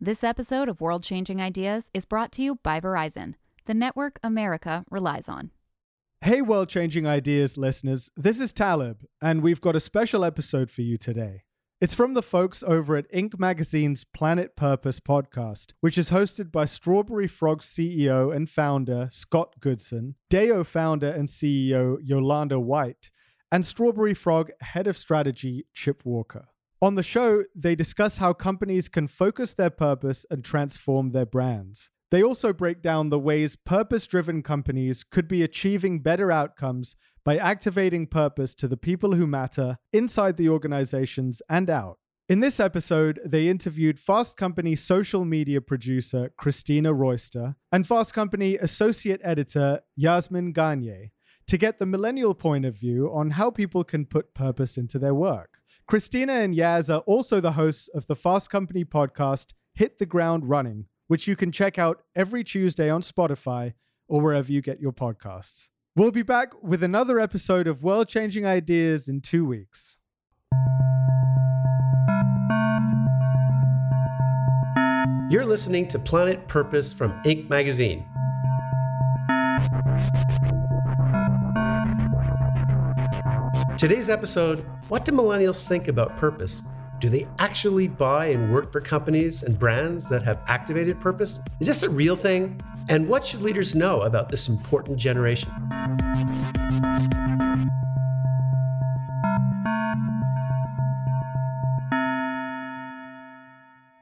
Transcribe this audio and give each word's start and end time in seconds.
This 0.00 0.22
episode 0.22 0.68
of 0.68 0.80
World 0.80 1.02
Changing 1.02 1.40
Ideas 1.40 1.90
is 1.92 2.04
brought 2.04 2.30
to 2.32 2.42
you 2.42 2.60
by 2.62 2.78
Verizon, 2.78 3.34
the 3.66 3.74
network 3.74 4.20
America 4.22 4.84
relies 4.92 5.28
on. 5.28 5.50
Hey, 6.20 6.40
world 6.40 6.68
changing 6.68 7.04
ideas 7.04 7.58
listeners. 7.58 8.08
This 8.16 8.38
is 8.38 8.52
Talib, 8.52 9.04
and 9.20 9.42
we've 9.42 9.60
got 9.60 9.74
a 9.74 9.80
special 9.80 10.24
episode 10.24 10.70
for 10.70 10.82
you 10.82 10.98
today. 10.98 11.42
It's 11.80 11.94
from 11.94 12.14
the 12.14 12.22
folks 12.22 12.62
over 12.62 12.94
at 12.94 13.10
Inc. 13.12 13.40
Magazine's 13.40 14.04
Planet 14.04 14.54
Purpose 14.54 15.00
podcast, 15.00 15.72
which 15.80 15.98
is 15.98 16.12
hosted 16.12 16.52
by 16.52 16.64
Strawberry 16.64 17.26
Frog 17.26 17.60
CEO 17.60 18.32
and 18.32 18.48
founder 18.48 19.08
Scott 19.10 19.54
Goodson, 19.58 20.14
Deo 20.30 20.62
founder 20.62 21.10
and 21.10 21.26
CEO 21.26 21.98
Yolanda 22.00 22.60
White, 22.60 23.10
and 23.50 23.66
Strawberry 23.66 24.14
Frog 24.14 24.52
head 24.60 24.86
of 24.86 24.96
strategy 24.96 25.66
Chip 25.74 26.02
Walker. 26.04 26.46
On 26.80 26.94
the 26.94 27.02
show, 27.02 27.42
they 27.56 27.74
discuss 27.74 28.18
how 28.18 28.32
companies 28.32 28.88
can 28.88 29.08
focus 29.08 29.52
their 29.52 29.70
purpose 29.70 30.24
and 30.30 30.44
transform 30.44 31.10
their 31.10 31.26
brands. 31.26 31.90
They 32.12 32.22
also 32.22 32.52
break 32.52 32.82
down 32.82 33.10
the 33.10 33.18
ways 33.18 33.56
purpose 33.56 34.06
driven 34.06 34.44
companies 34.44 35.02
could 35.02 35.26
be 35.26 35.42
achieving 35.42 36.00
better 36.00 36.30
outcomes 36.30 36.94
by 37.24 37.36
activating 37.36 38.06
purpose 38.06 38.54
to 38.54 38.68
the 38.68 38.76
people 38.76 39.14
who 39.14 39.26
matter 39.26 39.78
inside 39.92 40.36
the 40.36 40.48
organizations 40.48 41.42
and 41.48 41.68
out. 41.68 41.98
In 42.28 42.40
this 42.40 42.60
episode, 42.60 43.18
they 43.24 43.48
interviewed 43.48 43.98
Fast 43.98 44.36
Company 44.36 44.76
social 44.76 45.24
media 45.24 45.60
producer 45.60 46.30
Christina 46.38 46.94
Royster 46.94 47.56
and 47.72 47.88
Fast 47.88 48.14
Company 48.14 48.56
associate 48.56 49.20
editor 49.24 49.80
Yasmin 49.96 50.52
Gagne 50.52 51.10
to 51.48 51.58
get 51.58 51.78
the 51.78 51.86
millennial 51.86 52.34
point 52.34 52.64
of 52.64 52.76
view 52.76 53.10
on 53.12 53.30
how 53.30 53.50
people 53.50 53.82
can 53.82 54.06
put 54.06 54.32
purpose 54.32 54.78
into 54.78 54.98
their 54.98 55.14
work. 55.14 55.57
Christina 55.88 56.34
and 56.34 56.54
Yaz 56.54 56.94
are 56.94 57.00
also 57.06 57.40
the 57.40 57.52
hosts 57.52 57.88
of 57.88 58.06
the 58.08 58.14
Fast 58.14 58.50
Company 58.50 58.84
podcast 58.84 59.54
Hit 59.72 59.98
the 59.98 60.04
Ground 60.04 60.46
Running, 60.46 60.84
which 61.06 61.26
you 61.26 61.34
can 61.34 61.50
check 61.50 61.78
out 61.78 62.02
every 62.14 62.44
Tuesday 62.44 62.90
on 62.90 63.00
Spotify 63.00 63.72
or 64.06 64.20
wherever 64.20 64.52
you 64.52 64.60
get 64.60 64.80
your 64.80 64.92
podcasts. 64.92 65.70
We'll 65.96 66.10
be 66.10 66.20
back 66.22 66.62
with 66.62 66.82
another 66.82 67.18
episode 67.18 67.66
of 67.66 67.82
World 67.82 68.06
Changing 68.06 68.44
Ideas 68.44 69.08
in 69.08 69.22
two 69.22 69.46
weeks. 69.46 69.96
You're 75.30 75.46
listening 75.46 75.88
to 75.88 75.98
Planet 75.98 76.46
Purpose 76.48 76.92
from 76.92 77.12
Inc. 77.22 77.48
Magazine. 77.48 78.04
Today's 83.78 84.10
episode 84.10 84.66
What 84.88 85.04
do 85.04 85.12
millennials 85.12 85.68
think 85.68 85.86
about 85.86 86.16
purpose? 86.16 86.62
Do 86.98 87.08
they 87.08 87.28
actually 87.38 87.86
buy 87.86 88.26
and 88.26 88.52
work 88.52 88.72
for 88.72 88.80
companies 88.80 89.44
and 89.44 89.56
brands 89.56 90.08
that 90.08 90.24
have 90.24 90.42
activated 90.48 91.00
purpose? 91.00 91.38
Is 91.60 91.68
this 91.68 91.84
a 91.84 91.88
real 91.88 92.16
thing? 92.16 92.60
And 92.88 93.08
what 93.08 93.24
should 93.24 93.40
leaders 93.40 93.76
know 93.76 94.00
about 94.00 94.30
this 94.30 94.48
important 94.48 94.98
generation? 94.98 95.52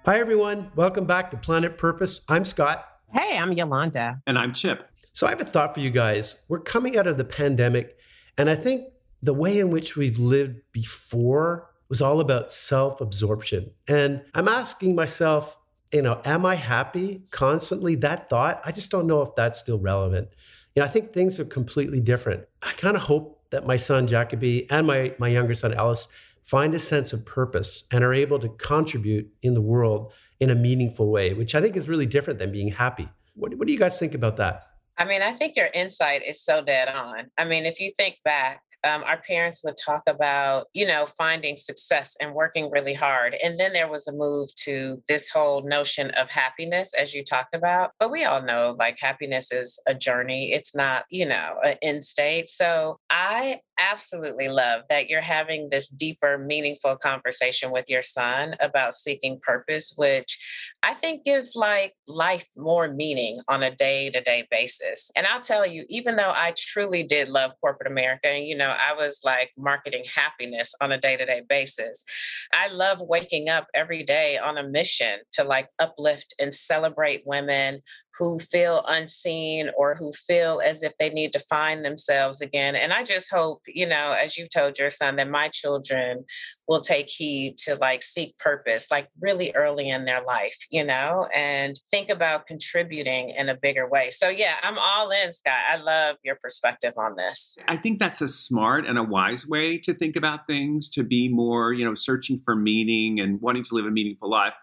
Hi, 0.07 0.19
everyone. 0.19 0.73
Welcome 0.75 1.05
back 1.05 1.31
to 1.33 1.37
Planet 1.37 1.77
Purpose. 1.77 2.23
I'm 2.31 2.47
Scott. 2.47 2.83
Hey, 3.13 3.37
I'm 3.37 3.53
Yolanda. 3.53 4.23
And 4.27 4.39
I'm 4.39 4.55
Chip. 4.55 4.89
So, 5.13 5.27
I 5.27 5.31
have 5.31 5.41
a 5.43 5.45
thought 5.45 5.75
for 5.75 5.81
you 5.81 5.91
guys. 5.91 6.37
We're 6.49 6.61
coming 6.61 6.97
out 6.97 7.07
of 7.07 7.19
the 7.19 7.27
pandemic, 7.27 7.99
and 8.39 8.49
I 8.49 8.55
think 8.55 8.85
the 9.23 9.35
way 9.35 9.59
in 9.59 9.71
which 9.71 9.97
we've 9.97 10.19
lived 10.19 10.61
before 10.73 11.71
was 11.89 12.03
all 12.03 12.21
about 12.21 12.53
self 12.53 13.01
absorption. 13.01 13.71
And 13.89 14.25
I'm 14.35 14.49
asking 14.49 14.95
myself, 14.95 15.57
you 15.93 16.03
know, 16.03 16.21
am 16.25 16.45
I 16.45 16.57
happy 16.57 17.23
constantly? 17.31 17.95
That 17.97 18.29
thought, 18.29 18.61
I 18.65 18.73
just 18.73 18.91
don't 18.91 19.07
know 19.07 19.23
if 19.23 19.35
that's 19.37 19.59
still 19.59 19.79
relevant. 19.79 20.29
You 20.75 20.83
know, 20.83 20.87
I 20.87 20.91
think 20.91 21.13
things 21.13 21.41
are 21.41 21.45
completely 21.45 22.01
different. 22.01 22.45
I 22.63 22.73
kind 22.73 22.97
of 22.97 23.03
hope 23.03 23.41
that 23.51 23.67
my 23.67 23.77
son 23.77 24.07
Jacoby 24.07 24.69
and 24.71 24.87
my, 24.87 25.15
my 25.19 25.29
younger 25.29 25.55
son 25.55 25.73
Ellis 25.73 26.09
find 26.43 26.75
a 26.75 26.79
sense 26.79 27.13
of 27.13 27.25
purpose 27.25 27.85
and 27.91 28.05
are 28.05 28.15
able 28.15 28.39
to 28.39 28.49
contribute 28.51 29.29
in 29.43 29.55
the 29.55 29.61
world 29.61 30.13
in 30.41 30.51
a 30.51 30.55
meaningful 30.55 31.11
way, 31.11 31.33
which 31.33 31.55
I 31.55 31.61
think 31.61 31.77
is 31.77 31.89
really 31.89 32.07
different 32.07 32.39
than 32.39 32.53
being 32.53 32.69
happy. 32.69 33.09
What, 33.35 33.55
what 33.55 33.67
do 33.67 33.73
you 33.73 33.79
guys 33.79 33.99
think 33.99 34.15
about 34.15 34.37
that? 34.37 34.65
I 34.99 35.05
mean, 35.05 35.23
I 35.23 35.33
think 35.33 35.57
your 35.57 35.69
insight 35.75 36.23
is 36.27 36.41
so 36.41 36.63
dead 36.63 36.89
on. 36.89 37.31
I 37.37 37.45
mean, 37.45 37.67
if 37.67 37.81
you 37.81 37.93
think 37.97 38.17
back, 38.25 38.63
um, 38.87 39.03
our 39.05 39.19
parents 39.19 39.63
would 39.65 39.77
talk 39.77 40.03
about, 40.07 40.67
you 40.73 40.87
know, 40.87 41.07
finding 41.07 41.57
success 41.57 42.17
and 42.21 42.35
working 42.35 42.71
really 42.71 42.95
hard. 42.95 43.37
And 43.43 43.59
then 43.59 43.73
there 43.73 43.91
was 43.91 44.07
a 44.07 44.13
move 44.13 44.49
to 44.65 45.03
this 45.09 45.29
whole 45.29 45.63
notion 45.63 46.11
of 46.13 46.31
happiness, 46.31 46.93
as 46.95 47.15
you 47.15 47.25
talked 47.25 47.55
about. 47.55 47.91
But 47.99 48.11
we 48.11 48.25
all 48.25 48.43
know 48.43 48.75
like 48.79 48.99
happiness 49.01 49.53
is 49.53 49.81
a 49.87 49.95
journey, 49.95 50.53
it's 50.53 50.75
not, 50.75 51.05
you 51.11 51.27
know, 51.27 51.57
an 51.65 51.77
end 51.83 52.05
state. 52.05 52.49
So 52.49 52.99
I 53.11 53.61
absolutely 53.79 54.49
love 54.49 54.83
that 54.89 55.09
you're 55.09 55.21
having 55.21 55.69
this 55.71 55.89
deeper, 55.89 56.39
meaningful 56.39 56.97
conversation 56.97 57.71
with 57.71 57.89
your 57.89 58.03
son 58.03 58.55
about 58.61 58.95
seeking 58.95 59.41
purpose, 59.41 59.95
which 59.97 60.39
I 60.83 60.95
think 60.95 61.25
gives 61.25 61.57
like 61.57 61.95
life 62.07 62.47
more 62.57 62.93
meaning 62.93 63.41
on 63.49 63.63
a 63.63 63.75
day 63.75 64.11
to 64.11 64.21
day 64.21 64.47
basis. 64.51 65.11
And 65.17 65.27
I'll 65.27 65.41
tell 65.41 65.67
you, 65.67 65.85
even 65.89 66.17
though 66.17 66.33
I 66.35 66.53
truly 66.57 67.03
did 67.03 67.29
love 67.29 67.53
corporate 67.61 67.91
America, 67.91 68.29
and 68.29 68.47
you 68.47 68.57
know, 68.57 68.75
I 68.79 68.95
was 68.95 69.21
like 69.25 69.51
marketing 69.57 70.05
happiness 70.15 70.75
on 70.81 70.93
a 70.93 70.99
day 70.99 71.17
to 71.17 71.27
day 71.27 71.43
basis, 71.49 72.05
I 72.53 72.69
love 72.69 73.01
waking 73.01 73.49
up 73.49 73.69
every 73.75 74.03
day 74.03 74.39
on 74.39 74.59
a 74.59 74.69
mission 74.69 75.21
to 75.33 75.45
like 75.45 75.69
uplift 75.79 76.35
and 76.39 76.53
celebrate 76.53 77.23
women 77.27 77.81
who 78.19 78.39
feel 78.39 78.85
unseen 78.87 79.71
or 79.77 79.95
who 79.95 80.13
feel 80.13 80.61
as 80.65 80.83
if 80.83 80.97
they 80.99 81.11
need 81.11 81.33
to 81.33 81.41
find 81.41 81.85
themselves 81.85 82.41
again. 82.41 82.75
And 82.75 82.93
I 82.93 83.03
just 83.05 83.31
hope, 83.31 83.61
you 83.69 83.87
know, 83.87 84.13
as 84.13 84.37
you've 84.37 84.51
told 84.51 84.79
your 84.79 84.91
son, 84.91 85.17
that 85.17 85.31
my 85.31 85.49
children 85.49 86.25
will 86.69 86.81
take 86.81 87.09
heed 87.09 87.57
to 87.59 87.77
like 87.77 88.03
seek 88.03 88.37
purpose, 88.39 88.91
like 88.91 89.09
really 89.21 89.53
early 89.55 89.89
in 89.89 90.05
their 90.05 90.23
life, 90.25 90.57
you 90.71 90.85
know, 90.85 91.29
and 91.35 91.77
think 91.91 92.11
about 92.11 92.47
contributing 92.47 93.31
in 93.31 93.49
a 93.49 93.55
bigger 93.55 93.89
way. 93.89 94.11
So, 94.11 94.29
yeah, 94.29 94.55
I'm 94.63 94.79
all 94.79 95.11
in, 95.11 95.33
Scott. 95.33 95.61
I 95.71 95.77
love 95.77 96.17
your 96.25 96.37
perspective 96.37 96.95
on 96.97 97.17
this. 97.17 97.57
I 97.69 97.77
think 97.77 97.99
that's 97.99 98.21
a 98.21 98.29
smart 98.29 98.87
and 98.87 98.99
a 98.99 99.03
wise 99.03 99.47
way 99.47 99.79
to 99.79 99.95
think 99.95 100.17
about 100.17 100.47
things, 100.47 100.91
to 100.91 101.03
be 101.03 101.29
more, 101.29 101.73
you 101.73 101.85
know, 101.85 101.95
searching 101.95 102.41
for 102.45 102.57
meaning 102.57 103.21
and 103.21 103.41
wanting 103.41 103.65
to 103.65 103.75
live 103.75 103.87
a 103.87 103.91
meaningful 103.91 104.31
life. 104.31 104.55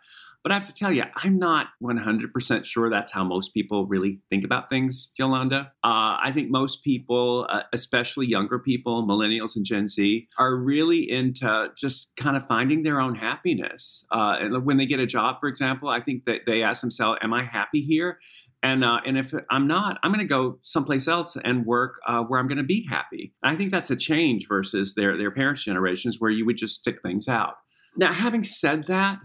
But 0.43 0.51
I 0.51 0.55
have 0.55 0.67
to 0.67 0.73
tell 0.73 0.91
you, 0.91 1.03
I'm 1.15 1.39
not 1.39 1.67
100% 1.81 2.65
sure 2.65 2.89
that's 2.89 3.13
how 3.13 3.23
most 3.23 3.53
people 3.53 3.85
really 3.87 4.19
think 4.29 4.43
about 4.43 4.69
things, 4.69 5.09
Yolanda. 5.17 5.71
Uh, 5.83 6.19
I 6.21 6.31
think 6.33 6.51
most 6.51 6.83
people, 6.83 7.47
uh, 7.49 7.61
especially 7.71 8.27
younger 8.27 8.59
people, 8.59 9.07
millennials 9.07 9.55
and 9.55 9.65
Gen 9.65 9.87
Z, 9.87 10.27
are 10.37 10.55
really 10.57 11.09
into 11.09 11.69
just 11.77 12.11
kind 12.17 12.35
of 12.35 12.45
finding 12.45 12.83
their 12.83 12.99
own 12.99 13.15
happiness. 13.15 14.05
Uh, 14.11 14.35
and 14.39 14.65
when 14.65 14.75
they 14.75 14.85
get 14.85 14.99
a 14.99 15.05
job, 15.05 15.37
for 15.39 15.47
example, 15.47 15.87
I 15.87 16.01
think 16.01 16.25
that 16.25 16.41
they 16.45 16.61
ask 16.61 16.81
themselves, 16.81 17.19
Am 17.23 17.33
I 17.33 17.43
happy 17.43 17.81
here? 17.81 18.19
And, 18.61 18.83
uh, 18.83 18.99
and 19.05 19.17
if 19.17 19.33
I'm 19.49 19.67
not, 19.67 19.99
I'm 20.03 20.11
going 20.11 20.25
to 20.25 20.33
go 20.33 20.57
someplace 20.61 21.07
else 21.07 21.35
and 21.43 21.65
work 21.65 21.99
uh, 22.07 22.21
where 22.21 22.39
I'm 22.39 22.47
going 22.47 22.57
to 22.57 22.63
be 22.63 22.87
happy. 22.89 23.33
I 23.43 23.57
think 23.57 23.71
that's 23.71 23.91
a 23.91 23.95
change 23.95 24.47
versus 24.47 24.95
their, 24.95 25.17
their 25.17 25.31
parents' 25.31 25.65
generations 25.65 26.17
where 26.19 26.31
you 26.31 26.45
would 26.45 26.57
just 26.57 26.75
stick 26.75 27.01
things 27.01 27.27
out. 27.27 27.55
Now, 27.97 28.13
having 28.13 28.43
said 28.43 28.85
that, 28.85 29.19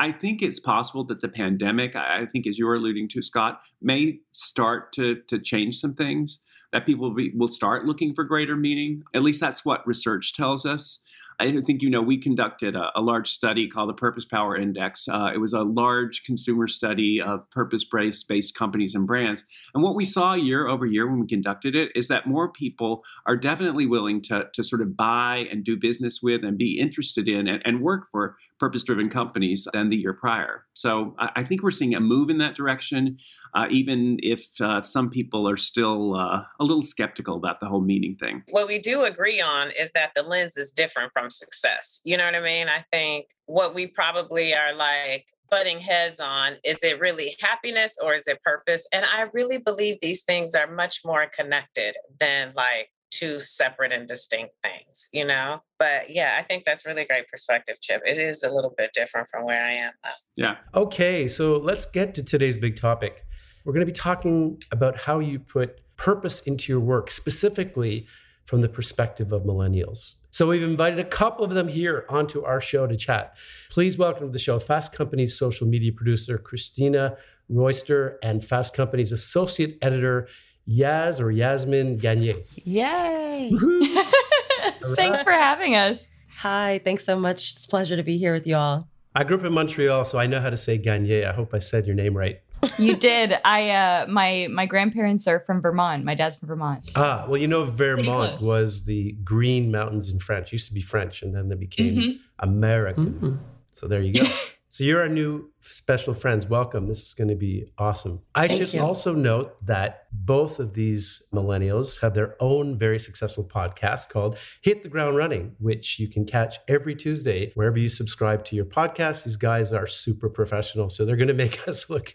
I 0.00 0.12
think 0.12 0.40
it's 0.40 0.58
possible 0.58 1.04
that 1.04 1.20
the 1.20 1.28
pandemic, 1.28 1.94
I 1.94 2.24
think, 2.24 2.46
as 2.46 2.58
you're 2.58 2.74
alluding 2.74 3.10
to, 3.10 3.20
Scott, 3.20 3.60
may 3.82 4.20
start 4.32 4.92
to 4.94 5.16
to 5.28 5.38
change 5.38 5.76
some 5.76 5.94
things. 5.94 6.40
That 6.72 6.86
people 6.86 7.08
will, 7.08 7.16
be, 7.16 7.32
will 7.36 7.48
start 7.48 7.84
looking 7.84 8.14
for 8.14 8.24
greater 8.24 8.56
meaning. 8.56 9.02
At 9.12 9.22
least 9.22 9.40
that's 9.40 9.64
what 9.64 9.86
research 9.86 10.34
tells 10.34 10.64
us. 10.64 11.02
I 11.40 11.60
think 11.62 11.80
you 11.82 11.90
know 11.90 12.02
we 12.02 12.18
conducted 12.18 12.76
a, 12.76 12.90
a 12.94 13.00
large 13.00 13.30
study 13.30 13.66
called 13.66 13.88
the 13.88 13.94
Purpose 13.94 14.26
Power 14.26 14.56
Index. 14.56 15.08
Uh, 15.08 15.30
it 15.34 15.38
was 15.38 15.52
a 15.52 15.62
large 15.62 16.22
consumer 16.24 16.68
study 16.68 17.20
of 17.20 17.50
purpose-based 17.50 18.28
based 18.28 18.54
companies 18.54 18.94
and 18.94 19.06
brands. 19.06 19.44
And 19.74 19.82
what 19.82 19.94
we 19.94 20.04
saw 20.04 20.34
year 20.34 20.68
over 20.68 20.84
year 20.84 21.08
when 21.08 21.20
we 21.20 21.26
conducted 21.26 21.74
it 21.74 21.90
is 21.94 22.08
that 22.08 22.26
more 22.26 22.52
people 22.52 23.02
are 23.26 23.36
definitely 23.36 23.86
willing 23.86 24.20
to, 24.22 24.48
to 24.52 24.62
sort 24.62 24.82
of 24.82 24.96
buy 24.96 25.48
and 25.50 25.64
do 25.64 25.76
business 25.76 26.20
with 26.22 26.44
and 26.44 26.58
be 26.58 26.78
interested 26.78 27.26
in 27.26 27.48
and, 27.48 27.62
and 27.64 27.80
work 27.80 28.04
for 28.12 28.36
purpose-driven 28.58 29.08
companies 29.08 29.66
than 29.72 29.88
the 29.88 29.96
year 29.96 30.12
prior. 30.12 30.66
So 30.74 31.16
I, 31.18 31.30
I 31.36 31.42
think 31.44 31.62
we're 31.62 31.70
seeing 31.70 31.94
a 31.94 32.00
move 32.00 32.28
in 32.28 32.38
that 32.38 32.54
direction 32.54 33.16
uh, 33.54 33.66
even 33.70 34.18
if 34.22 34.48
uh, 34.60 34.82
some 34.82 35.10
people 35.10 35.48
are 35.48 35.56
still 35.56 36.14
uh, 36.14 36.42
a 36.58 36.64
little 36.64 36.82
skeptical 36.82 37.36
about 37.36 37.60
the 37.60 37.66
whole 37.66 37.80
meaning 37.80 38.16
thing. 38.16 38.42
What 38.50 38.68
we 38.68 38.78
do 38.78 39.04
agree 39.04 39.40
on 39.40 39.70
is 39.78 39.92
that 39.92 40.12
the 40.14 40.22
lens 40.22 40.56
is 40.56 40.72
different 40.72 41.12
from 41.12 41.30
success. 41.30 42.00
You 42.04 42.16
know 42.16 42.24
what 42.24 42.34
I 42.34 42.40
mean? 42.40 42.68
I 42.68 42.84
think 42.92 43.26
what 43.46 43.74
we 43.74 43.86
probably 43.86 44.54
are 44.54 44.74
like 44.74 45.26
butting 45.50 45.80
heads 45.80 46.20
on 46.20 46.52
is 46.64 46.82
it 46.84 47.00
really 47.00 47.34
happiness 47.40 47.98
or 48.02 48.14
is 48.14 48.28
it 48.28 48.40
purpose? 48.42 48.86
And 48.92 49.04
I 49.04 49.26
really 49.32 49.58
believe 49.58 49.98
these 50.00 50.22
things 50.22 50.54
are 50.54 50.70
much 50.70 51.00
more 51.04 51.26
connected 51.36 51.96
than 52.20 52.52
like 52.54 52.88
two 53.10 53.40
separate 53.40 53.92
and 53.92 54.06
distinct 54.06 54.54
things, 54.62 55.08
you 55.12 55.24
know? 55.24 55.60
But 55.78 56.10
yeah, 56.10 56.36
I 56.38 56.42
think 56.42 56.64
that's 56.64 56.86
really 56.86 57.04
great 57.04 57.28
perspective, 57.28 57.80
Chip. 57.80 58.02
It 58.06 58.18
is 58.18 58.44
a 58.44 58.54
little 58.54 58.74
bit 58.76 58.92
different 58.94 59.28
from 59.28 59.44
where 59.44 59.64
I 59.64 59.72
am 59.72 59.92
now. 60.04 60.10
Yeah. 60.36 60.56
Okay, 60.74 61.28
so 61.28 61.56
let's 61.56 61.84
get 61.86 62.14
to 62.14 62.22
today's 62.22 62.56
big 62.56 62.76
topic. 62.76 63.24
We're 63.64 63.72
going 63.72 63.86
to 63.86 63.92
be 63.92 63.92
talking 63.92 64.62
about 64.72 64.96
how 64.96 65.18
you 65.18 65.38
put 65.38 65.80
purpose 65.96 66.40
into 66.40 66.72
your 66.72 66.80
work, 66.80 67.10
specifically 67.10 68.06
from 68.44 68.62
the 68.62 68.68
perspective 68.68 69.32
of 69.32 69.42
millennials. 69.42 70.16
So 70.30 70.48
we've 70.48 70.62
invited 70.62 70.98
a 70.98 71.04
couple 71.04 71.44
of 71.44 71.50
them 71.50 71.68
here 71.68 72.06
onto 72.08 72.42
our 72.44 72.60
show 72.60 72.86
to 72.86 72.96
chat. 72.96 73.36
Please 73.68 73.98
welcome 73.98 74.26
to 74.28 74.32
the 74.32 74.38
show 74.38 74.58
Fast 74.58 74.94
Company's 74.94 75.38
social 75.38 75.66
media 75.66 75.92
producer, 75.92 76.38
Christina 76.38 77.16
Royster, 77.48 78.18
and 78.22 78.44
Fast 78.44 78.74
Company's 78.74 79.12
associate 79.12 79.76
editor, 79.82 80.26
Yaz 80.68 81.20
or 81.20 81.30
Yasmin 81.30 81.98
Gagne. 81.98 82.44
Yay! 82.64 83.52
Thanks 84.94 85.22
for 85.22 85.32
having 85.32 85.74
us. 85.74 86.10
Hi, 86.38 86.80
thanks 86.84 87.04
so 87.04 87.18
much. 87.18 87.52
It's 87.52 87.66
a 87.66 87.68
pleasure 87.68 87.96
to 87.96 88.02
be 88.02 88.16
here 88.16 88.32
with 88.32 88.46
you 88.46 88.56
all. 88.56 88.88
I 89.14 89.24
grew 89.24 89.36
up 89.36 89.44
in 89.44 89.52
Montreal, 89.52 90.04
so 90.04 90.18
I 90.18 90.26
know 90.26 90.40
how 90.40 90.50
to 90.50 90.56
say 90.56 90.78
Gagne. 90.78 91.24
I 91.24 91.32
hope 91.32 91.52
I 91.52 91.58
said 91.58 91.86
your 91.86 91.96
name 91.96 92.16
right. 92.16 92.40
You 92.78 92.96
did. 92.96 93.38
I 93.44 93.70
uh 93.70 94.06
my 94.08 94.48
my 94.50 94.66
grandparents 94.66 95.26
are 95.26 95.40
from 95.40 95.60
Vermont. 95.60 96.04
My 96.04 96.14
dad's 96.14 96.36
from 96.36 96.48
Vermont. 96.48 96.90
Ah, 96.96 97.26
well, 97.28 97.40
you 97.40 97.48
know 97.48 97.64
Vermont 97.64 98.40
was 98.40 98.84
the 98.84 99.12
Green 99.24 99.70
Mountains 99.70 100.10
in 100.10 100.18
French. 100.18 100.48
It 100.48 100.52
used 100.52 100.68
to 100.68 100.74
be 100.74 100.80
French 100.80 101.22
and 101.22 101.34
then 101.34 101.48
they 101.48 101.56
became 101.56 101.96
mm-hmm. 101.96 102.16
American. 102.38 103.12
Mm-hmm. 103.12 103.36
So 103.72 103.88
there 103.88 104.02
you 104.02 104.12
go. 104.12 104.26
So 104.72 104.84
you're 104.84 105.00
our 105.00 105.08
new 105.08 105.50
special 105.62 106.14
friends. 106.14 106.46
Welcome. 106.46 106.86
This 106.86 107.08
is 107.08 107.14
going 107.14 107.26
to 107.26 107.34
be 107.34 107.72
awesome. 107.76 108.22
I 108.36 108.46
Thank 108.46 108.60
should 108.60 108.74
you. 108.74 108.80
also 108.80 109.12
note 109.12 109.56
that 109.66 110.04
both 110.12 110.60
of 110.60 110.74
these 110.74 111.24
millennials 111.34 112.00
have 112.02 112.14
their 112.14 112.36
own 112.38 112.78
very 112.78 113.00
successful 113.00 113.42
podcast 113.42 114.10
called 114.10 114.38
Hit 114.62 114.84
the 114.84 114.88
Ground 114.88 115.16
Running, 115.16 115.56
which 115.58 115.98
you 115.98 116.06
can 116.06 116.24
catch 116.24 116.58
every 116.68 116.94
Tuesday 116.94 117.50
wherever 117.56 117.78
you 117.78 117.88
subscribe 117.88 118.44
to 118.44 118.54
your 118.54 118.64
podcast. 118.64 119.24
These 119.24 119.36
guys 119.36 119.72
are 119.72 119.88
super 119.88 120.28
professional, 120.28 120.88
so 120.88 121.04
they're 121.04 121.16
going 121.16 121.26
to 121.26 121.34
make 121.34 121.66
us 121.68 121.90
look 121.90 122.14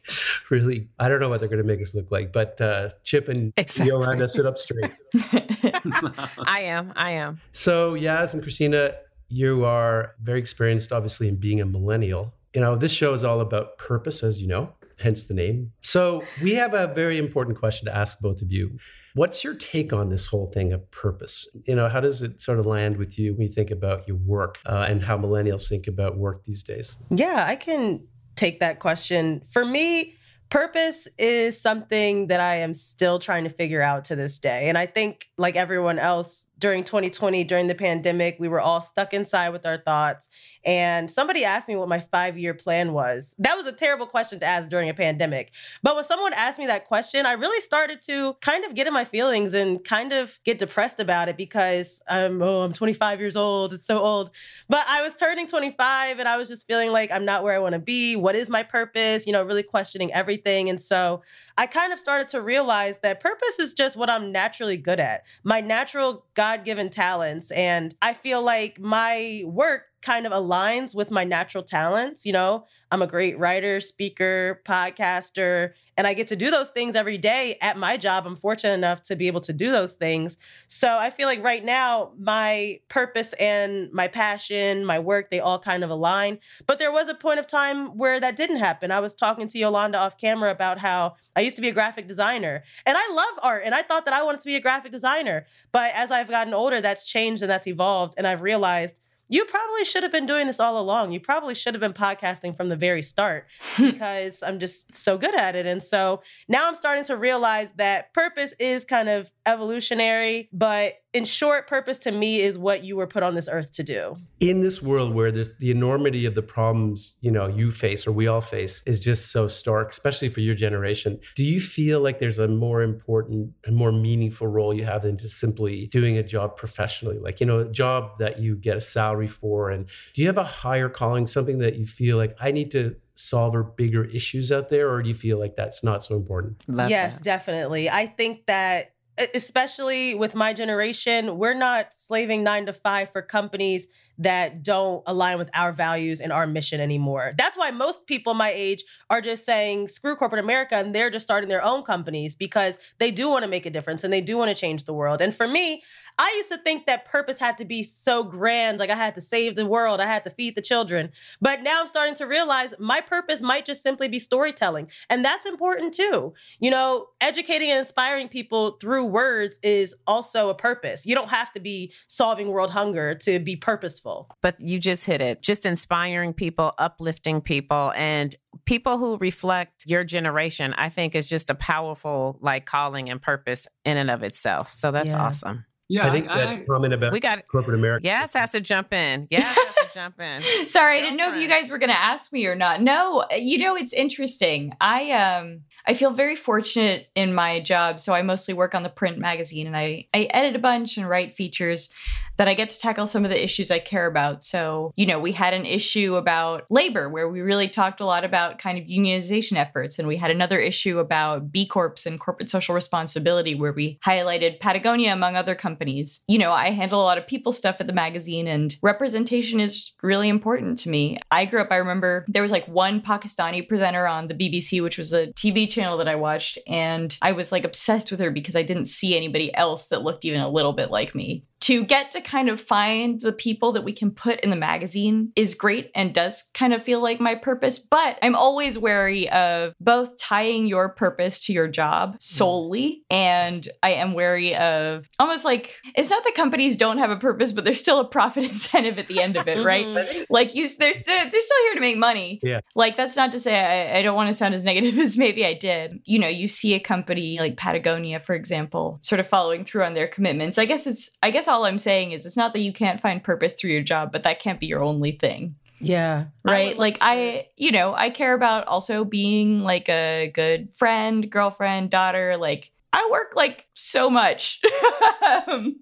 really. 0.50 0.88
I 0.98 1.10
don't 1.10 1.20
know 1.20 1.28
what 1.28 1.42
they're 1.42 1.50
going 1.50 1.62
to 1.62 1.68
make 1.68 1.82
us 1.82 1.94
look 1.94 2.10
like, 2.10 2.32
but 2.32 2.62
uh, 2.62 2.92
Chip 3.04 3.28
and 3.28 3.52
exactly. 3.58 3.88
Yolanda 3.88 4.30
sit 4.30 4.46
up 4.46 4.58
straight. 4.58 4.92
I 5.14 6.62
am. 6.62 6.94
I 6.96 7.12
am. 7.12 7.42
So 7.52 7.96
Yaz 7.96 8.34
and 8.34 8.42
Christina, 8.42 8.96
you 9.28 9.66
are 9.66 10.16
very 10.22 10.40
experienced, 10.40 10.94
obviously, 10.94 11.28
in 11.28 11.36
being 11.36 11.60
a 11.60 11.66
millennial 11.66 12.34
you 12.56 12.62
know, 12.62 12.76
this 12.76 12.94
show 12.94 13.14
is 13.14 13.24
all 13.24 13.42
about 13.42 13.78
purpose, 13.78 14.24
as 14.24 14.42
you 14.42 14.48
know, 14.48 14.74
hence 14.98 15.28
the 15.28 15.34
name. 15.34 15.74
So 15.82 16.24
we 16.42 16.54
have 16.54 16.74
a 16.74 16.88
very 16.88 17.18
important 17.18 17.60
question 17.60 17.86
to 17.88 17.96
ask 17.96 18.20
both 18.22 18.42
of 18.42 18.50
you. 18.50 18.78
What's 19.14 19.44
your 19.44 19.56
take 19.56 19.92
on 19.92 20.10
this 20.10 20.26
whole 20.26 20.50
thing 20.52 20.72
of 20.72 20.90
purpose? 20.92 21.48
You 21.66 21.76
know, 21.76 21.90
how 21.90 22.00
does 22.00 22.24
it 22.24 22.42
sort 22.42 22.60
of 22.60 22.66
land 22.66 22.98
with 22.98 23.20
you 23.20 23.34
when 23.34 23.48
you 23.48 23.54
think 23.54 23.72
about 23.72 24.08
your 24.08 24.18
work 24.18 24.58
uh, 24.66 24.86
and 24.90 25.04
how 25.04 25.18
millennials 25.18 25.68
think 25.68 25.88
about 25.88 26.18
work 26.18 26.46
these 26.46 26.64
days? 26.64 26.98
Yeah, 27.10 27.46
I 27.46 27.58
can 27.58 28.08
take 28.36 28.62
that 28.62 28.80
question. 28.80 29.42
For 29.52 29.66
me, 29.66 30.16
purpose 30.50 31.08
is 31.18 31.60
something 31.60 32.28
that 32.28 32.40
I 32.40 32.58
am 32.58 32.74
still 32.74 33.20
trying 33.20 33.44
to 33.44 33.50
figure 33.50 33.82
out 33.82 34.06
to 34.06 34.16
this 34.16 34.40
day. 34.40 34.70
And 34.70 34.78
I 34.78 34.86
think, 34.86 35.28
like 35.38 35.56
everyone 35.56 36.00
else, 36.00 36.48
during 36.60 36.84
2020, 36.84 37.44
during 37.44 37.68
the 37.68 37.76
pandemic, 37.76 38.38
we 38.40 38.48
were 38.48 38.62
all 38.62 38.82
stuck 38.82 39.14
inside 39.14 39.50
with 39.50 39.66
our 39.66 39.78
thoughts. 39.78 40.30
And 40.64 41.12
somebody 41.12 41.44
asked 41.44 41.68
me 41.68 41.76
what 41.76 41.90
my 41.90 42.00
five 42.00 42.38
year 42.38 42.54
plan 42.54 42.94
was. 42.94 43.36
That 43.40 43.58
was 43.58 43.68
a 43.68 43.72
terrible 43.72 44.08
question 44.08 44.40
to 44.40 44.46
ask 44.46 44.70
during 44.70 44.90
a 44.90 44.94
pandemic. 44.94 45.52
But 45.84 45.96
when 45.96 46.04
someone 46.04 46.34
asked 46.34 46.58
me 46.58 46.66
that 46.68 46.86
question, 46.86 47.26
I 47.26 47.34
really 47.34 47.62
started 47.62 48.02
to 48.04 48.34
kind 48.42 48.64
of 48.64 48.74
get 48.74 48.88
in 48.88 48.94
my 48.94 49.06
feelings 49.06 49.54
and 49.54 49.84
kind 49.84 50.14
of 50.14 50.40
get 50.44 50.58
depressed 50.58 51.00
about 51.00 51.30
it 51.30 51.38
because 51.38 52.02
I'm, 52.08 52.42
oh, 52.42 52.62
I'm 52.62 52.74
25 52.74 53.20
years 53.20 53.36
old. 53.36 53.74
It's 53.74 53.86
so 53.86 54.00
old. 54.00 54.32
But 54.70 54.86
I 54.88 55.02
was 55.02 55.16
turning 55.16 55.48
25 55.48 56.20
and 56.20 56.28
I 56.28 56.38
was 56.38 56.48
just 56.48 56.68
feeling 56.68 56.92
like 56.92 57.12
I'm 57.12 57.26
not 57.26 57.44
where 57.44 57.54
I 57.54 57.60
want 57.60 57.74
to 57.74 57.80
be. 57.80 58.16
What 58.16 58.36
is 58.36 58.50
my 58.50 58.64
purpose? 58.64 59.28
You 59.28 59.34
know, 59.34 59.44
really 59.44 59.64
questioning 59.64 60.12
everything. 60.14 60.70
And 60.70 60.80
so 60.80 61.22
I 61.58 61.68
kind 61.68 61.94
of 61.94 62.00
started 62.00 62.28
to 62.30 62.42
realize 62.42 63.00
that 63.00 63.22
purpose 63.22 63.60
is 63.60 63.74
just 63.74 63.96
what 63.96 64.10
I'm 64.10 64.32
naturally 64.32 64.76
good 64.76 65.00
at, 65.00 65.24
my 65.44 65.62
natural 65.62 66.26
God 66.34 66.45
given 66.64 66.90
talents. 66.90 67.52
And 67.52 67.96
I 68.02 68.14
feel 68.14 68.42
like 68.42 68.80
my 68.80 69.44
work 69.46 69.84
kind 70.06 70.28
of 70.28 70.32
aligns 70.32 70.94
with 70.94 71.10
my 71.10 71.24
natural 71.24 71.64
talents. 71.64 72.28
You 72.28 72.34
know, 72.34 72.66
I'm 72.92 73.02
a 73.02 73.08
great 73.08 73.40
writer, 73.40 73.82
speaker, 73.82 74.62
podcaster, 74.64 75.74
and 75.98 76.06
I 76.06 76.14
get 76.14 76.28
to 76.28 76.36
do 76.36 76.52
those 76.52 76.70
things 76.70 76.96
every 76.96 77.18
day 77.18 77.58
at 77.60 77.76
my 77.76 77.98
job. 77.98 78.28
I'm 78.28 78.36
fortunate 78.36 78.76
enough 78.76 79.02
to 79.04 79.16
be 79.16 79.26
able 79.26 79.42
to 79.42 79.54
do 79.54 79.72
those 79.72 79.94
things. 79.94 80.38
So 80.68 80.96
I 80.96 81.10
feel 81.10 81.28
like 81.28 81.44
right 81.44 81.66
now, 81.66 82.12
my 82.20 82.82
purpose 82.88 83.34
and 83.34 83.92
my 83.92 84.08
passion, 84.08 84.86
my 84.86 85.00
work, 85.00 85.32
they 85.32 85.40
all 85.40 85.58
kind 85.58 85.84
of 85.84 85.90
align. 85.90 86.38
But 86.68 86.78
there 86.78 86.92
was 86.92 87.08
a 87.08 87.16
point 87.16 87.40
of 87.40 87.48
time 87.48 87.98
where 87.98 88.20
that 88.20 88.36
didn't 88.36 88.58
happen. 88.58 88.92
I 88.92 89.00
was 89.00 89.16
talking 89.16 89.48
to 89.48 89.58
Yolanda 89.58 89.98
off 89.98 90.20
camera 90.20 90.52
about 90.52 90.78
how 90.78 91.16
I 91.36 91.42
used 91.42 91.56
to 91.56 91.64
be 91.64 91.70
a 91.70 91.74
graphic 91.74 92.08
designer 92.08 92.64
and 92.86 92.96
I 92.98 93.12
love 93.12 93.40
art 93.42 93.64
and 93.66 93.74
I 93.74 93.82
thought 93.82 94.06
that 94.06 94.14
I 94.14 94.22
wanted 94.22 94.42
to 94.42 94.48
be 94.48 94.56
a 94.56 94.62
graphic 94.62 94.92
designer. 94.92 95.48
But 95.72 95.94
as 95.96 96.12
I've 96.12 96.30
gotten 96.30 96.54
older, 96.54 96.80
that's 96.80 97.08
changed 97.08 97.42
and 97.42 97.50
that's 97.50 97.68
evolved. 97.68 98.14
And 98.18 98.28
I've 98.28 98.42
realized 98.42 99.00
you 99.28 99.46
probably 99.46 99.86
should 99.86 100.04
have 100.04 100.12
been 100.12 100.26
doing 100.26 100.48
this 100.48 100.60
all 100.60 100.80
along. 100.80 101.12
You 101.12 101.20
probably 101.20 101.56
should 101.56 101.74
have 101.74 101.82
been 101.82 101.94
podcasting 101.94 102.56
from 102.56 102.70
the 102.70 102.76
very 102.76 103.02
start 103.02 103.48
because 103.78 104.44
I'm 104.44 104.60
just 104.60 104.94
so 104.94 105.18
good 105.18 105.36
at 105.36 105.56
it. 105.56 105.66
And 105.66 105.82
so 105.82 106.22
now 106.48 106.68
I'm 106.68 106.76
starting 106.76 107.04
to 107.06 107.18
realize 107.18 107.74
that 107.74 108.14
purpose 108.14 108.54
is 108.60 108.86
kind 108.86 109.10
of 109.10 109.32
evolutionary, 109.46 110.50
but 110.54 110.96
in 111.14 111.26
short, 111.26 111.68
purpose 111.68 111.98
to 112.00 112.12
me 112.12 112.42
is 112.42 112.58
what 112.58 112.84
you 112.84 112.96
were 112.96 113.08
put 113.08 113.24
on 113.24 113.36
this 113.36 113.48
earth 113.50 113.72
to 113.74 113.84
do. 113.84 114.18
In 114.46 114.62
this 114.62 114.80
world 114.80 115.16
where 115.16 115.32
there's 115.32 115.58
the 115.58 115.72
enormity 115.72 116.28
of 116.28 116.36
the 116.36 116.44
problems, 116.44 117.16
you 117.22 117.32
know, 117.32 117.48
you 117.48 117.72
face 117.72 118.06
or 118.06 118.12
we 118.12 118.28
all 118.28 118.42
face 118.42 118.84
is 118.86 119.00
just 119.00 119.32
so 119.32 119.48
stark, 119.48 119.92
especially 119.92 120.30
for 120.30 120.42
your 120.42 120.54
generation. 120.54 121.20
Do 121.36 121.44
you 121.44 121.60
feel 121.60 122.00
like 122.00 122.20
there's 122.20 122.38
a 122.38 122.48
more 122.48 122.84
important 122.84 123.54
and 123.66 123.76
more 123.76 123.92
meaningful 123.92 124.46
role 124.46 124.72
you 124.72 124.86
have 124.86 125.02
than 125.02 125.18
just 125.18 125.40
simply 125.40 125.88
doing 125.88 126.18
a 126.20 126.24
job 126.24 126.58
professionally? 126.58 127.18
Like, 127.18 127.40
you 127.40 127.48
know, 127.48 127.62
a 127.62 127.70
job 127.70 128.20
that 128.20 128.38
you 128.38 128.56
get 128.56 128.78
a 128.78 128.82
salary 128.82 129.26
for. 129.26 129.72
And 129.72 129.88
do 130.14 130.22
you 130.22 130.28
have 130.28 130.38
a 130.38 130.44
higher 130.44 130.90
calling, 130.90 131.26
something 131.26 131.58
that 131.60 131.78
you 131.78 131.86
feel 131.86 132.18
like 132.18 132.36
I 132.40 132.52
need 132.52 132.70
to 132.72 132.96
solve 133.16 133.56
or 133.56 133.64
bigger 133.64 134.04
issues 134.06 134.52
out 134.52 134.70
there, 134.70 134.92
or 134.92 135.02
do 135.02 135.10
you 135.10 135.16
feel 135.16 135.40
like 135.40 135.56
that's 135.56 135.84
not 135.84 136.04
so 136.04 136.16
important? 136.16 136.64
Love 136.68 136.90
yes, 136.90 137.16
that. 137.16 137.24
definitely. 137.24 137.90
I 137.90 138.08
think 138.08 138.46
that 138.46 138.92
especially 139.34 140.16
with 140.16 140.36
my 140.36 140.54
generation, 140.54 141.38
we're 141.38 141.54
not 141.54 141.94
slaving 141.94 142.44
nine 142.44 142.66
to 142.66 142.74
five 142.74 143.10
for 143.12 143.22
companies 143.22 143.88
that 144.18 144.64
don't 144.64 145.04
align 145.08 145.38
with 145.38 145.50
our 145.54 145.72
values 145.72 146.22
and 146.22 146.32
our 146.32 146.48
mission 146.48 146.80
anymore. 146.80 147.32
That's 147.38 147.58
why 147.58 147.72
most 147.72 148.08
people 148.08 148.34
my 148.34 148.52
age 148.52 148.84
are 149.10 149.22
just 149.22 149.46
saying, 149.46 149.90
screw 149.90 150.16
corporate 150.16 150.44
America, 150.44 150.76
and 150.76 150.96
they're 150.96 151.10
just 151.10 151.26
starting 151.26 151.50
their 151.50 151.64
own 151.64 151.84
companies 151.84 152.36
because 152.36 152.80
they 152.98 153.12
do 153.12 153.30
want 153.30 153.44
to 153.44 153.50
make 153.50 153.66
a 153.66 153.70
difference 153.70 154.04
and 154.04 154.14
they 154.14 154.22
do 154.22 154.38
want 154.38 154.50
to 154.50 154.56
change 154.56 154.86
the 154.86 154.94
world. 154.94 155.22
And 155.22 155.36
for 155.36 155.48
me, 155.48 155.84
I 156.18 156.34
used 156.38 156.50
to 156.50 156.58
think 156.58 156.86
that 156.86 157.06
purpose 157.06 157.40
had 157.40 157.58
to 157.58 157.66
be 157.66 157.84
so 157.84 158.24
grand, 158.24 158.80
like 158.80 158.90
I 158.90 158.96
had 158.96 159.16
to 159.16 159.22
save 159.22 159.56
the 159.56 159.66
world, 159.66 160.00
I 160.00 160.06
had 160.06 160.24
to 160.24 160.30
feed 160.30 160.56
the 160.56 160.62
children. 160.62 161.12
But 161.42 161.62
now 161.62 161.82
I'm 161.82 161.88
starting 161.88 162.16
to 162.16 162.26
realize 162.26 162.74
my 162.80 163.02
purpose 163.02 163.42
might 163.42 163.66
just 163.66 163.84
simply 163.84 164.08
be 164.08 164.20
storytelling. 164.20 164.88
And 165.10 165.26
that's 165.26 165.46
important 165.46 165.94
too. 165.94 166.34
You 166.60 166.72
know, 166.72 167.08
educating 167.20 167.70
and 167.70 167.80
inspiring 167.80 168.30
people 168.30 168.72
through 168.82 169.06
words 169.08 169.60
is 169.62 169.96
also 170.08 170.50
a 170.50 170.56
purpose. 170.56 171.06
You 171.06 171.16
don't 171.16 171.30
have 171.30 171.52
to 171.54 171.60
be 171.60 171.92
solving 172.08 172.50
world 172.50 172.72
hunger 172.72 173.16
to 173.16 173.40
be 173.40 173.56
purposeful. 173.56 174.30
But 174.42 174.60
you 174.60 174.80
just 174.80 175.06
hit 175.06 175.22
it. 175.22 175.42
Just 175.42 175.66
inspiring 175.66 176.34
people, 176.34 176.74
uplifting 176.78 177.42
people, 177.42 177.92
and 177.96 178.36
people 178.66 178.98
who 178.98 179.18
reflect 179.18 179.86
your 179.86 180.04
generation, 180.04 180.74
I 180.74 180.90
think 180.90 181.16
is 181.16 181.28
just 181.28 181.50
a 181.50 181.56
powerful 181.56 182.38
like 182.42 182.66
calling 182.66 183.10
and 183.10 183.22
purpose 183.22 183.68
in 183.84 183.98
and 183.98 184.10
of 184.10 184.24
itself. 184.24 184.72
So 184.74 184.92
that's 184.92 185.10
yeah. 185.10 185.22
awesome. 185.22 185.66
Yeah, 185.88 186.08
I 186.08 186.12
think 186.12 186.28
I, 186.28 186.38
that 186.38 186.50
I, 186.50 186.64
comment 186.66 186.94
about 186.94 187.14
we 187.14 187.20
got 187.20 187.48
corporate 187.48 187.78
America. 187.78 188.08
Yaz, 188.08 188.34
has 188.34 188.52
to 188.52 188.60
jump 188.60 188.92
in. 188.92 189.28
Yaz, 189.28 189.42
has 189.42 189.76
to 189.76 189.88
jump 189.94 190.20
in. 190.20 190.68
Sorry, 190.68 190.98
I 190.98 191.02
didn't 191.02 191.18
know 191.18 191.32
if 191.32 191.40
you 191.40 191.48
guys 191.48 191.70
were 191.70 191.78
going 191.78 191.92
to 191.92 192.00
ask 192.00 192.34
me 192.34 192.46
or 192.48 192.56
not. 192.56 192.82
No, 192.82 193.26
you 193.36 193.60
know 193.60 193.76
it's 193.76 193.94
interesting. 193.94 194.74
I 194.82 195.12
um 195.12 195.62
I 195.88 195.94
feel 195.94 196.12
very 196.12 196.36
fortunate 196.36 197.10
in 197.16 197.34
my 197.34 197.60
job. 197.60 198.00
So 198.00 198.14
I 198.14 198.22
mostly 198.22 198.54
work 198.54 198.76
on 198.76 198.84
the 198.84 198.90
print 198.90 199.18
magazine, 199.18 199.68
and 199.68 199.78
I 199.78 200.08
I 200.14 200.28
edit 200.32 200.56
a 200.56 200.60
bunch 200.60 200.98
and 200.98 201.08
write 201.08 201.34
features 201.34 201.90
that 202.38 202.48
I 202.48 202.54
get 202.54 202.70
to 202.70 202.80
tackle 202.80 203.08
some 203.08 203.24
of 203.24 203.32
the 203.32 203.44
issues 203.44 203.72
I 203.72 203.80
care 203.80 204.08
about. 204.08 204.44
So, 204.44 204.92
you 204.96 205.06
know, 205.06 205.20
we 205.20 205.32
had 205.32 205.54
an 205.54 205.66
issue 205.66 206.16
about 206.16 206.66
labor 206.70 207.10
where 207.10 207.30
we 207.30 207.42
really 207.42 207.70
talked 207.70 208.02
a 208.02 208.06
lot 208.06 208.26
about 208.26 208.60
kind 208.60 208.78
of 208.78 208.86
unionization 208.86 209.56
efforts. 209.56 209.98
And 209.98 210.08
we 210.08 210.18
had 210.18 210.32
another 210.32 210.60
issue 210.60 211.00
about 211.00 211.52
B 211.52 211.66
Corps 211.66 212.06
and 212.06 212.20
corporate 212.20 212.50
social 212.50 212.76
responsibility 212.76 213.56
where 213.56 213.72
we 213.72 214.00
highlighted 214.06 214.60
Patagonia, 214.60 215.14
among 215.14 215.36
other 215.36 215.56
companies. 215.56 216.24
You 216.28 216.38
know, 216.38 216.52
I 216.52 216.72
handle 216.72 217.02
a 217.02 217.04
lot 217.04 217.18
of 217.18 217.28
people 217.28 217.52
stuff 217.52 217.78
at 217.80 217.88
the 217.88 217.94
magazine, 217.94 218.48
and 218.48 218.76
representation 218.82 219.60
is 219.60 219.94
really 220.02 220.30
important 220.30 220.80
to 220.80 220.90
me. 220.90 221.18
I 221.32 221.46
grew 221.46 221.62
up, 221.62 221.72
I 221.72 221.78
remember 221.78 222.26
there 222.28 222.42
was 222.42 222.52
like 222.52 222.68
one 222.68 223.02
Pakistani 223.02 223.68
presenter 223.68 224.08
on 224.08 224.28
the 224.28 224.34
BBC, 224.34 224.82
which 224.84 224.98
was 224.98 225.14
a 225.14 225.28
TV 225.28 225.72
channel 225.76 225.98
that 225.98 226.08
I 226.08 226.16
watched, 226.16 226.58
and 226.68 227.16
I 227.22 227.34
was 227.34 227.52
like 227.52 227.64
obsessed 227.64 228.10
with 228.12 228.20
her 228.20 228.32
because 228.32 228.56
I 228.56 228.64
didn't 228.64 228.86
see 228.86 229.16
anybody 229.16 229.54
else 229.54 229.88
that 229.88 230.04
looked 230.04 230.26
even 230.26 230.42
a 230.42 230.50
little 230.50 230.74
bit 230.74 230.90
like 230.90 231.14
me 231.14 231.44
to 231.66 231.84
get 231.84 232.12
to 232.12 232.22
kind 232.22 232.48
of 232.48 232.62
find 232.62 233.20
the 233.22 233.32
people 233.32 233.72
that 233.72 233.84
we 233.84 233.92
can 233.92 234.12
put 234.12 234.40
in 234.42 234.52
the 234.52 234.56
magazine 234.56 235.32
is 235.36 235.56
great 235.56 235.90
and 235.96 236.14
does 236.14 236.44
kind 236.54 236.76
of 236.76 236.84
feel 236.84 237.02
like 237.02 237.20
my 237.20 237.34
purpose. 237.34 237.80
But 237.80 238.20
I'm 238.22 238.36
always 238.36 238.78
wary 238.78 239.28
of 239.32 239.74
both 239.80 240.16
tying 240.18 240.68
your 240.68 240.90
purpose 240.90 241.40
to 241.48 241.54
your 241.54 241.68
job 241.68 242.12
hmm. 242.12 242.18
solely, 242.20 243.04
and 243.10 243.68
I 243.82 243.94
am 243.94 244.14
wary 244.14 244.56
of 244.56 245.10
almost 245.18 245.44
like 245.44 245.76
it's 245.96 246.12
not 246.12 246.24
that 246.24 246.36
companies 246.36 246.78
don't 246.78 247.00
have 247.00 247.10
a 247.10 247.18
purpose, 247.18 247.52
but 247.52 247.66
there's 247.66 247.80
still 247.80 248.00
a 248.00 248.08
profit 248.08 248.44
incentive 248.52 249.00
at 249.00 249.08
the 249.08 249.20
end 249.20 249.36
of 249.36 249.48
it, 249.48 249.66
right? 249.66 249.88
Mm-hmm. 249.88 250.24
like 250.30 250.54
you, 250.54 250.68
they're, 250.68 250.94
they're 250.94 251.42
still 251.42 251.64
here 251.64 251.74
to 251.74 251.82
make 251.82 251.98
money. 251.98 252.40
Yeah. 252.44 252.60
Like 252.76 252.96
that's 252.96 253.16
not 253.16 253.32
to 253.32 253.40
say 253.40 253.58
I, 253.60 254.00
I 254.00 254.02
don't 254.04 254.16
want 254.16 254.28
to 254.28 254.36
sound 254.36 254.54
as 254.54 254.64
negative 254.64 255.00
as 255.00 255.18
maybe 255.18 255.44
I 255.44 255.56
did. 255.56 256.00
You 256.06 256.20
know, 256.20 256.28
you 256.28 256.48
see 256.48 256.76
a 256.76 256.80
company 256.80 257.40
like 257.40 257.58
Patagonia, 257.58 258.20
for 258.20 258.36
example, 258.36 259.00
sort 259.02 259.20
of 259.20 259.28
following 259.28 259.66
through 259.66 259.84
on 259.84 259.96
their 259.96 260.08
commitments. 260.08 260.60
I 260.60 260.66
guess 260.66 260.86
it's 260.86 261.10
I 261.24 261.32
guess 261.32 261.48
all 261.56 261.66
I'm 261.66 261.78
saying 261.78 262.12
is 262.12 262.26
it's 262.26 262.36
not 262.36 262.54
that 262.54 262.60
you 262.60 262.74
can't 262.74 263.00
find 263.00 263.24
purpose 263.24 263.54
through 263.54 263.72
your 263.72 263.82
job, 263.82 264.12
but 264.12 264.24
that 264.24 264.40
can't 264.40 264.60
be 264.60 264.66
your 264.66 264.84
only 264.84 265.12
thing. 265.12 265.56
Yeah. 265.80 266.26
Right. 266.44 266.76
I 266.76 266.78
like 266.78 266.98
I, 267.02 267.48
you 267.56 267.72
know, 267.72 267.94
I 267.94 268.10
care 268.10 268.34
about 268.34 268.68
also 268.68 269.06
being 269.06 269.62
like 269.62 269.88
a 269.88 270.32
good 270.34 270.70
friend, 270.76 271.30
girlfriend, 271.30 271.92
daughter. 271.92 272.38
Like 272.38 272.72
I 272.94 273.08
work 273.12 273.34
like 273.36 273.68
so 273.74 274.10
much. 274.10 274.62
um, 275.48 275.76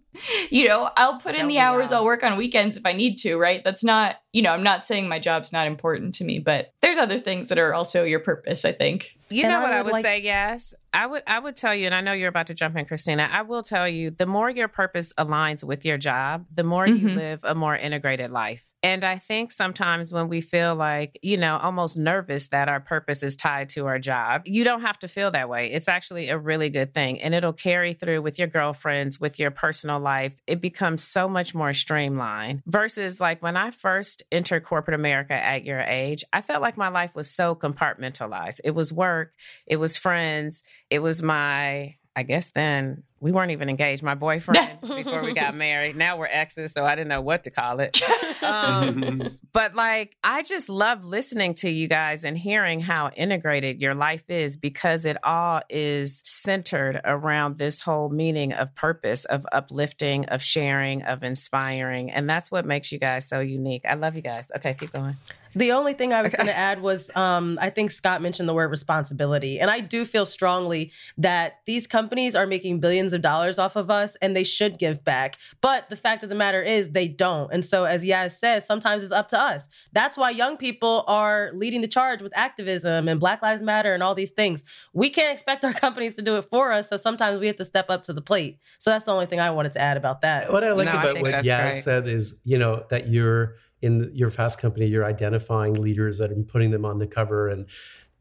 you 0.50 0.68
know, 0.68 0.90
I'll 0.98 1.20
put 1.20 1.38
in 1.38 1.48
the 1.48 1.60
hours, 1.60 1.92
I'll 1.92 2.06
work 2.06 2.24
on 2.24 2.38
weekends 2.38 2.76
if 2.76 2.86
I 2.86 2.94
need 2.94 3.18
to, 3.20 3.38
right? 3.38 3.64
That's 3.64 3.84
not, 3.84 4.18
you 4.32 4.42
know, 4.42 4.52
I'm 4.52 4.64
not 4.64 4.84
saying 4.84 5.08
my 5.08 5.20
job's 5.20 5.54
not 5.54 5.68
important 5.68 6.16
to 6.16 6.24
me, 6.24 6.40
but 6.40 6.74
there's 6.82 6.98
other 6.98 7.20
things 7.20 7.50
that 7.50 7.60
are 7.60 7.74
also 7.74 8.04
your 8.04 8.20
purpose, 8.20 8.66
I 8.66 8.72
think. 8.72 9.16
You 9.30 9.44
and 9.44 9.52
know 9.52 9.60
I 9.60 9.62
what 9.62 9.70
would 9.70 9.78
I 9.78 9.82
would 9.82 9.94
like- 9.94 10.04
say, 10.04 10.20
yes. 10.22 10.74
I 10.92 11.06
would 11.06 11.24
I 11.28 11.40
would 11.40 11.56
tell 11.56 11.74
you, 11.74 11.86
and 11.88 11.96
I 11.96 12.02
know 12.02 12.14
you're 12.14 12.30
about 12.30 12.48
to 12.48 12.54
jump 12.54 12.78
in, 12.78 12.86
Christina. 12.86 13.30
I 13.32 13.42
will 13.42 13.64
tell 13.64 13.88
you, 13.88 14.12
the 14.12 14.28
more 14.28 14.50
your 14.50 14.68
purpose 14.68 15.12
aligns 15.18 15.64
with 15.64 15.86
your 15.86 15.98
job, 15.98 16.46
the 16.54 16.64
more 16.64 16.86
mm-hmm. 16.86 17.08
you 17.10 17.16
live 17.16 17.40
a 17.44 17.56
more 17.56 17.76
integrated 17.76 18.32
life. 18.32 18.64
And 18.84 19.06
I 19.06 19.18
think 19.18 19.54
sometimes 19.54 20.12
when 20.12 20.28
we 20.28 20.42
feel 20.42 20.76
like, 20.76 21.18
you 21.22 21.38
know, 21.38 21.58
almost 21.58 21.98
nervous 21.98 22.48
that 22.48 22.68
our 22.68 22.82
purpose 22.82 23.24
is 23.24 23.38
tied 23.38 23.70
to 23.70 23.86
our 23.86 23.98
job, 23.98 24.42
you 24.46 24.66
don't 24.66 24.82
have 24.82 25.00
to 25.00 25.08
feel 25.08 25.32
that 25.32 25.48
way. 25.48 25.72
It's 25.72 25.88
actually 25.88 26.28
a 26.28 26.38
really 26.38 26.70
good 26.70 26.94
thing. 26.94 27.22
And 27.22 27.34
it'll 27.34 27.54
carry 27.54 27.94
through 27.94 28.22
with 28.22 28.38
your 28.38 28.50
girlfriends, 28.50 29.22
with 29.22 29.40
your 29.40 29.52
personal 29.52 30.02
life. 30.02 30.38
It 30.48 30.60
becomes 30.60 31.02
so 31.02 31.30
much 31.30 31.56
more 31.56 31.74
streamlined 31.74 32.62
versus 32.66 33.22
like 33.22 33.42
when 33.42 33.56
I 33.56 33.72
first 33.72 34.22
entered 34.34 34.66
corporate 34.66 34.96
America 34.96 35.34
at 35.34 35.64
your 35.64 35.80
age, 35.80 36.26
I 36.34 36.42
felt 36.42 36.62
like 36.62 36.76
my 36.76 36.90
life 36.90 37.16
was 37.16 37.32
so 37.32 37.56
compartmentalized. 37.56 38.60
It 38.66 38.72
was 38.72 38.92
work, 38.92 39.34
it 39.66 39.78
was 39.78 39.96
friends, 39.96 40.62
it 40.90 41.00
was 41.00 41.24
my 41.24 41.96
I 42.16 42.24
guess 42.24 42.52
then 42.52 43.04
we 43.24 43.32
weren't 43.32 43.52
even 43.52 43.70
engaged. 43.70 44.04
My 44.04 44.16
boyfriend 44.16 44.82
before 44.82 45.24
we 45.24 45.34
got 45.34 45.56
married. 45.56 45.96
Now 45.96 46.18
we're 46.18 46.28
exes, 46.28 46.74
so 46.74 46.86
I 46.86 46.94
didn't 46.96 47.08
know 47.08 47.22
what 47.22 47.46
to 47.46 47.52
call 47.52 47.80
it. 47.80 48.02
Um, 48.44 49.22
but 49.54 49.74
like, 49.74 50.18
I 50.22 50.44
just 50.44 50.68
love 50.68 51.06
listening 51.06 51.54
to 51.56 51.70
you 51.70 51.88
guys 51.88 52.26
and 52.26 52.38
hearing 52.38 52.82
how 52.82 53.10
integrated 53.16 53.80
your 53.80 53.96
life 53.96 54.30
is 54.30 54.58
because 54.58 55.06
it 55.06 55.16
all 55.24 55.62
is 55.70 56.22
centered 56.26 57.00
around 57.06 57.58
this 57.58 57.80
whole 57.80 58.10
meaning 58.10 58.52
of 58.52 58.76
purpose, 58.76 59.24
of 59.24 59.46
uplifting, 59.54 60.26
of 60.26 60.44
sharing, 60.44 61.04
of 61.04 61.24
inspiring, 61.24 62.12
and 62.12 62.30
that's 62.30 62.52
what 62.52 62.66
makes 62.66 62.92
you 62.92 63.00
guys 63.00 63.30
so 63.30 63.40
unique. 63.40 63.84
I 63.88 63.94
love 63.94 64.18
you 64.18 64.22
guys. 64.22 64.52
Okay, 64.58 64.74
keep 64.74 64.92
going. 64.92 65.16
The 65.56 65.72
only 65.72 65.94
thing 65.94 66.14
I 66.14 66.22
was 66.22 66.34
going 66.34 66.48
to 66.48 66.58
add 66.58 66.82
was 66.82 67.10
um, 67.16 67.58
I 67.62 67.70
think 67.70 67.92
Scott 67.92 68.22
mentioned 68.22 68.50
the 68.50 68.54
word 68.54 68.72
responsibility. 68.72 69.60
And 69.60 69.70
I 69.70 69.80
do 69.80 70.06
feel 70.06 70.26
strongly 70.26 70.92
that 71.18 71.60
these 71.66 71.88
companies 71.88 72.36
are 72.36 72.48
making 72.48 72.80
billions 72.80 73.14
of 73.14 73.22
dollars 73.22 73.60
off 73.60 73.76
of 73.76 73.90
us 73.90 74.16
and 74.18 74.36
they 74.36 74.44
should 74.44 74.80
give 74.80 75.04
back. 75.04 75.38
But 75.62 75.90
the 75.90 75.96
fact 75.96 76.24
of 76.24 76.30
the 76.30 76.36
matter 76.36 76.62
is 76.62 76.92
they 76.92 77.08
don't. 77.08 77.52
And 77.54 77.64
so, 77.64 77.86
as 77.86 78.04
Yaz 78.04 78.32
says, 78.32 78.66
sometimes 78.66 79.04
it's 79.04 79.12
up 79.12 79.30
to 79.30 79.40
us. 79.40 79.70
That's 79.92 80.18
why 80.18 80.32
young 80.32 80.58
people 80.58 81.04
are 81.08 81.52
leading 81.54 81.82
the 81.82 81.88
charge 81.88 82.22
with 82.22 82.36
activism 82.36 83.08
and 83.08 83.20
Black 83.20 83.42
Lives 83.42 83.62
Matter 83.62 83.94
and 83.94 84.02
all 84.02 84.16
these 84.16 84.32
things. 84.32 84.64
We 84.94 85.10
can't 85.10 85.32
expect 85.32 85.64
our 85.66 85.74
companies 85.84 86.16
to 86.16 86.22
do 86.22 86.38
it 86.38 86.48
for 86.50 86.72
us. 86.72 86.90
So 86.90 86.98
sometimes 86.98 87.40
we 87.40 87.48
have 87.48 87.58
to 87.58 87.66
step 87.66 87.90
up 87.90 88.04
to 88.04 88.14
the 88.14 88.22
plate. 88.22 88.60
So 88.80 88.90
that's 88.90 89.06
the 89.06 89.14
only 89.14 89.26
thing 89.26 89.40
I 89.40 89.52
wanted 89.52 89.74
to 89.74 89.82
add 89.82 89.98
about 89.98 90.22
that. 90.22 90.52
What 90.52 90.64
I 90.64 90.72
like 90.72 90.86
no, 90.86 91.00
about 91.00 91.18
I 91.18 91.22
what 91.22 91.34
Yaz 91.36 91.70
great. 91.70 91.84
said 91.84 92.08
is, 92.08 92.40
you 92.44 92.58
know, 92.58 92.86
that 92.90 93.08
you're 93.08 93.56
in 93.84 94.10
your 94.14 94.30
fast 94.30 94.60
company 94.60 94.88
you're 94.88 95.06
identifying 95.06 95.74
leaders 95.74 96.18
that 96.18 96.32
are 96.32 96.44
putting 96.44 96.72
them 96.72 96.86
on 96.86 97.00
the 97.00 97.06
cover 97.06 97.50
and 97.50 97.66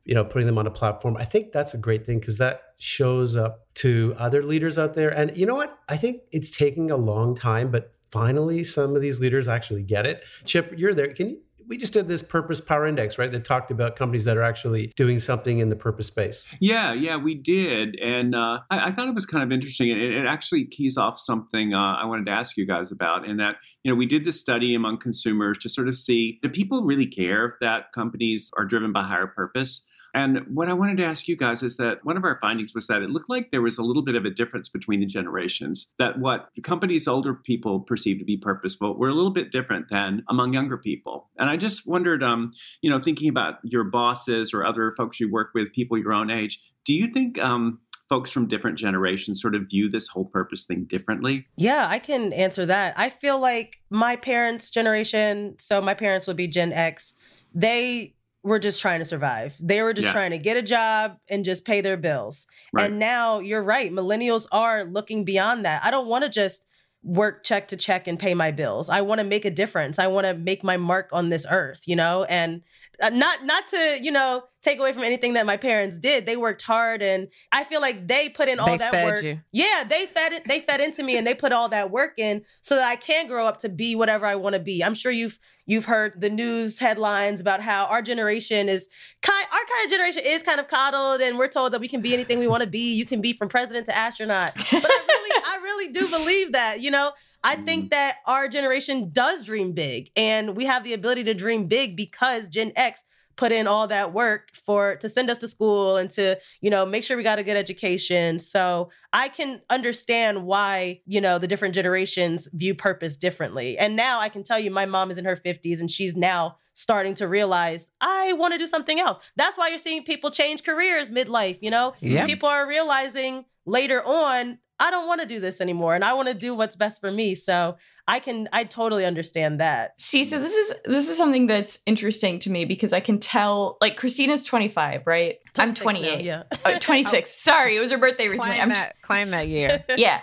you 0.04 0.14
know 0.14 0.24
putting 0.24 0.46
them 0.46 0.58
on 0.58 0.66
a 0.66 0.70
platform. 0.70 1.16
I 1.16 1.24
think 1.24 1.52
that's 1.52 1.72
a 1.72 1.78
great 1.78 2.04
thing 2.04 2.18
because 2.18 2.38
that 2.38 2.74
shows 2.78 3.36
up 3.36 3.68
to 3.74 4.14
other 4.18 4.42
leaders 4.42 4.76
out 4.76 4.94
there. 4.94 5.10
And 5.10 5.34
you 5.36 5.46
know 5.46 5.54
what? 5.54 5.78
I 5.88 5.96
think 5.96 6.22
it's 6.32 6.50
taking 6.50 6.90
a 6.90 6.96
long 6.96 7.36
time 7.36 7.70
but 7.70 7.94
finally 8.10 8.64
some 8.64 8.96
of 8.96 9.00
these 9.00 9.20
leaders 9.20 9.46
actually 9.46 9.84
get 9.84 10.04
it. 10.04 10.24
Chip 10.44 10.74
you're 10.76 10.94
there. 10.94 11.14
Can 11.14 11.28
you 11.30 11.40
we 11.72 11.78
just 11.78 11.94
did 11.94 12.06
this 12.06 12.22
purpose 12.22 12.60
power 12.60 12.86
index, 12.86 13.16
right? 13.16 13.32
That 13.32 13.46
talked 13.46 13.70
about 13.70 13.96
companies 13.96 14.26
that 14.26 14.36
are 14.36 14.42
actually 14.42 14.92
doing 14.94 15.18
something 15.20 15.56
in 15.56 15.70
the 15.70 15.74
purpose 15.74 16.06
space. 16.06 16.46
Yeah, 16.60 16.92
yeah, 16.92 17.16
we 17.16 17.34
did, 17.34 17.96
and 17.98 18.34
uh, 18.34 18.58
I, 18.70 18.88
I, 18.88 18.92
thought 18.92 19.08
it 19.08 19.14
was 19.14 19.24
kind 19.24 19.42
of 19.42 19.50
interesting. 19.50 19.88
It, 19.88 19.96
it 19.96 20.26
actually 20.26 20.66
keys 20.66 20.98
off 20.98 21.18
something 21.18 21.72
uh, 21.72 21.94
I 21.94 22.04
wanted 22.04 22.26
to 22.26 22.32
ask 22.32 22.58
you 22.58 22.66
guys 22.66 22.92
about, 22.92 23.26
in 23.26 23.38
that 23.38 23.56
you 23.84 23.90
know 23.90 23.96
we 23.96 24.04
did 24.04 24.24
this 24.24 24.38
study 24.38 24.74
among 24.74 24.98
consumers 24.98 25.56
to 25.62 25.70
sort 25.70 25.88
of 25.88 25.96
see 25.96 26.40
do 26.42 26.50
people 26.50 26.82
really 26.82 27.06
care 27.06 27.56
that 27.62 27.90
companies 27.92 28.50
are 28.58 28.66
driven 28.66 28.92
by 28.92 29.04
higher 29.04 29.26
purpose. 29.26 29.86
And 30.14 30.40
what 30.52 30.68
I 30.68 30.72
wanted 30.74 30.98
to 30.98 31.04
ask 31.04 31.28
you 31.28 31.36
guys 31.36 31.62
is 31.62 31.76
that 31.78 32.04
one 32.04 32.16
of 32.16 32.24
our 32.24 32.38
findings 32.40 32.74
was 32.74 32.86
that 32.88 33.02
it 33.02 33.10
looked 33.10 33.30
like 33.30 33.50
there 33.50 33.62
was 33.62 33.78
a 33.78 33.82
little 33.82 34.02
bit 34.02 34.14
of 34.14 34.24
a 34.24 34.30
difference 34.30 34.68
between 34.68 35.00
the 35.00 35.06
generations, 35.06 35.88
that 35.98 36.18
what 36.18 36.48
the 36.54 36.62
companies 36.62 37.08
older 37.08 37.34
people 37.34 37.80
perceive 37.80 38.18
to 38.18 38.24
be 38.24 38.36
purposeful 38.36 38.98
were 38.98 39.08
a 39.08 39.14
little 39.14 39.32
bit 39.32 39.52
different 39.52 39.86
than 39.90 40.22
among 40.28 40.52
younger 40.52 40.76
people. 40.76 41.30
And 41.38 41.48
I 41.48 41.56
just 41.56 41.86
wondered, 41.86 42.22
um, 42.22 42.52
you 42.82 42.90
know, 42.90 42.98
thinking 42.98 43.28
about 43.28 43.54
your 43.62 43.84
bosses 43.84 44.52
or 44.52 44.64
other 44.64 44.92
folks 44.96 45.20
you 45.20 45.30
work 45.30 45.50
with, 45.54 45.72
people 45.72 45.98
your 45.98 46.12
own 46.12 46.30
age, 46.30 46.60
do 46.84 46.92
you 46.92 47.06
think 47.06 47.38
um, 47.38 47.78
folks 48.08 48.30
from 48.30 48.46
different 48.46 48.76
generations 48.76 49.40
sort 49.40 49.54
of 49.54 49.62
view 49.70 49.88
this 49.88 50.08
whole 50.08 50.26
purpose 50.26 50.64
thing 50.64 50.84
differently? 50.84 51.46
Yeah, 51.56 51.86
I 51.88 51.98
can 51.98 52.32
answer 52.34 52.66
that. 52.66 52.92
I 52.96 53.08
feel 53.08 53.38
like 53.38 53.78
my 53.88 54.16
parents' 54.16 54.70
generation, 54.70 55.56
so 55.58 55.80
my 55.80 55.94
parents 55.94 56.26
would 56.26 56.36
be 56.36 56.48
Gen 56.48 56.72
X, 56.72 57.14
they 57.54 58.14
were 58.42 58.58
just 58.58 58.80
trying 58.80 58.98
to 58.98 59.04
survive. 59.04 59.54
They 59.60 59.82
were 59.82 59.92
just 59.92 60.06
yeah. 60.06 60.12
trying 60.12 60.30
to 60.32 60.38
get 60.38 60.56
a 60.56 60.62
job 60.62 61.16
and 61.28 61.44
just 61.44 61.64
pay 61.64 61.80
their 61.80 61.96
bills. 61.96 62.46
Right. 62.72 62.90
And 62.90 62.98
now 62.98 63.38
you're 63.38 63.62
right. 63.62 63.92
Millennials 63.92 64.46
are 64.50 64.84
looking 64.84 65.24
beyond 65.24 65.64
that. 65.64 65.84
I 65.84 65.90
don't 65.90 66.08
want 66.08 66.24
to 66.24 66.30
just 66.30 66.66
work 67.02 67.44
check 67.44 67.68
to 67.68 67.76
check 67.76 68.06
and 68.06 68.18
pay 68.18 68.34
my 68.34 68.50
bills. 68.50 68.88
I 68.88 69.00
want 69.00 69.20
to 69.20 69.26
make 69.26 69.44
a 69.44 69.50
difference. 69.50 69.98
I 69.98 70.06
want 70.06 70.26
to 70.26 70.34
make 70.34 70.62
my 70.62 70.76
mark 70.76 71.10
on 71.12 71.28
this 71.28 71.46
earth, 71.50 71.82
you 71.86 71.96
know? 71.96 72.24
And 72.24 72.62
uh, 73.00 73.10
not 73.10 73.44
not 73.44 73.66
to, 73.68 73.98
you 74.00 74.12
know, 74.12 74.44
take 74.62 74.78
away 74.78 74.92
from 74.92 75.02
anything 75.02 75.32
that 75.32 75.44
my 75.44 75.56
parents 75.56 75.98
did. 75.98 76.24
They 76.24 76.36
worked 76.36 76.62
hard 76.62 77.02
and 77.02 77.28
I 77.50 77.64
feel 77.64 77.80
like 77.80 78.06
they 78.06 78.28
put 78.28 78.48
in 78.48 78.60
all 78.60 78.68
they 78.68 78.78
that 78.78 78.92
work. 79.04 79.22
You. 79.22 79.40
Yeah, 79.50 79.84
they 79.88 80.06
fed 80.06 80.32
it 80.32 80.46
they 80.46 80.60
fed 80.60 80.80
into 80.80 81.02
me 81.02 81.16
and 81.16 81.26
they 81.26 81.34
put 81.34 81.52
all 81.52 81.68
that 81.70 81.90
work 81.90 82.14
in 82.18 82.44
so 82.60 82.76
that 82.76 82.86
I 82.86 82.96
can 82.96 83.26
grow 83.26 83.46
up 83.46 83.58
to 83.60 83.68
be 83.68 83.96
whatever 83.96 84.26
I 84.26 84.36
want 84.36 84.54
to 84.54 84.60
be. 84.60 84.84
I'm 84.84 84.94
sure 84.94 85.10
you've 85.10 85.38
you've 85.66 85.86
heard 85.86 86.20
the 86.20 86.30
news 86.30 86.78
headlines 86.78 87.40
about 87.40 87.60
how 87.60 87.86
our 87.86 88.02
generation 88.02 88.68
is 88.68 88.88
kind 89.22 89.46
our 89.50 89.58
kind 89.58 89.84
of 89.84 89.90
generation 89.90 90.22
is 90.24 90.42
kind 90.42 90.60
of 90.60 90.68
coddled 90.68 91.20
and 91.20 91.38
we're 91.38 91.48
told 91.48 91.72
that 91.72 91.80
we 91.80 91.88
can 91.88 92.00
be 92.00 92.14
anything 92.14 92.38
we 92.38 92.46
want 92.46 92.62
to 92.62 92.68
be. 92.68 92.94
You 92.94 93.06
can 93.06 93.20
be 93.20 93.32
from 93.32 93.48
president 93.48 93.86
to 93.86 93.96
astronaut. 93.96 94.52
But 94.54 94.84
I 94.84 95.04
really 95.08 95.21
I 95.52 95.56
really 95.62 95.92
do 95.92 96.08
believe 96.08 96.52
that, 96.52 96.80
you 96.80 96.90
know. 96.90 97.12
I 97.44 97.56
think 97.56 97.86
mm-hmm. 97.86 97.88
that 97.88 98.16
our 98.26 98.46
generation 98.46 99.10
does 99.12 99.44
dream 99.44 99.72
big 99.72 100.10
and 100.14 100.56
we 100.56 100.64
have 100.66 100.84
the 100.84 100.92
ability 100.92 101.24
to 101.24 101.34
dream 101.34 101.66
big 101.66 101.96
because 101.96 102.46
Gen 102.46 102.72
X 102.76 103.04
put 103.36 103.52
in 103.52 103.66
all 103.66 103.88
that 103.88 104.12
work 104.12 104.50
for 104.64 104.96
to 104.96 105.08
send 105.08 105.30
us 105.30 105.38
to 105.38 105.48
school 105.48 105.96
and 105.96 106.10
to 106.10 106.38
you 106.60 106.70
know 106.70 106.84
make 106.84 107.04
sure 107.04 107.16
we 107.16 107.22
got 107.22 107.38
a 107.38 107.42
good 107.42 107.56
education 107.56 108.38
so 108.38 108.90
i 109.12 109.28
can 109.28 109.60
understand 109.70 110.44
why 110.44 111.00
you 111.06 111.20
know 111.20 111.38
the 111.38 111.48
different 111.48 111.74
generations 111.74 112.48
view 112.52 112.74
purpose 112.74 113.16
differently 113.16 113.78
and 113.78 113.96
now 113.96 114.20
i 114.20 114.28
can 114.28 114.42
tell 114.42 114.58
you 114.58 114.70
my 114.70 114.86
mom 114.86 115.10
is 115.10 115.18
in 115.18 115.24
her 115.24 115.36
50s 115.36 115.80
and 115.80 115.90
she's 115.90 116.14
now 116.16 116.56
starting 116.74 117.14
to 117.14 117.26
realize 117.28 117.90
i 118.00 118.32
want 118.34 118.52
to 118.52 118.58
do 118.58 118.66
something 118.66 119.00
else 119.00 119.18
that's 119.36 119.56
why 119.56 119.68
you're 119.68 119.78
seeing 119.78 120.04
people 120.04 120.30
change 120.30 120.62
careers 120.62 121.10
midlife 121.10 121.58
you 121.60 121.70
know 121.70 121.94
yeah. 122.00 122.26
people 122.26 122.48
are 122.48 122.66
realizing 122.66 123.44
later 123.66 124.04
on 124.04 124.58
I 124.82 124.90
don't 124.90 125.06
want 125.06 125.20
to 125.20 125.26
do 125.28 125.38
this 125.38 125.60
anymore 125.60 125.94
and 125.94 126.04
I 126.04 126.12
want 126.14 126.26
to 126.26 126.34
do 126.34 126.56
what's 126.56 126.74
best 126.74 127.00
for 127.00 127.12
me. 127.12 127.36
So 127.36 127.76
I 128.08 128.18
can 128.18 128.48
I 128.52 128.64
totally 128.64 129.04
understand 129.04 129.60
that. 129.60 130.00
See, 130.00 130.24
so 130.24 130.40
this 130.40 130.54
is 130.54 130.74
this 130.84 131.08
is 131.08 131.16
something 131.16 131.46
that's 131.46 131.80
interesting 131.86 132.38
to 132.40 132.50
me 132.50 132.64
because 132.64 132.92
I 132.92 133.00
can 133.00 133.18
tell 133.18 133.78
like 133.80 133.96
Christina's 133.96 134.42
25, 134.42 135.06
right? 135.06 135.38
I'm 135.58 135.74
28. 135.74 136.16
Now, 136.16 136.22
yeah. 136.22 136.42
Uh, 136.64 136.78
26. 136.78 137.30
Sorry, 137.34 137.76
it 137.76 137.80
was 137.80 137.90
her 137.90 137.98
birthday 137.98 138.28
recently. 138.28 138.56
Climb 138.56 138.62
I'm 138.62 138.68
that, 138.70 139.00
climb 139.02 139.30
that 139.30 139.48
year. 139.48 139.84
yeah. 139.96 140.22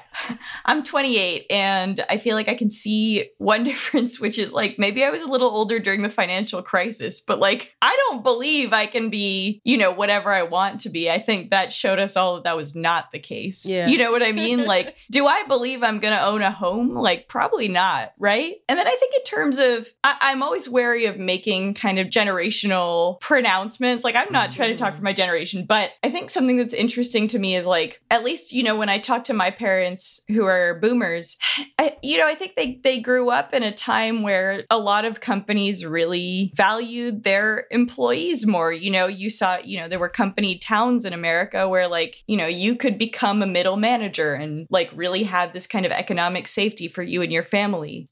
I'm 0.65 0.83
28 0.83 1.45
and 1.49 2.03
I 2.09 2.17
feel 2.17 2.35
like 2.35 2.49
I 2.49 2.55
can 2.55 2.69
see 2.69 3.29
one 3.37 3.63
difference 3.69 4.19
which 4.19 4.37
is 4.37 4.51
like 4.51 4.77
maybe 4.77 5.03
I 5.03 5.09
was 5.09 5.21
a 5.21 5.27
little 5.27 5.49
older 5.49 5.79
during 5.79 6.01
the 6.01 6.09
financial 6.09 6.61
crisis, 6.61 7.21
but 7.21 7.39
like 7.39 7.75
I 7.81 7.95
don't 8.09 8.23
believe 8.23 8.73
I 8.73 8.87
can 8.87 9.09
be, 9.09 9.61
you 9.63 9.77
know, 9.77 9.91
whatever 9.91 10.31
I 10.31 10.43
want 10.43 10.81
to 10.81 10.89
be. 10.89 11.09
I 11.09 11.19
think 11.19 11.51
that 11.51 11.71
showed 11.71 11.99
us 11.99 12.17
all 12.17 12.35
that 12.35 12.43
that 12.43 12.57
was 12.57 12.75
not 12.75 13.11
the 13.13 13.19
case. 13.19 13.65
Yeah. 13.65 13.87
You 13.87 13.97
know 13.97 14.11
what 14.11 14.23
I 14.23 14.33
mean? 14.33 14.65
like 14.65 14.95
do 15.09 15.27
I 15.27 15.43
believe 15.43 15.81
I'm 15.81 15.99
going 15.99 16.13
to 16.13 16.25
own 16.25 16.41
a 16.41 16.51
home? 16.51 16.95
Like 16.95 17.27
probably 17.29 17.68
not, 17.69 18.13
right? 18.17 18.55
And 18.67 18.77
then 18.77 18.87
I 18.87 18.95
think 18.95 19.13
in 19.15 19.23
terms 19.23 19.59
of 19.59 19.87
I- 20.03 20.17
I'm 20.21 20.43
always 20.43 20.67
wary 20.67 21.05
of 21.05 21.17
making 21.17 21.75
kind 21.75 21.99
of 21.99 22.07
generational 22.07 23.19
pronouncements. 23.21 24.03
Like 24.03 24.15
I'm 24.15 24.31
not 24.31 24.51
trying 24.51 24.71
to 24.71 24.77
talk 24.77 24.93
mm. 24.93 24.97
for 24.97 25.03
my 25.03 25.13
generation, 25.13 25.65
but 25.65 25.91
I 26.03 26.09
think 26.09 26.29
something 26.29 26.57
that's 26.57 26.73
interesting 26.73 27.27
to 27.29 27.39
me 27.39 27.55
is 27.55 27.65
like 27.65 28.01
at 28.11 28.23
least 28.23 28.51
you 28.51 28.63
know 28.63 28.75
when 28.75 28.89
I 28.89 28.99
talk 28.99 29.23
to 29.25 29.33
my 29.33 29.51
parents 29.51 30.21
who 30.27 30.45
are 30.45 30.79
boomers, 30.81 31.37
I, 31.77 31.97
you 32.01 32.17
know 32.17 32.27
I 32.27 32.35
think 32.35 32.55
they 32.55 32.79
they 32.83 32.99
grew 32.99 33.29
up 33.29 33.53
in 33.53 33.63
a 33.63 33.73
time 33.73 34.23
where 34.23 34.63
a 34.69 34.77
lot 34.77 35.05
of 35.05 35.21
companies 35.21 35.85
really 35.85 36.51
valued 36.55 37.23
their 37.23 37.65
employees 37.71 38.45
more. 38.45 38.73
You 38.73 38.91
know, 38.91 39.07
you 39.07 39.29
saw 39.29 39.57
you 39.63 39.79
know 39.79 39.87
there 39.87 39.99
were 39.99 40.09
company 40.09 40.57
towns 40.57 41.05
in 41.05 41.13
America 41.13 41.67
where 41.69 41.87
like 41.87 42.23
you 42.27 42.37
know 42.37 42.47
you 42.47 42.75
could 42.75 42.97
become 42.97 43.41
a 43.41 43.47
middle 43.47 43.77
manager 43.77 44.33
and 44.33 44.67
like 44.69 44.89
really 44.93 45.23
have 45.23 45.53
this 45.53 45.67
kind 45.67 45.85
of 45.85 45.91
economic 45.91 46.47
safety 46.47 46.87
for 46.87 47.03
you 47.03 47.21
and 47.21 47.31
your 47.31 47.43
family. 47.43 47.58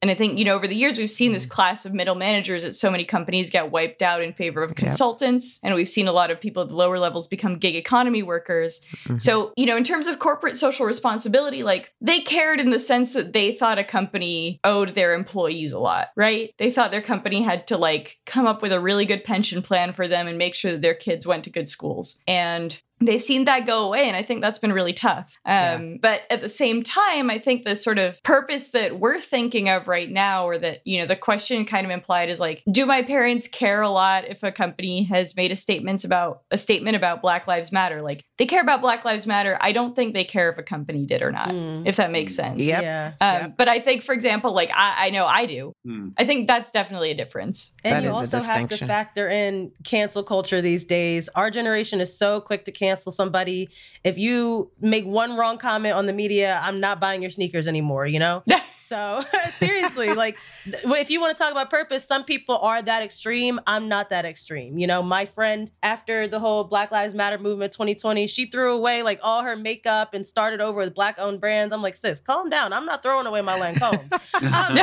And 0.01 0.11
I 0.11 0.13
think 0.13 0.37
you 0.37 0.45
know 0.45 0.55
over 0.55 0.67
the 0.67 0.75
years 0.75 0.97
we've 0.97 1.11
seen 1.11 1.31
this 1.31 1.45
mm. 1.45 1.49
class 1.49 1.85
of 1.85 1.93
middle 1.93 2.15
managers 2.15 2.63
at 2.63 2.75
so 2.75 2.91
many 2.91 3.05
companies 3.05 3.49
get 3.49 3.71
wiped 3.71 4.01
out 4.01 4.21
in 4.21 4.33
favor 4.33 4.63
of 4.63 4.75
consultants, 4.75 5.59
and 5.63 5.73
we've 5.75 5.89
seen 5.89 6.07
a 6.07 6.11
lot 6.11 6.31
of 6.31 6.39
people 6.39 6.63
at 6.63 6.69
the 6.69 6.75
lower 6.75 6.99
levels 6.99 7.27
become 7.27 7.57
gig 7.57 7.75
economy 7.75 8.23
workers. 8.23 8.81
Mm-hmm. 9.05 9.17
So, 9.17 9.53
you 9.55 9.65
know, 9.65 9.77
in 9.77 9.83
terms 9.83 10.07
of 10.07 10.19
corporate 10.19 10.57
social 10.57 10.85
responsibility, 10.85 11.63
like 11.63 11.93
they 12.01 12.19
cared 12.19 12.59
in 12.59 12.71
the 12.71 12.79
sense 12.79 13.13
that 13.13 13.33
they 13.33 13.53
thought 13.53 13.79
a 13.79 13.83
company 13.83 14.59
owed 14.63 14.89
their 14.89 15.13
employees 15.13 15.71
a 15.71 15.79
lot, 15.79 16.09
right? 16.15 16.53
They 16.57 16.71
thought 16.71 16.91
their 16.91 17.01
company 17.01 17.41
had 17.41 17.67
to 17.67 17.77
like 17.77 18.17
come 18.25 18.45
up 18.45 18.61
with 18.61 18.71
a 18.71 18.79
really 18.79 19.05
good 19.05 19.23
pension 19.23 19.61
plan 19.61 19.93
for 19.93 20.07
them 20.07 20.27
and 20.27 20.37
make 20.37 20.55
sure 20.55 20.71
that 20.71 20.81
their 20.81 20.95
kids 20.95 21.25
went 21.25 21.43
to 21.45 21.49
good 21.49 21.69
schools. 21.69 22.19
And 22.27 22.79
they've 22.99 23.21
seen 23.21 23.45
that 23.45 23.65
go 23.65 23.85
away 23.85 24.07
and 24.07 24.15
i 24.17 24.23
think 24.23 24.41
that's 24.41 24.57
been 24.59 24.73
really 24.73 24.93
tough 24.93 25.37
um, 25.45 25.97
but 26.01 26.21
at 26.29 26.41
the 26.41 26.49
same 26.49 26.81
time 26.81 27.29
i 27.29 27.37
think 27.37 27.63
the 27.63 27.75
sort 27.75 27.99
of 27.99 28.21
purpose 28.23 28.69
that 28.69 28.99
we're 28.99 29.21
thinking 29.21 29.69
of 29.69 29.87
right 29.87 30.09
now 30.09 30.47
or 30.47 30.57
that 30.57 30.81
you 30.85 30.99
know 30.99 31.05
the 31.05 31.15
question 31.15 31.63
kind 31.65 31.85
of 31.85 31.91
implied 31.91 32.29
is 32.29 32.39
like 32.39 32.63
do 32.71 32.85
my 32.85 33.01
parents 33.03 33.47
care 33.47 33.81
a 33.81 33.89
lot 33.89 34.25
if 34.27 34.41
a 34.43 34.51
company 34.51 35.03
has 35.03 35.35
made 35.35 35.51
a 35.51 35.55
statements 35.55 36.03
about 36.03 36.41
a 36.51 36.57
statement 36.57 36.95
about 36.95 37.21
black 37.21 37.45
lives 37.47 37.71
matter 37.71 38.01
like 38.01 38.23
they 38.39 38.45
care 38.45 38.61
about 38.61 38.81
black 38.81 39.05
lives 39.05 39.27
matter 39.27 39.57
i 39.61 39.71
don't 39.71 39.95
think 39.95 40.13
they 40.15 40.23
care 40.23 40.49
if 40.51 40.57
a 40.57 40.63
company 40.63 41.05
did 41.05 41.21
or 41.21 41.31
not 41.31 41.49
Mm. 41.49 41.87
if 41.87 41.95
that 41.97 42.11
makes 42.11 42.33
sense 42.35 42.61
Yep. 42.61 42.81
Yeah. 42.81 43.13
um, 43.21 43.33
Yep. 43.41 43.53
but 43.57 43.67
i 43.67 43.79
think 43.79 44.01
for 44.03 44.13
example 44.13 44.53
like 44.53 44.71
I, 44.73 45.07
I 45.07 45.09
know 45.11 45.25
i 45.27 45.45
do 45.45 45.71
Hmm. 45.85 46.09
i 46.17 46.25
think 46.25 46.47
that's 46.47 46.71
definitely 46.71 47.11
a 47.11 47.15
difference 47.15 47.73
And 47.83 47.95
That 47.97 48.03
you 48.03 48.09
is 48.09 48.33
a 48.33 48.37
also 48.37 48.53
have 48.53 48.69
to 48.69 48.87
factor 48.87 49.29
in 49.29 49.71
cancel 49.85 50.23
culture 50.23 50.61
these 50.61 50.83
days. 50.85 51.29
Our 51.35 51.49
generation 51.51 52.01
is 52.01 52.17
so 52.17 52.41
quick 52.41 52.65
to 52.65 52.71
cancel 52.71 52.86
somebody. 52.95 53.69
If 54.03 54.17
you 54.17 54.71
make 54.79 55.05
one 55.05 55.35
wrong 55.35 55.57
comment 55.57 55.95
on 55.95 56.05
the 56.05 56.13
media, 56.13 56.59
I'm 56.63 56.79
not 56.79 56.99
buying 56.99 57.21
your 57.21 57.31
sneakers 57.31 57.67
anymore, 57.67 58.05
you 58.05 58.19
know? 58.19 58.43
so 58.77 59.21
seriously, 59.57 60.13
like 60.13 60.37
if 60.65 61.09
you 61.09 61.19
want 61.19 61.35
to 61.35 61.41
talk 61.41 61.51
about 61.51 61.69
purpose, 61.69 62.05
some 62.05 62.23
people 62.23 62.57
are 62.57 62.81
that 62.81 63.03
extreme. 63.03 63.59
I'm 63.67 63.87
not 63.87 64.09
that 64.09 64.25
extreme. 64.25 64.77
You 64.77 64.87
know, 64.87 65.03
my 65.03 65.25
friend, 65.25 65.71
after 65.83 66.27
the 66.27 66.39
whole 66.39 66.63
Black 66.63 66.91
Lives 66.91 67.13
Matter 67.13 67.37
movement 67.37 67.73
2020, 67.73 68.27
she 68.27 68.45
threw 68.45 68.75
away 68.75 69.03
like 69.03 69.19
all 69.21 69.43
her 69.43 69.55
makeup 69.55 70.13
and 70.13 70.25
started 70.25 70.61
over 70.61 70.79
with 70.79 70.95
black 70.95 71.19
owned 71.19 71.41
brands. 71.41 71.73
I'm 71.73 71.81
like, 71.81 71.95
sis, 71.95 72.21
calm 72.21 72.49
down. 72.49 72.73
I'm 72.73 72.85
not 72.85 73.03
throwing 73.03 73.25
away 73.27 73.41
my 73.41 73.59
Lancome. 73.59 74.11
Um, 74.37 74.77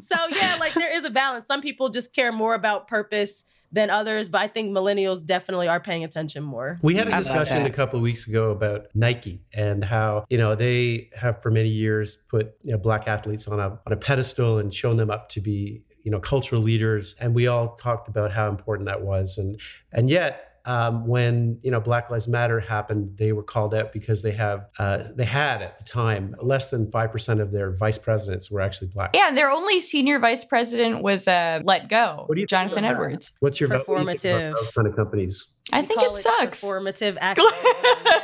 so 0.00 0.16
yeah, 0.30 0.56
like 0.58 0.74
there 0.74 0.96
is 0.96 1.04
a 1.04 1.10
balance. 1.10 1.46
Some 1.46 1.60
people 1.60 1.90
just 1.90 2.14
care 2.14 2.32
more 2.32 2.54
about 2.54 2.88
purpose 2.88 3.44
than 3.74 3.90
others, 3.90 4.28
but 4.28 4.40
I 4.40 4.46
think 4.46 4.70
millennials 4.70 5.26
definitely 5.26 5.66
are 5.66 5.80
paying 5.80 6.04
attention 6.04 6.44
more. 6.44 6.78
We 6.80 6.94
had 6.94 7.08
a 7.08 7.16
discussion 7.16 7.66
a 7.66 7.70
couple 7.70 7.98
of 7.98 8.02
weeks 8.02 8.26
ago 8.28 8.52
about 8.52 8.86
Nike 8.94 9.42
and 9.52 9.84
how 9.84 10.24
you 10.30 10.38
know 10.38 10.54
they 10.54 11.10
have 11.14 11.42
for 11.42 11.50
many 11.50 11.68
years 11.68 12.14
put 12.14 12.54
you 12.62 12.72
know, 12.72 12.78
black 12.78 13.08
athletes 13.08 13.48
on 13.48 13.58
a 13.58 13.80
on 13.84 13.92
a 13.92 13.96
pedestal 13.96 14.58
and 14.58 14.72
shown 14.72 14.96
them 14.96 15.10
up 15.10 15.28
to 15.30 15.40
be 15.40 15.82
you 16.04 16.10
know 16.12 16.20
cultural 16.20 16.62
leaders, 16.62 17.16
and 17.18 17.34
we 17.34 17.48
all 17.48 17.74
talked 17.74 18.06
about 18.06 18.30
how 18.32 18.48
important 18.48 18.86
that 18.86 19.02
was, 19.02 19.36
and 19.36 19.60
and 19.92 20.08
yet. 20.08 20.43
Um, 20.66 21.06
when 21.06 21.58
you 21.62 21.70
know 21.70 21.78
Black 21.80 22.08
Lives 22.10 22.26
Matter 22.26 22.58
happened, 22.58 23.18
they 23.18 23.32
were 23.32 23.42
called 23.42 23.74
out 23.74 23.92
because 23.92 24.22
they 24.22 24.30
have 24.32 24.66
uh, 24.78 25.04
they 25.14 25.24
had 25.26 25.60
at 25.60 25.78
the 25.78 25.84
time 25.84 26.34
less 26.40 26.70
than 26.70 26.90
five 26.90 27.12
percent 27.12 27.40
of 27.40 27.52
their 27.52 27.76
vice 27.76 27.98
presidents 27.98 28.50
were 28.50 28.60
actually 28.62 28.88
black. 28.88 29.10
yeah 29.14 29.30
their 29.30 29.50
only 29.50 29.78
senior 29.80 30.18
vice 30.18 30.44
president 30.44 31.02
was 31.02 31.28
uh, 31.28 31.60
let 31.64 31.88
go 31.90 32.24
What 32.26 32.34
do 32.36 32.40
you 32.40 32.44
think 32.44 32.48
jonathan 32.50 32.78
about 32.78 32.88
that? 32.88 32.94
edwards 32.94 33.34
What's 33.40 33.60
your 33.60 33.68
what 33.68 33.84
do 33.86 33.92
you 33.92 33.98
about 33.98 34.06
Performative. 34.16 34.54
those 34.54 34.70
kind 34.70 34.88
of 34.88 34.96
companies? 34.96 35.54
I 35.72 35.80
We 35.80 35.86
think 35.86 36.00
call 36.00 36.10
it 36.12 36.16
sucks. 36.16 36.62
Performative 36.64 37.16
activism. 37.20 37.54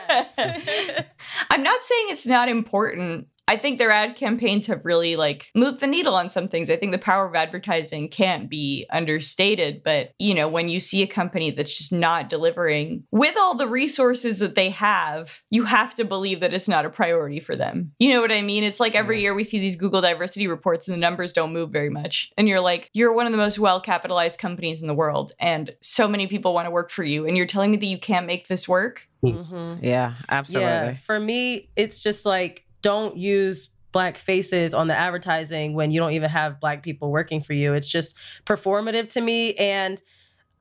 yes. 0.09 1.05
I'm 1.51 1.63
not 1.63 1.85
saying 1.85 2.07
it's 2.11 2.27
not 2.27 2.49
important. 2.49 3.27
I 3.51 3.57
think 3.57 3.79
their 3.79 3.91
ad 3.91 4.15
campaigns 4.15 4.69
have 4.69 4.85
really 4.85 5.17
like 5.17 5.51
moved 5.57 5.81
the 5.81 5.89
needle 5.89 6.15
on 6.15 6.31
some 6.31 6.47
things. 6.47 6.71
I 6.71 6.77
think 6.77 6.93
the 6.93 6.99
power 6.99 7.27
of 7.27 7.35
advertising 7.35 8.09
can't 8.09 8.49
be 8.49 8.87
understated, 8.93 9.83
but 9.83 10.13
you 10.21 10.35
know, 10.35 10.47
when 10.47 10.69
you 10.69 10.79
see 10.79 11.03
a 11.03 11.09
company 11.09 11.51
that's 11.51 11.77
just 11.77 11.93
not 11.93 12.29
delivering 12.29 13.03
with 13.11 13.35
all 13.37 13.57
the 13.57 13.67
resources 13.67 14.39
that 14.39 14.55
they 14.55 14.71
have, 14.71 15.41
you 15.51 15.65
have 15.65 15.97
to 15.97 16.05
believe 16.05 16.39
that 16.39 16.55
it's 16.55 16.69
not 16.69 16.87
a 16.87 16.91
priority 16.91 17.41
for 17.41 17.57
them. 17.57 17.91
You 17.99 18.13
know 18.13 18.21
what 18.21 18.31
I 18.31 18.41
mean? 18.41 18.63
It's 18.63 18.79
like 18.79 18.95
every 18.95 19.21
year 19.21 19.35
we 19.35 19.43
see 19.43 19.59
these 19.59 19.75
Google 19.75 20.01
diversity 20.01 20.47
reports 20.47 20.87
and 20.87 20.95
the 20.95 21.01
numbers 21.01 21.33
don't 21.33 21.53
move 21.53 21.71
very 21.71 21.91
much. 21.91 22.31
And 22.39 22.49
you're 22.49 22.61
like, 22.61 22.89
you're 22.95 23.13
one 23.13 23.27
of 23.27 23.33
the 23.33 23.39
most 23.39 23.59
well 23.59 23.81
capitalized 23.81 24.39
companies 24.39 24.81
in 24.81 24.87
the 24.87 24.95
world 24.95 25.33
and 25.41 25.75
so 25.83 26.07
many 26.07 26.29
people 26.29 26.55
want 26.55 26.67
to 26.67 26.71
work 26.71 26.93
for 26.93 27.03
you 27.03 27.27
and 27.27 27.37
you're 27.37 27.47
telling 27.47 27.73
me 27.73 27.79
that 27.79 27.87
you 27.87 27.99
can't 27.99 28.27
make 28.27 28.47
this 28.47 28.69
work? 28.69 29.09
Mhm. 29.25 29.81
Yeah, 29.83 30.15
absolutely. 30.29 30.71
Yeah, 30.71 30.95
for 31.05 31.19
me, 31.19 31.69
it's 31.75 31.99
just 31.99 32.25
like 32.25 32.65
don't 32.83 33.17
use 33.17 33.71
black 33.93 34.19
faces 34.19 34.73
on 34.73 34.87
the 34.87 34.95
advertising 34.95 35.75
when 35.75 35.91
you 35.91 35.99
don't 35.99 36.13
even 36.13 36.31
have 36.31 36.61
black 36.61 36.83
people 36.83 37.11
working 37.11 37.41
for 37.43 37.53
you. 37.55 37.75
It's 37.75 37.89
just 37.89 38.15
performative 38.47 39.09
to 39.11 39.21
me 39.21 39.55
and 39.55 40.01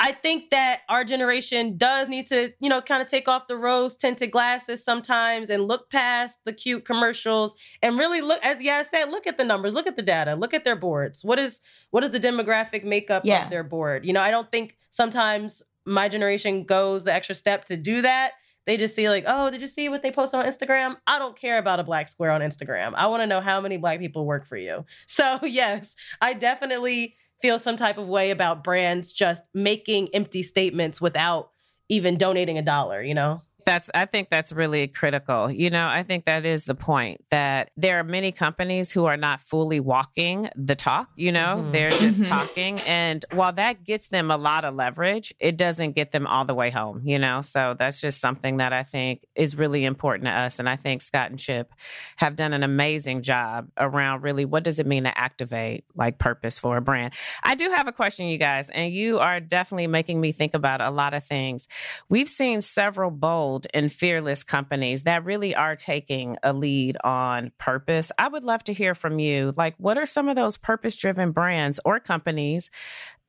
I 0.01 0.13
think 0.13 0.51
that 0.51 0.79
our 0.87 1.03
generation 1.03 1.77
does 1.77 2.07
need 2.07 2.27
to, 2.27 2.53
you 2.61 2.69
know, 2.69 2.81
kind 2.81 3.01
of 3.01 3.09
take 3.09 3.27
off 3.27 3.47
the 3.49 3.57
rose 3.57 3.97
tinted 3.97 4.31
glasses 4.31 4.81
sometimes 4.81 5.49
and 5.49 5.67
look 5.67 5.89
past 5.89 6.39
the 6.45 6.53
cute 6.53 6.85
commercials 6.85 7.53
and 7.83 7.99
really 7.99 8.21
look, 8.21 8.39
as 8.41 8.59
Yaz 8.59 8.85
said, 8.85 9.09
look 9.11 9.27
at 9.27 9.37
the 9.37 9.43
numbers, 9.43 9.73
look 9.73 9.87
at 9.87 9.97
the 9.97 10.01
data, 10.01 10.35
look 10.35 10.53
at 10.53 10.63
their 10.63 10.77
boards. 10.77 11.25
What 11.25 11.37
is 11.37 11.59
what 11.91 12.05
is 12.05 12.11
the 12.11 12.19
demographic 12.19 12.85
makeup 12.85 13.23
Yeah. 13.25 13.43
of 13.43 13.49
their 13.49 13.63
board? 13.65 14.05
You 14.05 14.13
know, 14.13 14.21
I 14.21 14.31
don't 14.31 14.49
think 14.49 14.77
sometimes 14.89 15.63
my 15.85 16.07
generation 16.07 16.63
goes 16.63 17.03
the 17.03 17.13
extra 17.13 17.35
step 17.35 17.65
to 17.65 17.75
do 17.75 18.01
that. 18.01 18.33
They 18.69 18.77
just 18.77 18.93
see 18.93 19.09
like, 19.09 19.23
oh, 19.25 19.49
did 19.49 19.61
you 19.61 19.67
see 19.67 19.89
what 19.89 20.03
they 20.03 20.11
posted 20.11 20.39
on 20.39 20.45
Instagram? 20.45 20.95
I 21.07 21.17
don't 21.17 21.35
care 21.35 21.57
about 21.57 21.79
a 21.79 21.83
black 21.83 22.07
square 22.07 22.29
on 22.29 22.41
Instagram. 22.41 22.93
I 22.93 23.07
want 23.07 23.23
to 23.23 23.25
know 23.25 23.41
how 23.41 23.59
many 23.59 23.77
black 23.77 23.97
people 23.97 24.27
work 24.27 24.45
for 24.45 24.57
you. 24.57 24.85
So 25.07 25.39
yes, 25.43 25.95
I 26.21 26.35
definitely 26.35 27.15
feel 27.41 27.57
some 27.57 27.77
type 27.77 27.97
of 27.97 28.07
way 28.07 28.29
about 28.29 28.63
brands 28.63 29.11
just 29.11 29.41
making 29.55 30.09
empty 30.13 30.43
statements 30.43 31.01
without 31.01 31.49
even 31.89 32.15
donating 32.15 32.59
a 32.59 32.61
dollar, 32.61 33.01
you 33.01 33.15
know? 33.15 33.41
That's 33.65 33.91
I 33.93 34.05
think 34.05 34.29
that's 34.29 34.51
really 34.51 34.87
critical. 34.87 35.51
You 35.51 35.69
know, 35.69 35.87
I 35.87 36.03
think 36.03 36.25
that 36.25 36.45
is 36.45 36.65
the 36.65 36.75
point 36.75 37.23
that 37.29 37.71
there 37.77 37.99
are 37.99 38.03
many 38.03 38.31
companies 38.31 38.91
who 38.91 39.05
are 39.05 39.17
not 39.17 39.41
fully 39.41 39.79
walking 39.79 40.49
the 40.55 40.75
talk, 40.75 41.09
you 41.15 41.31
know. 41.31 41.63
Mhm. 41.65 41.71
They're 41.71 41.89
just 41.89 42.23
Mhm. 42.23 42.29
talking 42.29 42.79
and 42.81 43.23
while 43.31 43.51
that 43.53 43.83
gets 43.83 44.07
them 44.07 44.31
a 44.31 44.37
lot 44.37 44.65
of 44.65 44.75
leverage, 44.75 45.33
it 45.39 45.57
doesn't 45.57 45.91
get 45.91 46.11
them 46.11 46.25
all 46.25 46.45
the 46.45 46.53
way 46.55 46.69
home, 46.69 47.01
you 47.05 47.19
know. 47.19 47.41
So 47.41 47.75
that's 47.77 47.99
just 48.01 48.19
something 48.21 48.57
that 48.57 48.73
I 48.73 48.83
think 48.83 49.25
is 49.35 49.55
really 49.55 49.85
important 49.85 50.25
to 50.27 50.31
us 50.31 50.59
and 50.59 50.67
I 50.69 50.75
think 50.75 51.01
Scott 51.01 51.29
and 51.29 51.39
Chip 51.39 51.73
have 52.17 52.35
done 52.35 52.53
an 52.53 52.63
amazing 52.63 53.21
job 53.21 53.67
around 53.77 54.21
really 54.21 54.45
what 54.45 54.63
does 54.63 54.79
it 54.79 54.87
mean 54.87 55.03
to 55.03 55.17
activate 55.17 55.83
like 55.95 56.17
purpose 56.17 56.57
for 56.57 56.77
a 56.77 56.81
brand. 56.81 57.13
I 57.43 57.55
do 57.55 57.69
have 57.69 57.87
a 57.87 57.91
question 57.91 58.27
you 58.27 58.37
guys 58.37 58.69
and 58.69 58.91
you 58.93 59.19
are 59.19 59.39
definitely 59.39 59.87
making 59.87 60.19
me 60.21 60.31
think 60.31 60.53
about 60.53 60.81
a 60.81 60.89
lot 60.89 61.13
of 61.13 61.23
things. 61.23 61.67
We've 62.09 62.29
seen 62.29 62.61
several 62.61 63.11
bold 63.49 63.67
and 63.73 63.91
fearless 63.91 64.43
companies 64.43 65.03
that 65.03 65.25
really 65.25 65.55
are 65.55 65.75
taking 65.75 66.37
a 66.43 66.53
lead 66.53 66.97
on 67.03 67.51
purpose. 67.57 68.11
I 68.17 68.27
would 68.27 68.43
love 68.43 68.63
to 68.65 68.73
hear 68.73 68.93
from 68.93 69.17
you. 69.19 69.53
Like, 69.57 69.75
what 69.77 69.97
are 69.97 70.05
some 70.05 70.29
of 70.29 70.35
those 70.35 70.57
purpose 70.57 70.95
driven 70.95 71.31
brands 71.31 71.79
or 71.83 71.99
companies 71.99 72.69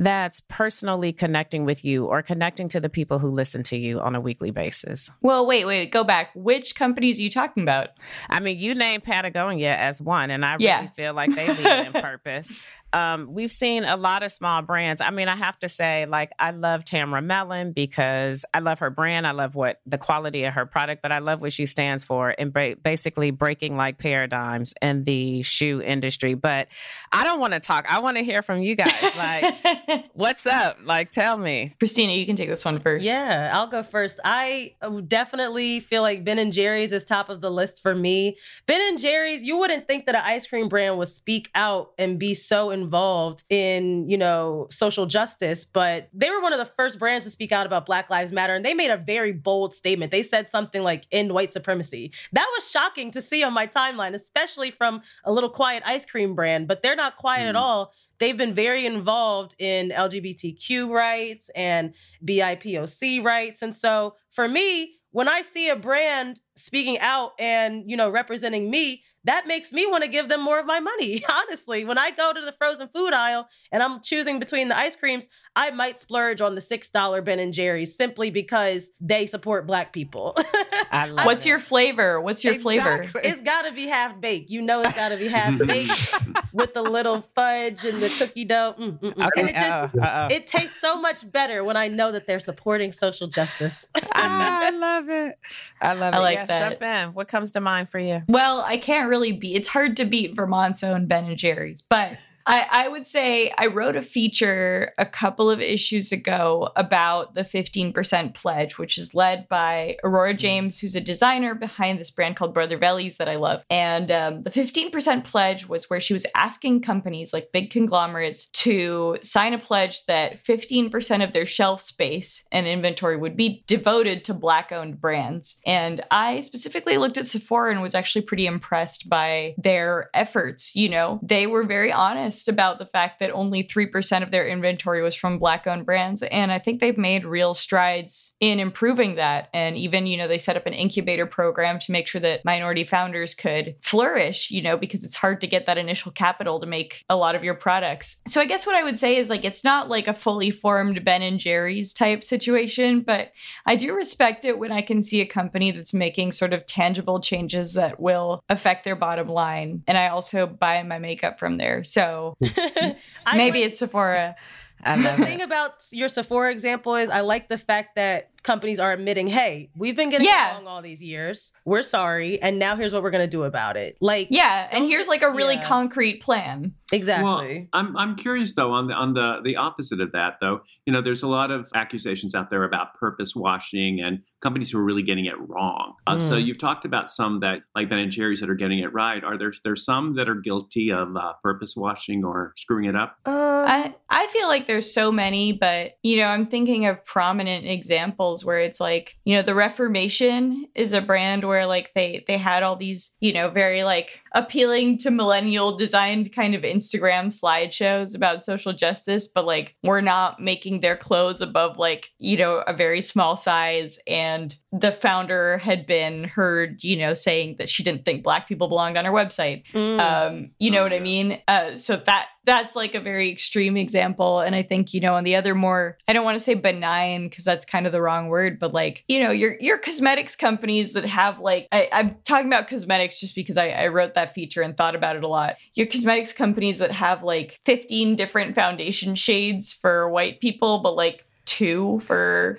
that's 0.01 0.41
personally 0.49 1.13
connecting 1.13 1.65
with 1.67 1.85
you 1.85 2.07
or 2.07 2.23
connecting 2.23 2.69
to 2.71 2.81
the 2.81 2.89
people 2.89 3.19
who 3.19 3.29
listen 3.29 3.63
to 3.65 3.77
you 3.77 4.01
on 4.01 4.15
a 4.17 4.21
weekly 4.21 4.51
basis. 4.51 5.11
Well, 5.21 5.47
wait, 5.47 5.67
wait, 5.67 5.93
go 5.93 6.03
back. 6.05 6.31
Which 6.35 6.75
companies 6.75 7.19
are 7.19 7.23
you 7.23 7.31
talking 7.31 7.63
about? 7.63 7.91
I 8.29 8.41
mean, 8.41 8.59
you 8.59 8.75
named 8.75 9.05
Patagonia 9.05 9.77
as 9.77 10.01
one, 10.01 10.31
and 10.31 10.45
I 10.45 10.53
really 10.55 10.65
Yeah. 10.65 10.89
feel 10.89 11.13
like 11.13 11.35
they 11.35 11.47
lead 11.47 11.87
in 11.87 11.93
purpose. 12.03 12.51
Um, 12.93 13.29
we've 13.33 13.53
seen 13.53 13.85
a 13.85 13.97
lot 13.97 14.25
of 14.25 14.33
small 14.33 14.63
brands. 14.63 15.01
I 15.01 15.11
mean, 15.11 15.29
I 15.29 15.37
have 15.37 15.57
to 15.61 15.69
say, 15.69 16.07
like, 16.07 16.33
I 16.41 16.51
love 16.51 16.85
Tamara 16.85 17.23
Mellon 17.23 17.71
because 17.73 18.45
I 18.53 18.59
love 18.59 18.81
her 18.81 18.91
brand. 18.91 19.29
I 19.29 19.31
love 19.31 19.55
what 19.55 19.81
the 19.87 19.97
quality 19.99 20.43
of 20.43 20.55
her 20.55 20.67
product, 20.67 21.01
but 21.01 21.13
I 21.13 21.19
love 21.21 21.41
what 21.41 21.53
she 21.53 21.67
stands 21.67 22.03
for 22.03 22.35
and 22.37 22.53
ba- 22.53 22.75
basically 22.83 23.31
breaking 23.31 23.77
like 23.77 23.99
paradigms 23.99 24.75
in 24.83 25.05
the 25.05 25.43
shoe 25.43 25.81
industry. 25.81 26.35
But 26.35 26.67
I 27.13 27.23
don't 27.23 27.39
want 27.39 27.53
to 27.53 27.61
talk. 27.61 27.87
I 27.89 28.01
want 28.01 28.17
to 28.17 28.25
hear 28.25 28.43
from 28.43 28.61
you 28.61 28.75
guys. 28.75 28.93
Like, 29.17 29.55
what's 30.13 30.47
up? 30.47 30.79
Like, 30.85 31.11
tell 31.11 31.37
me. 31.37 31.73
Christina, 31.79 32.13
you 32.13 32.27
can 32.27 32.37
take 32.37 32.49
this 32.49 32.65
one 32.65 32.79
first. 32.81 33.05
Yeah, 33.05 33.51
I'll 33.53 33.67
go 33.67 33.83
first. 33.83 34.21
I 34.25 34.75
uh, 34.83 35.01
definitely 35.01 35.81
feel 35.81 36.03
like 36.03 36.25
Ben 36.25 36.39
and 36.39 36.53
Jerry's 36.53 36.93
is 36.93 37.05
top 37.05 37.29
of 37.29 37.41
the 37.41 37.51
list 37.51 37.83
for 37.83 37.95
me. 37.95 38.37
Ben 38.67 38.81
and 38.89 38.99
Jerry's, 38.99 39.43
you 39.43 39.57
wouldn't 39.59 39.87
think 39.87 40.07
that 40.07 40.15
an 40.15 40.23
ice 40.25 40.47
cream 40.47 40.69
brand 40.69 40.99
would 40.99 41.09
speak 41.09 41.51
out 41.55 41.93
and 41.99 42.19
be 42.19 42.35
so 42.35 42.71
involved 42.71 43.43
in, 43.49 44.09
you 44.09 44.19
know, 44.19 44.67
social 44.71 45.07
justice, 45.07 45.65
but 45.65 46.09
they 46.13 46.31
were 46.31 46.41
one 46.41 46.53
of 46.53 46.59
the 46.59 46.71
first 46.77 46.99
brands 46.99 47.25
to 47.25 47.31
speak 47.31 47.53
out 47.53 47.67
about 47.67 47.87
Black 47.87 48.11
Lives 48.11 48.33
Matter 48.33 48.55
and 48.55 48.65
they 48.65 48.75
made 48.75 48.91
a 48.91 48.97
very 48.97 49.33
bold 49.33 49.75
statement. 49.75 50.13
They 50.13 50.23
said 50.23 50.51
something 50.51 50.83
like 50.83 51.07
end 51.13 51.33
white 51.33 51.53
supremacy. 51.53 52.13
That 52.33 52.47
was 52.57 52.71
shocking 52.71 53.11
to 53.13 53.21
see 53.21 53.43
on 53.43 53.53
my 53.53 53.67
timeline, 53.67 54.15
especially 54.15 54.71
from 54.71 55.03
a 55.25 55.33
little 55.33 55.51
quiet 55.51 55.83
ice 55.87 56.05
cream 56.07 56.35
brand, 56.35 56.69
but 56.69 56.83
they're 56.83 56.97
not 56.97 57.17
quiet 57.17 57.47
at 57.47 57.55
Mm. 57.55 57.59
all 57.61 57.93
they've 58.21 58.37
been 58.37 58.55
very 58.55 58.87
involved 58.87 59.57
in 59.59 59.91
LGBTQ 59.91 60.89
rights 60.89 61.51
and 61.57 61.95
BIPOC 62.25 63.25
rights. 63.25 63.63
And 63.63 63.75
so 63.75 64.15
for 64.31 64.47
me, 64.47 64.97
when 65.13 65.27
I 65.27 65.43
see 65.43 65.69
a 65.69 65.77
brand 65.77 66.41
speaking 66.55 66.99
out 67.01 67.33
and, 67.39 67.91
you 67.91 67.97
know, 67.97 68.09
representing 68.09 68.71
me, 68.71 69.03
that 69.25 69.47
makes 69.47 69.73
me 69.73 69.87
want 69.87 70.05
to 70.05 70.09
give 70.09 70.29
them 70.29 70.41
more 70.41 70.59
of 70.61 70.67
my 70.67 70.81
money. 70.81 71.25
Honestly, 71.29 71.85
when 71.85 71.99
I 71.99 72.11
go 72.11 72.33
to 72.33 72.41
the 72.41 72.53
frozen 72.53 72.89
food 72.89 73.13
aisle 73.13 73.49
and 73.73 73.83
I'm 73.83 74.01
choosing 74.03 74.39
between 74.39 74.69
the 74.69 74.79
ice 74.79 74.97
creams, 74.97 75.27
I 75.57 75.71
might 75.71 75.99
splurge 75.99 76.41
on 76.41 76.55
the 76.55 76.61
$6 76.61 77.25
Ben 77.25 77.39
and 77.41 77.53
Jerry's 77.53 77.95
simply 77.97 78.31
because 78.31 78.93
they 79.01 79.27
support 79.27 79.67
black 79.67 79.93
people. 79.93 80.37
I 80.93 81.07
love 81.07 81.27
What's 81.27 81.45
it. 81.45 81.49
your 81.49 81.59
flavor? 81.59 82.21
What's 82.21 82.45
your 82.45 82.55
flavor? 82.55 83.11
It's 83.23 83.41
got 83.41 83.63
to 83.63 83.73
be 83.73 83.87
half 83.87 84.21
baked. 84.21 84.51
You 84.51 84.63
know 84.63 84.81
it's 84.81 84.95
got 84.95 85.09
to 85.09 85.17
be 85.17 85.29
half 85.29 85.59
baked 85.59 86.15
with 86.53 86.73
the 86.73 86.83
little 86.83 87.25
fudge 87.35 87.85
and 87.85 87.99
the 87.99 88.09
cookie 88.19 88.45
dough. 88.45 88.75
Mm, 88.79 89.01
mm, 89.01 89.15
mm. 89.15 89.27
Okay. 89.27 89.41
And 89.41 89.49
it 89.51 89.55
just 89.55 89.95
uh-oh, 89.95 90.01
uh-oh. 90.01 90.29
it 90.35 90.47
tastes 90.47 90.81
so 90.81 91.01
much 91.01 91.31
better 91.31 91.65
when 91.65 91.77
I 91.77 91.89
know 91.89 92.13
that 92.13 92.27
they're 92.27 92.41
supporting 92.41 92.93
social 92.93 93.27
justice. 93.27 93.87
Ah, 94.13 94.67
I 94.67 94.71
love 94.71 95.09
it. 95.09 95.39
I 95.81 95.95
love 95.95 96.13
it. 96.13 96.17
I 96.17 96.19
it. 96.19 96.23
like 96.23 96.35
Yes, 96.37 96.49
that. 96.49 96.71
Jump 96.71 96.83
in. 96.83 97.15
What 97.15 97.29
comes 97.29 97.53
to 97.53 97.61
mind 97.61 97.89
for 97.89 97.99
you? 97.99 98.23
Well, 98.29 98.61
I 98.61 98.77
can't 98.77 99.09
really 99.09 99.33
beat. 99.33 99.57
It's 99.57 99.69
hard 99.69 99.97
to 99.99 100.05
beat 100.05 100.35
Vermont's 100.37 100.83
own 100.85 101.07
Ben 101.07 101.25
and 101.25 101.37
Jerry's, 101.39 101.81
but 101.81 102.19
I, 102.51 102.67
I 102.69 102.89
would 102.89 103.07
say 103.07 103.53
I 103.57 103.67
wrote 103.67 103.95
a 103.95 104.03
feature 104.03 104.93
a 104.99 105.07
couple 105.07 105.49
of 105.49 105.61
issues 105.61 106.11
ago 106.11 106.71
about 106.75 107.37
the 107.37 107.43
15% 107.43 108.35
pledge, 108.35 108.77
which 108.77 108.99
is 108.99 109.15
led 109.15 109.49
by 109.49 109.99
Aurora 110.03 110.35
James, 110.35 110.81
who's 110.81 110.97
a 110.97 111.01
designer 111.01 111.55
behind 111.55 112.01
this 112.01 112.11
brand 112.11 112.35
called 112.35 112.53
Brother 112.53 112.77
Vellies 112.77 113.19
that 113.19 113.29
I 113.29 113.37
love. 113.37 113.65
And 113.71 114.11
um, 114.11 114.43
the 114.43 114.51
15% 114.51 115.23
pledge 115.23 115.69
was 115.69 115.89
where 115.89 116.01
she 116.01 116.13
was 116.13 116.27
asking 116.35 116.83
companies 116.83 117.33
like 117.33 117.53
big 117.53 117.71
conglomerates 117.71 118.47
to 118.47 119.19
sign 119.23 119.55
a 119.55 119.59
pledge 119.59 120.05
that 120.07 120.43
15% 120.43 121.23
of 121.23 121.33
their 121.33 121.47
shelf 121.47 121.81
space 121.81 122.45
and 122.51 122.67
inventory 122.67 123.17
would 123.17 123.37
be 123.37 123.63
devoted 123.69 124.25
to 124.25 124.35
Black 124.35 124.73
owned 124.73 125.01
brands. 125.01 125.61
And 125.65 126.03
I 126.11 126.41
specifically 126.41 126.99
looked 126.99 127.17
at 127.17 127.27
Sephora 127.27 127.71
and 127.71 127.81
was 127.81 127.95
actually 127.95 128.23
pretty 128.23 128.47
impressed 128.47 129.09
by 129.09 129.55
their 129.57 130.11
efforts. 130.15 130.75
You 130.75 130.89
know, 130.89 131.21
they 131.23 131.47
were 131.47 131.63
very 131.63 131.93
honest 131.93 132.40
about 132.49 132.79
the 132.79 132.87
fact 132.87 133.21
that 133.21 133.31
only 133.31 133.65
3% 133.65 134.23
of 134.23 134.31
their 134.31 134.47
inventory 134.47 135.03
was 135.03 135.15
from 135.15 135.39
Black 135.39 135.67
owned 135.67 135.87
brands. 135.87 136.23
And 136.23 136.53
I 136.53 136.59
think 136.59 136.81
they've 136.81 136.99
made 136.99 137.25
real 137.25 137.55
strides 137.55 138.37
in 138.41 138.61
improving 138.61 139.17
that. 139.17 139.49
And 139.53 139.77
even, 139.77 140.07
you 140.07 140.17
know, 140.17 140.29
they 140.29 140.39
set 140.39 140.57
up 140.57 140.67
an 140.67 140.73
incubator 140.73 141.27
program 141.27 141.79
to 141.81 141.93
make 141.93 142.07
sure 142.07 142.21
that 142.21 142.45
minority 142.45 142.85
founders 142.85 143.35
could 143.35 143.77
flourish, 143.83 144.51
you 144.51 144.63
know, 144.63 144.77
because 144.77 145.05
it's 145.05 145.17
hard 145.17 145.41
to 145.41 145.47
get 145.47 145.67
that 145.67 145.79
initial 145.79 146.13
capital 146.13 146.61
to 146.61 146.67
make 146.67 147.05
a 147.09 147.17
lot 147.17 147.35
of 147.35 147.45
your 147.45 147.55
products. 147.55 148.21
So 148.27 148.41
I 148.41 148.47
guess 148.47 148.67
what 148.67 148.77
I 148.77 148.85
would 148.85 148.99
say 148.99 149.17
is 149.17 149.29
like, 149.29 149.45
it's 149.45 149.65
not 149.65 149.89
like 149.89 150.09
a 150.09 150.15
fully 150.15 150.51
formed 150.51 151.05
Ben 151.05 151.23
and 151.23 151.39
Jerry's 151.39 151.93
type 151.93 152.25
situation, 152.25 153.01
but 153.01 153.33
I 153.67 153.77
do 153.77 153.95
respect 153.95 154.45
it 154.45 154.59
when 154.59 154.73
I 154.73 154.83
can 154.83 155.03
see 155.03 155.21
a 155.21 155.27
company 155.27 155.71
that's 155.71 155.95
making 155.95 156.33
sort 156.33 156.53
of 156.53 156.67
tangible 156.67 157.21
changes 157.21 157.75
that 157.75 158.01
will 158.01 158.43
affect 158.49 158.85
their 158.85 158.97
bottom 158.97 159.29
line. 159.29 159.83
And 159.87 159.97
I 159.99 160.09
also 160.09 160.47
buy 160.47 160.83
my 160.83 160.99
makeup 160.99 161.39
from 161.39 161.59
there. 161.59 161.85
So 161.85 162.20
Maybe 163.35 163.63
it's 163.63 163.79
Sephora. 163.79 164.37
I 164.83 165.03
the 165.03 165.25
thing 165.25 165.43
about 165.43 165.85
your 165.93 166.09
Sephora 166.09 166.51
example 166.51 166.97
is 166.97 167.11
I 167.11 167.21
like 167.21 167.49
the 167.49 167.59
fact 167.59 167.97
that 167.97 168.30
companies 168.43 168.79
are 168.79 168.93
admitting, 168.93 169.27
hey, 169.27 169.71
we've 169.77 169.97
been 169.97 170.11
getting 170.11 170.27
Yeah. 170.27 170.53
along 170.55 170.67
all 170.67 170.83
these 170.83 171.03
years. 171.03 171.53
We're 171.65 171.83
sorry. 171.83 172.41
And 172.43 172.59
now 172.59 172.77
here's 172.77 172.93
what 172.93 173.03
we're 173.03 173.11
gonna 173.11 173.27
do 173.27 173.45
about 173.45 173.77
it. 173.77 173.97
Like 174.01 174.29
Yeah. 174.31 174.69
And 174.73 174.87
here's 174.87 175.07
ju- 175.07 175.11
like 175.11 175.23
a 175.23 175.31
really 175.31 175.55
yeah. 175.57 175.65
concrete 175.67 176.23
plan. 176.23 176.75
exactly. 176.93 177.25
Well, 177.25 177.67
I'm 177.73 177.97
I'm 177.97 178.17
curious 178.17 178.55
though 178.55 178.73
on 178.73 178.89
the 178.89 178.95
on 178.95 179.15
the 179.15 179.41
the 179.45 179.55
opposite 179.55 180.01
of 180.01 180.11
that 180.13 180.39
though. 180.41 180.63
You 180.87 180.93
know, 180.93 181.01
there's 181.01 181.23
a 181.23 181.29
lot 181.29 181.53
of 181.53 181.69
accusations 181.75 182.35
out 182.35 182.51
there 182.51 182.65
about 182.65 182.95
purpose 182.95 183.33
washing 183.37 184.01
and 184.01 184.19
companies 184.43 184.71
who 184.73 184.79
are 184.81 184.85
really 184.85 185.03
getting 185.05 185.27
it 185.27 185.37
wrong. 185.49 185.95
Uh, 186.09 186.19
So 186.19 186.35
Mm. 186.35 186.47
you've 186.47 186.59
talked 186.59 186.85
about 186.85 187.09
some 187.09 187.39
that 187.41 187.61
like 187.77 187.89
Ben 187.91 188.01
and 188.01 188.11
Jerry's 188.11 188.41
that 188.41 188.51
are 188.51 188.57
getting 188.57 188.81
it 188.81 188.93
right. 188.93 189.23
Are 189.23 189.39
there 189.39 189.53
there's 189.63 189.85
some 189.85 190.15
that 190.17 190.29
are 190.29 190.35
guilty 190.35 190.91
of 190.91 191.17
uh, 191.17 191.35
purpose 191.45 191.75
washing 191.77 192.25
or 192.25 192.55
screwing 192.57 192.87
it 192.87 192.97
up? 192.97 193.17
Uh, 193.25 193.63
I, 193.67 193.95
I 194.09 194.27
feel 194.29 194.49
like 194.49 194.67
there's 194.67 194.93
so 194.93 195.13
many, 195.13 195.53
but 195.53 195.93
you 196.03 196.17
know, 196.17 196.25
I'm 196.25 196.47
thinking 196.47 196.87
of 196.87 197.05
prominent 197.05 197.67
examples 197.67 198.30
where 198.45 198.61
it's 198.61 198.81
like, 198.81 199.17
you 199.25 199.37
know, 199.37 199.43
the 199.43 199.55
Reformation 199.55 200.67
is 200.75 200.93
a 200.93 201.01
brand 201.01 201.45
where 201.45 201.67
like 201.67 201.93
they 201.95 202.25
they 202.27 202.39
had 202.39 202.63
all 202.63 202.77
these, 202.77 203.17
you 203.21 203.33
know, 203.33 203.49
very 203.51 203.83
like 203.85 204.21
appealing 204.35 204.99
to 204.99 205.11
millennial 205.11 205.77
designed 205.77 206.33
kind 206.33 206.55
of 206.55 206.63
Instagram 206.63 207.27
slideshows 207.27 208.15
about 208.15 208.43
social 208.43 208.73
justice, 208.73 209.27
but 209.29 209.45
like 209.45 209.75
we're 209.83 210.01
not 210.01 210.41
making 210.41 210.81
their 210.81 210.97
clothes 210.97 211.41
above 211.41 211.77
like, 211.79 212.11
you 212.19 212.37
know, 212.37 212.59
a 212.67 212.73
very 212.73 213.03
small 213.03 213.37
size. 213.37 213.99
And 214.07 214.55
the 214.73 214.93
founder 214.93 215.59
had 215.59 215.87
been 215.87 216.25
heard, 216.25 216.83
you 216.85 216.97
know, 216.97 217.15
saying 217.15 217.57
that 217.59 217.69
she 217.69 217.83
didn't 217.83 218.05
think 218.05 218.23
black 218.23 218.47
people 218.49 218.69
belonged 218.69 218.97
on 218.97 219.05
her 219.05 219.13
website. 219.13 219.65
Mm. 219.75 220.01
um 220.01 220.51
you 220.59 220.71
know 220.71 220.81
Oh, 220.81 220.85
what 220.85 220.93
i 220.95 221.01
mean? 221.01 221.39
Uh 221.49 221.77
so 221.77 221.97
that 221.97 222.29
that's 222.51 222.75
like 222.75 222.97
a 222.97 223.01
very 223.01 223.31
extreme 223.31 223.77
example 223.77 224.41
and 224.41 224.57
i 224.57 224.63
think 224.63 224.93
you 224.93 225.01
know 225.01 225.15
on 225.15 225.23
the 225.23 225.37
other 225.37 225.55
more 225.55 225.97
i 226.09 226.13
don't 226.13 226.25
want 226.25 226.37
to 226.37 226.43
say 226.43 226.55
benign 226.55 227.29
because 227.29 227.45
that's 227.45 227.65
kind 227.65 227.87
of 227.87 227.93
the 227.93 228.03
wrong 228.03 228.27
word 228.27 228.59
but 228.59 228.75
like 228.75 229.05
you 229.07 229.21
know 229.21 229.31
your 229.31 229.57
your 229.61 229.79
cosmetics 229.79 230.35
companies 230.35 230.95
that 230.95 231.05
have 231.05 231.39
like 231.39 231.69
I, 231.71 231.89
i'm 231.93 232.17
talking 232.25 232.49
about 232.49 232.67
cosmetics 232.67 233.21
just 233.21 233.37
because 233.37 233.57
I, 233.57 233.69
I 233.69 233.87
wrote 233.87 234.15
that 234.15 234.35
feature 234.35 234.63
and 234.63 234.77
thought 234.77 234.97
about 234.97 235.15
it 235.15 235.23
a 235.23 235.29
lot. 235.29 235.57
Your 235.75 235.87
cosmetics 235.87 236.33
companies 236.33 236.79
that 236.79 236.91
have 236.91 237.23
like 237.23 237.61
15 237.67 238.17
different 238.17 238.57
foundation 238.57 239.15
shades 239.15 239.73
for 239.73 240.09
white 240.09 240.41
people 240.41 240.79
but 240.79 240.97
like 240.97 241.25
two 241.45 242.01
for 242.01 242.59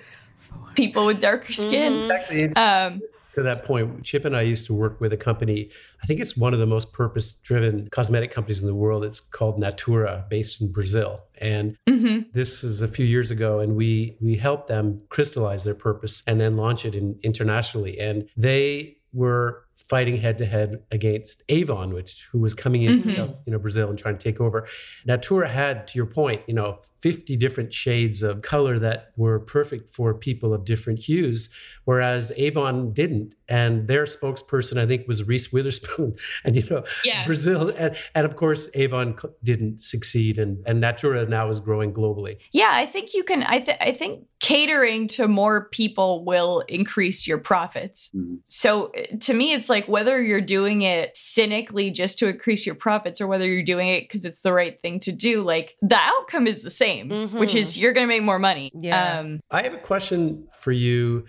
people 0.74 1.04
with 1.04 1.20
darker 1.20 1.52
skin. 1.52 1.92
Mhm. 1.92 2.10
Actually, 2.10 2.56
um 2.56 3.02
to 3.32 3.42
that 3.42 3.64
point, 3.64 4.04
Chip 4.04 4.24
and 4.24 4.36
I 4.36 4.42
used 4.42 4.66
to 4.66 4.74
work 4.74 5.00
with 5.00 5.12
a 5.12 5.16
company. 5.16 5.70
I 6.02 6.06
think 6.06 6.20
it's 6.20 6.36
one 6.36 6.52
of 6.52 6.60
the 6.60 6.66
most 6.66 6.92
purpose 6.92 7.34
driven 7.34 7.88
cosmetic 7.90 8.30
companies 8.30 8.60
in 8.60 8.66
the 8.66 8.74
world. 8.74 9.04
It's 9.04 9.20
called 9.20 9.58
Natura, 9.58 10.26
based 10.28 10.60
in 10.60 10.70
Brazil. 10.70 11.22
And 11.38 11.76
mhm. 11.88 12.32
this 12.32 12.62
is 12.62 12.82
a 12.82 12.88
few 12.88 13.06
years 13.06 13.30
ago, 13.30 13.60
and 13.60 13.74
we 13.74 14.16
we 14.20 14.36
helped 14.36 14.68
them 14.68 15.00
crystallize 15.08 15.64
their 15.64 15.74
purpose 15.74 16.22
and 16.26 16.40
then 16.40 16.56
launch 16.56 16.84
it 16.84 16.94
in, 16.94 17.18
internationally. 17.22 17.98
And 17.98 18.28
they 18.36 18.96
were 19.12 19.64
fighting 19.88 20.16
head 20.16 20.38
to 20.38 20.46
head 20.46 20.82
against 20.90 21.42
Avon, 21.48 21.92
which 21.94 22.28
who 22.32 22.38
was 22.38 22.54
coming 22.54 22.82
into 22.82 23.08
Mhm. 23.08 23.14
South, 23.16 23.30
you 23.46 23.52
know 23.52 23.58
Brazil 23.58 23.88
and 23.88 23.98
trying 23.98 24.18
to 24.18 24.22
take 24.22 24.40
over. 24.40 24.66
Natura 25.06 25.48
had, 25.48 25.86
to 25.88 25.96
your 25.96 26.06
point, 26.06 26.42
you 26.46 26.54
know, 26.54 26.78
50 27.00 27.36
different 27.36 27.72
shades 27.72 28.22
of 28.22 28.42
color 28.42 28.78
that 28.78 29.10
were 29.16 29.40
perfect 29.40 29.90
for 29.90 30.14
people 30.14 30.54
of 30.54 30.64
different 30.64 30.98
hues, 30.98 31.48
whereas 31.84 32.32
Avon 32.36 32.92
didn't. 32.92 33.34
And 33.48 33.88
their 33.88 34.04
spokesperson, 34.04 34.78
I 34.78 34.86
think, 34.86 35.06
was 35.08 35.26
Reese 35.26 35.52
Witherspoon. 35.52 36.14
And 36.44 36.56
you 36.56 36.62
know, 36.70 36.84
yeah 37.04 37.24
Brazil 37.26 37.72
and, 37.76 37.96
and 38.14 38.24
of 38.26 38.36
course 38.36 38.68
Avon 38.74 39.16
didn't 39.44 39.80
succeed 39.80 40.38
and, 40.38 40.62
and 40.66 40.80
Natura 40.80 41.26
now 41.26 41.48
is 41.48 41.60
growing 41.60 41.92
globally. 41.92 42.38
Yeah, 42.52 42.70
I 42.72 42.86
think 42.86 43.14
you 43.14 43.22
can. 43.24 43.42
I, 43.44 43.60
th- 43.60 43.76
I 43.80 43.92
think 43.92 44.24
catering 44.40 45.06
to 45.08 45.28
more 45.28 45.68
people 45.68 46.24
will 46.24 46.60
increase 46.68 47.26
your 47.26 47.38
profits. 47.38 48.10
Mhm. 48.14 48.38
So 48.48 48.86
uh, 48.96 49.16
to 49.20 49.34
me, 49.34 49.52
it's 49.52 49.62
it's 49.62 49.70
like 49.72 49.88
whether 49.88 50.22
you're 50.22 50.40
doing 50.40 50.82
it 50.82 51.16
cynically 51.16 51.90
just 51.90 52.18
to 52.18 52.28
increase 52.28 52.66
your 52.66 52.74
profits 52.74 53.20
or 53.20 53.26
whether 53.26 53.46
you're 53.46 53.64
doing 53.64 53.88
it 53.88 54.02
because 54.02 54.24
it's 54.24 54.42
the 54.42 54.52
right 54.52 54.80
thing 54.82 55.00
to 55.00 55.12
do, 55.12 55.42
like 55.42 55.76
the 55.80 55.96
outcome 55.96 56.46
is 56.46 56.62
the 56.62 56.70
same, 56.70 57.08
mm-hmm. 57.08 57.38
which 57.38 57.54
is 57.54 57.76
you're 57.76 57.94
going 57.94 58.06
to 58.06 58.08
make 58.08 58.22
more 58.22 58.38
money. 58.38 58.70
Yeah. 58.74 59.18
Um, 59.18 59.40
I 59.50 59.62
have 59.62 59.74
a 59.74 59.78
question 59.78 60.46
for 60.60 60.72
you. 60.72 61.24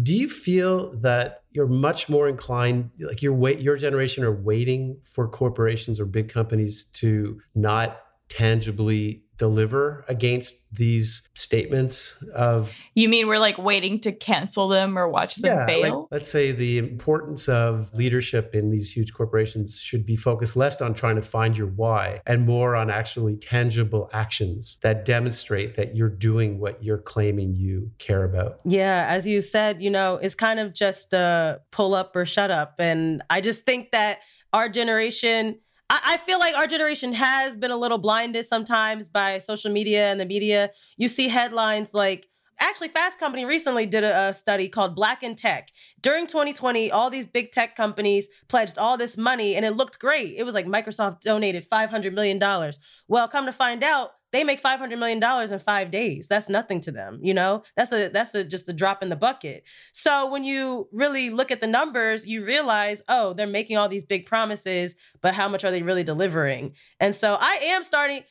Do 0.00 0.14
you 0.14 0.28
feel 0.28 0.96
that 1.00 1.42
you're 1.50 1.66
much 1.66 2.08
more 2.08 2.28
inclined, 2.28 2.90
like 3.00 3.20
your 3.20 3.32
wait, 3.32 3.58
your 3.58 3.76
generation 3.76 4.22
are 4.22 4.32
waiting 4.32 5.00
for 5.02 5.26
corporations 5.26 5.98
or 5.98 6.06
big 6.06 6.28
companies 6.28 6.84
to 6.84 7.40
not 7.56 8.00
tangibly 8.28 9.24
deliver 9.38 10.04
against 10.08 10.56
these 10.72 11.26
statements 11.34 12.22
of 12.34 12.72
you 12.94 13.08
mean 13.08 13.28
we're 13.28 13.38
like 13.38 13.56
waiting 13.56 13.98
to 14.00 14.12
cancel 14.12 14.68
them 14.68 14.98
or 14.98 15.08
watch 15.08 15.36
them 15.36 15.56
yeah, 15.56 15.66
fail? 15.66 16.00
like, 16.00 16.08
let's 16.10 16.30
say 16.30 16.52
the 16.52 16.78
importance 16.78 17.48
of 17.48 17.92
leadership 17.94 18.54
in 18.54 18.70
these 18.70 18.92
huge 18.92 19.14
corporations 19.14 19.78
should 19.78 20.04
be 20.04 20.16
focused 20.16 20.56
less 20.56 20.82
on 20.82 20.92
trying 20.92 21.16
to 21.16 21.22
find 21.22 21.56
your 21.56 21.68
why 21.68 22.20
and 22.26 22.44
more 22.44 22.76
on 22.76 22.90
actually 22.90 23.36
tangible 23.36 24.10
actions 24.12 24.78
that 24.82 25.04
demonstrate 25.04 25.76
that 25.76 25.96
you're 25.96 26.10
doing 26.10 26.58
what 26.58 26.82
you're 26.82 26.98
claiming 26.98 27.54
you 27.54 27.90
care 27.98 28.24
about. 28.24 28.60
Yeah 28.64 29.06
as 29.08 29.26
you 29.26 29.40
said 29.40 29.80
you 29.80 29.90
know 29.90 30.16
it's 30.16 30.34
kind 30.34 30.58
of 30.60 30.74
just 30.74 31.12
a 31.14 31.60
pull 31.70 31.94
up 31.94 32.14
or 32.14 32.26
shut 32.26 32.50
up. 32.50 32.74
And 32.78 33.22
i 33.30 33.40
just 33.40 33.64
think 33.64 33.92
that 33.92 34.18
our 34.52 34.68
generation 34.68 35.58
I, 35.90 36.00
I 36.04 36.16
feel 36.18 36.38
like 36.38 36.54
our 36.54 36.66
generation 36.66 37.12
has 37.14 37.56
been 37.56 37.70
a 37.70 37.76
little 37.76 37.98
blinded 37.98 38.46
sometimes 38.46 39.08
by 39.08 39.38
social 39.38 39.70
media 39.70 40.10
and 40.10 40.20
the 40.20 40.26
media. 40.26 40.70
You 40.96 41.08
see 41.08 41.28
headlines 41.28 41.94
like, 41.94 42.28
actually 42.60 42.88
fast 42.88 43.20
company 43.20 43.44
recently 43.44 43.86
did 43.86 44.02
a, 44.04 44.28
a, 44.28 44.34
study 44.34 44.68
called 44.68 44.94
black 44.96 45.22
in 45.22 45.36
tech. 45.36 45.70
During 46.00 46.26
2020 46.26 46.90
all 46.90 47.08
these 47.10 47.26
big 47.26 47.52
tech 47.52 47.76
companies 47.76 48.28
pledged 48.48 48.78
all 48.78 48.96
this 48.96 49.16
money 49.16 49.54
and 49.54 49.64
it 49.64 49.76
looked 49.76 49.98
great. 49.98 50.34
It 50.36 50.44
was 50.44 50.54
like 50.54 50.66
microsoft 50.66 51.20
donated 51.20 51.66
500 51.70 52.12
million 52.12 52.38
dollars. 52.38 52.78
Well 53.06 53.28
come 53.28 53.46
to 53.46 53.52
find 53.52 53.84
out 53.84 54.10
they 54.32 54.44
make 54.44 54.60
500 54.60 54.98
million 54.98 55.20
dollars 55.20 55.52
in 55.52 55.58
5 55.58 55.90
days 55.90 56.28
that's 56.28 56.48
nothing 56.48 56.80
to 56.82 56.92
them 56.92 57.18
you 57.22 57.34
know 57.34 57.62
that's 57.76 57.92
a 57.92 58.08
that's 58.08 58.34
a 58.34 58.44
just 58.44 58.68
a 58.68 58.72
drop 58.72 59.02
in 59.02 59.08
the 59.08 59.16
bucket 59.16 59.64
so 59.92 60.30
when 60.30 60.44
you 60.44 60.88
really 60.92 61.30
look 61.30 61.50
at 61.50 61.60
the 61.60 61.66
numbers 61.66 62.26
you 62.26 62.44
realize 62.44 63.02
oh 63.08 63.32
they're 63.32 63.46
making 63.46 63.76
all 63.76 63.88
these 63.88 64.04
big 64.04 64.26
promises 64.26 64.96
but 65.20 65.34
how 65.34 65.48
much 65.48 65.64
are 65.64 65.70
they 65.70 65.82
really 65.82 66.04
delivering 66.04 66.72
and 67.00 67.14
so 67.14 67.36
i 67.40 67.58
am 67.62 67.82
starting 67.82 68.22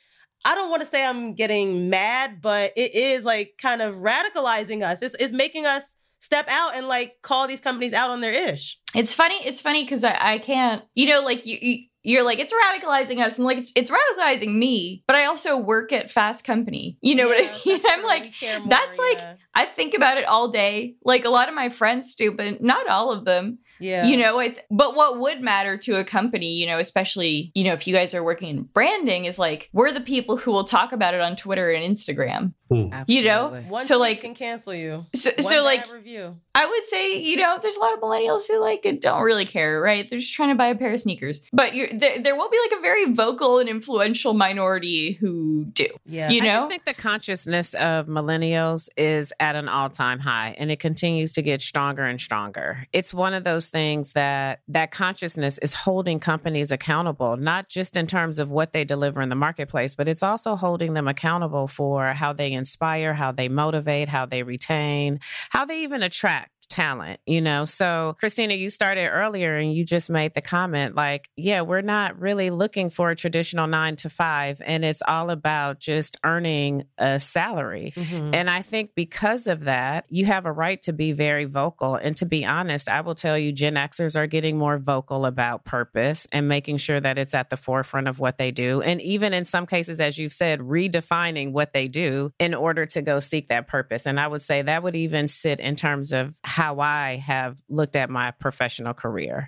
I 0.46 0.56
don't 0.56 0.70
want 0.70 0.82
to 0.82 0.88
say 0.88 1.04
I'm 1.04 1.34
getting 1.34 1.90
mad, 1.90 2.42
but 2.42 2.72
it 2.76 2.94
is 2.96 3.26
like 3.26 3.56
kind 3.62 3.82
of 3.82 3.96
radicalizing 3.96 4.86
us. 4.86 5.02
It's, 5.02 5.16
it's 5.20 5.34
making 5.34 5.66
us 5.66 5.96
step 6.20 6.48
out 6.48 6.76
and 6.76 6.88
like 6.88 7.16
call 7.22 7.48
these 7.48 7.62
companies 7.62 7.94
out 7.94 8.10
on 8.10 8.22
their 8.22 8.32
ish. 8.32 8.80
It's 8.96 9.14
funny. 9.14 9.36
It's 9.46 9.62
funny 9.62 9.84
because 9.84 10.04
I, 10.04 10.18
I 10.20 10.38
can't, 10.38 10.84
you 10.96 11.08
know, 11.08 11.22
like 11.22 11.46
you, 11.46 11.58
you 11.62 11.84
you're 12.08 12.24
like 12.24 12.40
it's 12.40 12.54
radicalizing 12.54 13.24
us 13.24 13.38
and 13.38 13.46
like 13.46 13.58
it's 13.58 13.72
it's 13.76 13.92
radicalizing 13.92 14.56
me 14.56 15.04
but 15.08 15.16
i 15.16 15.26
also 15.26 15.58
work 15.58 15.92
at 15.92 16.10
fast 16.10 16.44
company 16.44 16.98
you 17.02 17.14
know 17.14 17.30
yeah, 17.30 17.42
what 17.42 17.52
i 17.52 17.70
mean 17.70 17.82
i'm 17.90 18.04
like 18.04 18.34
more, 18.42 18.68
that's 18.70 18.98
like 18.98 19.20
i 19.54 19.66
think 19.66 19.94
about 19.94 20.18
it 20.18 20.26
all 20.26 20.48
day 20.48 20.96
like 21.04 21.26
a 21.26 21.30
lot 21.30 21.50
of 21.50 21.56
my 21.56 21.70
friends 21.70 22.16
do 22.16 22.32
but 22.32 22.62
not 22.62 22.88
all 22.88 23.12
of 23.12 23.26
them 23.26 23.60
yeah. 23.80 24.06
You 24.06 24.18
know, 24.18 24.40
it, 24.40 24.66
but 24.72 24.96
what 24.96 25.20
would 25.20 25.42
matter 25.42 25.78
to 25.78 25.98
a 25.98 26.04
company, 26.04 26.54
you 26.54 26.66
know, 26.66 26.80
especially, 26.80 27.52
you 27.54 27.64
know, 27.64 27.74
if 27.74 27.88
you 27.88 27.94
guys 27.94 28.14
are 28.14 28.24
working 28.24 28.50
in 28.50 28.64
branding, 28.64 29.26
is 29.26 29.38
like 29.38 29.70
we're 29.74 29.92
the 29.92 30.02
people 30.02 30.38
who 30.38 30.52
will 30.52 30.64
talk 30.64 30.92
about 30.92 31.14
it 31.14 31.22
on 31.22 31.36
Twitter 31.36 31.72
and 31.72 31.86
Instagram. 31.86 32.54
Hmm. 32.72 32.94
You 33.08 33.24
know? 33.24 33.62
One 33.68 33.84
so 33.84 33.98
like 33.98 34.22
can 34.22 34.34
cancel 34.34 34.74
you. 34.74 35.06
So, 35.16 35.32
so 35.40 35.64
like 35.64 35.92
review. 35.92 36.38
I 36.58 36.66
would 36.66 36.88
say, 36.88 37.20
you 37.20 37.36
know, 37.36 37.60
there's 37.62 37.78
a 37.78 37.80
lot 37.80 37.94
of 37.94 38.00
millennials 38.00 38.48
who 38.48 38.60
like 38.60 38.88
don't 39.00 39.22
really 39.22 39.46
care, 39.46 39.80
right? 39.80 40.10
They're 40.10 40.18
just 40.18 40.34
trying 40.34 40.50
to 40.50 40.56
buy 40.56 40.70
a 40.70 40.76
pair 40.76 40.92
of 40.92 41.00
sneakers. 41.00 41.44
But 41.54 41.76
you're 41.76 41.90
there, 41.94 42.20
there 42.20 42.36
will 42.36 42.50
be 42.50 42.58
like 42.68 42.80
a 42.80 42.82
very 42.82 43.14
vocal 43.14 43.60
and 43.60 43.70
influential 43.70 44.34
minority 44.34 45.14
who 45.14 45.66
do. 45.66 45.86
Yeah. 46.08 46.32
You 46.32 46.42
know? 46.42 46.50
I 46.50 46.54
just 46.56 46.68
think 46.68 46.86
the 46.86 46.96
consciousness 46.96 47.76
of 47.76 48.08
millennials 48.08 48.90
is 48.98 49.34
at 49.40 49.56
an 49.56 49.70
all-time 49.70 50.18
high 50.18 50.56
and 50.58 50.72
it 50.72 50.80
continues 50.80 51.32
to 51.34 51.44
get 51.44 51.62
stronger 51.62 52.04
and 52.04 52.20
stronger. 52.20 52.88
It's 52.92 53.14
one 53.14 53.36
of 53.36 53.44
those 53.44 53.68
things 53.68 54.14
that 54.14 54.62
that 54.68 54.90
consciousness 54.90 55.60
is 55.60 55.76
holding 55.76 56.20
companies 56.20 56.72
accountable, 56.72 57.38
not 57.38 57.70
just 57.70 57.96
in 57.96 58.08
terms 58.08 58.40
of 58.40 58.50
what 58.50 58.74
they 58.74 58.84
deliver 58.84 59.22
in 59.22 59.30
the 59.30 59.36
marketplace, 59.36 59.94
but 59.94 60.08
it's 60.08 60.24
also 60.24 60.56
holding 60.56 60.96
them 60.96 61.08
accountable 61.08 61.68
for 61.68 62.14
how 62.14 62.34
they 62.34 62.52
inspire, 62.52 63.14
how 63.14 63.32
they 63.32 63.48
motivate, 63.48 64.10
how 64.10 64.26
they 64.26 64.42
retain, 64.42 65.20
how 65.52 65.64
they 65.64 65.84
even 65.84 66.02
attract 66.02 66.47
talent, 66.70 67.20
you 67.26 67.42
know? 67.42 67.66
So, 67.66 68.16
Christina, 68.20 68.56
you 68.56 68.70
started 68.70 69.08
earlier 69.10 69.58
and 69.58 69.74
you 69.74 69.86
just 69.86 70.10
made 70.10 70.34
the 70.34 70.42
comment 70.42 70.96
like, 70.96 71.30
yeah, 71.36 71.62
we're 71.62 71.82
not 71.82 72.20
really 72.20 72.50
looking 72.50 72.90
for 72.90 73.10
a 73.10 73.16
traditional 73.16 73.68
nine 73.68 73.96
to 73.98 74.10
five, 74.10 74.62
and 74.66 74.86
it's 74.86 75.02
all 75.08 75.30
about 75.30 75.80
just 75.80 76.18
earning 76.24 76.86
a 76.98 77.20
salary. 77.20 77.94
Mm-hmm. 77.96 78.34
And 78.34 78.50
I 78.50 78.62
think 78.62 78.92
because 78.96 79.48
of 79.48 79.66
that, 79.66 80.06
you 80.10 80.26
have 80.26 80.46
a 80.46 80.52
right 80.52 80.82
to 80.84 80.94
be 80.94 81.12
very 81.12 81.46
vocal. 81.46 81.96
And 81.96 82.16
to 82.18 82.26
be 82.26 82.46
honest, 82.46 82.90
I 82.90 83.02
will 83.02 83.16
tell 83.16 83.38
you, 83.38 83.52
Gen 83.52 83.76
Xers 83.76 84.16
are 84.16 84.28
getting 84.28 84.58
more 84.58 84.78
vocal 84.78 85.26
about 85.26 85.66
purpose 85.66 86.28
and 86.32 86.48
making 86.48 86.78
sure 86.78 87.00
that 87.00 87.18
it's 87.18 87.34
at 87.34 87.50
the 87.50 87.58
forefront 87.58 88.08
of 88.08 88.20
what 88.20 88.38
they 88.38 88.52
do. 88.52 88.82
And 88.82 89.02
even 89.02 89.34
in 89.34 89.46
some 89.46 89.66
cases, 89.66 90.00
as 90.00 90.18
you've 90.18 90.34
said, 90.34 90.60
redefining 90.60 91.52
what 91.52 91.74
they 91.74 91.88
do 91.88 92.32
in 92.40 92.54
order 92.54 92.86
to 92.86 93.02
go 93.02 93.20
seek 93.20 93.48
that 93.48 93.68
purpose. 93.68 94.06
And 94.06 94.20
I 94.20 94.28
would 94.28 94.42
say 94.42 94.62
that 94.62 94.84
would 94.84 94.96
even 94.96 95.28
sit 95.28 95.60
in 95.60 95.76
terms 95.76 96.12
of 96.12 96.36
how 96.58 96.80
I 96.80 97.18
have 97.18 97.62
looked 97.70 97.96
at 97.96 98.10
my 98.10 98.32
professional 98.32 98.96
career. 98.96 99.48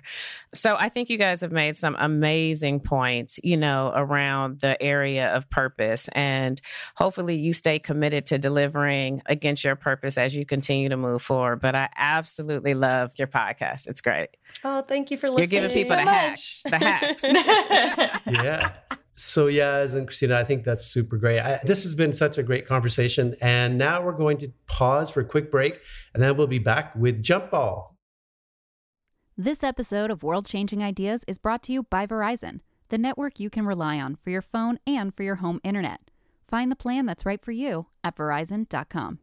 So 0.54 0.76
I 0.78 0.88
think 0.88 1.10
you 1.10 1.18
guys 1.18 1.40
have 1.40 1.50
made 1.50 1.76
some 1.76 1.96
amazing 1.98 2.78
points, 2.78 3.40
you 3.42 3.56
know, 3.56 3.90
around 3.92 4.60
the 4.60 4.80
area 4.80 5.34
of 5.34 5.50
purpose. 5.50 6.08
And 6.12 6.60
hopefully 6.94 7.34
you 7.34 7.52
stay 7.52 7.80
committed 7.80 8.26
to 8.26 8.38
delivering 8.38 9.22
against 9.26 9.64
your 9.64 9.74
purpose 9.74 10.18
as 10.18 10.36
you 10.36 10.46
continue 10.46 10.88
to 10.88 10.96
move 10.96 11.20
forward. 11.20 11.60
But 11.60 11.74
I 11.74 11.88
absolutely 11.96 12.74
love 12.74 13.10
your 13.18 13.26
podcast. 13.26 13.88
It's 13.88 14.00
great. 14.00 14.28
Oh, 14.62 14.82
thank 14.82 15.10
you 15.10 15.16
for 15.16 15.30
listening. 15.30 15.50
You're 15.50 15.68
giving 15.68 15.76
people 15.76 15.96
so 15.96 16.04
the 16.04 16.08
hacks. 16.08 16.62
The 16.64 16.78
hacks. 16.78 17.22
yeah. 18.30 18.70
So, 19.22 19.48
Yaz 19.48 19.94
and 19.94 20.06
Christina, 20.06 20.38
I 20.38 20.44
think 20.44 20.64
that's 20.64 20.86
super 20.86 21.18
great. 21.18 21.40
I, 21.40 21.60
this 21.62 21.82
has 21.82 21.94
been 21.94 22.14
such 22.14 22.38
a 22.38 22.42
great 22.42 22.66
conversation. 22.66 23.36
And 23.42 23.76
now 23.76 24.02
we're 24.02 24.16
going 24.16 24.38
to 24.38 24.50
pause 24.66 25.10
for 25.10 25.20
a 25.20 25.26
quick 25.26 25.50
break, 25.50 25.78
and 26.14 26.22
then 26.22 26.38
we'll 26.38 26.46
be 26.46 26.58
back 26.58 26.96
with 26.96 27.22
Jump 27.22 27.50
Ball. 27.50 27.94
This 29.36 29.62
episode 29.62 30.10
of 30.10 30.22
World 30.22 30.46
Changing 30.46 30.82
Ideas 30.82 31.22
is 31.28 31.36
brought 31.36 31.62
to 31.64 31.72
you 31.72 31.82
by 31.82 32.06
Verizon, 32.06 32.60
the 32.88 32.96
network 32.96 33.38
you 33.38 33.50
can 33.50 33.66
rely 33.66 34.00
on 34.00 34.16
for 34.16 34.30
your 34.30 34.40
phone 34.40 34.78
and 34.86 35.14
for 35.14 35.22
your 35.22 35.36
home 35.36 35.60
internet. 35.62 36.10
Find 36.48 36.72
the 36.72 36.76
plan 36.76 37.04
that's 37.04 37.26
right 37.26 37.44
for 37.44 37.52
you 37.52 37.88
at 38.02 38.16
verizon.com. 38.16 39.18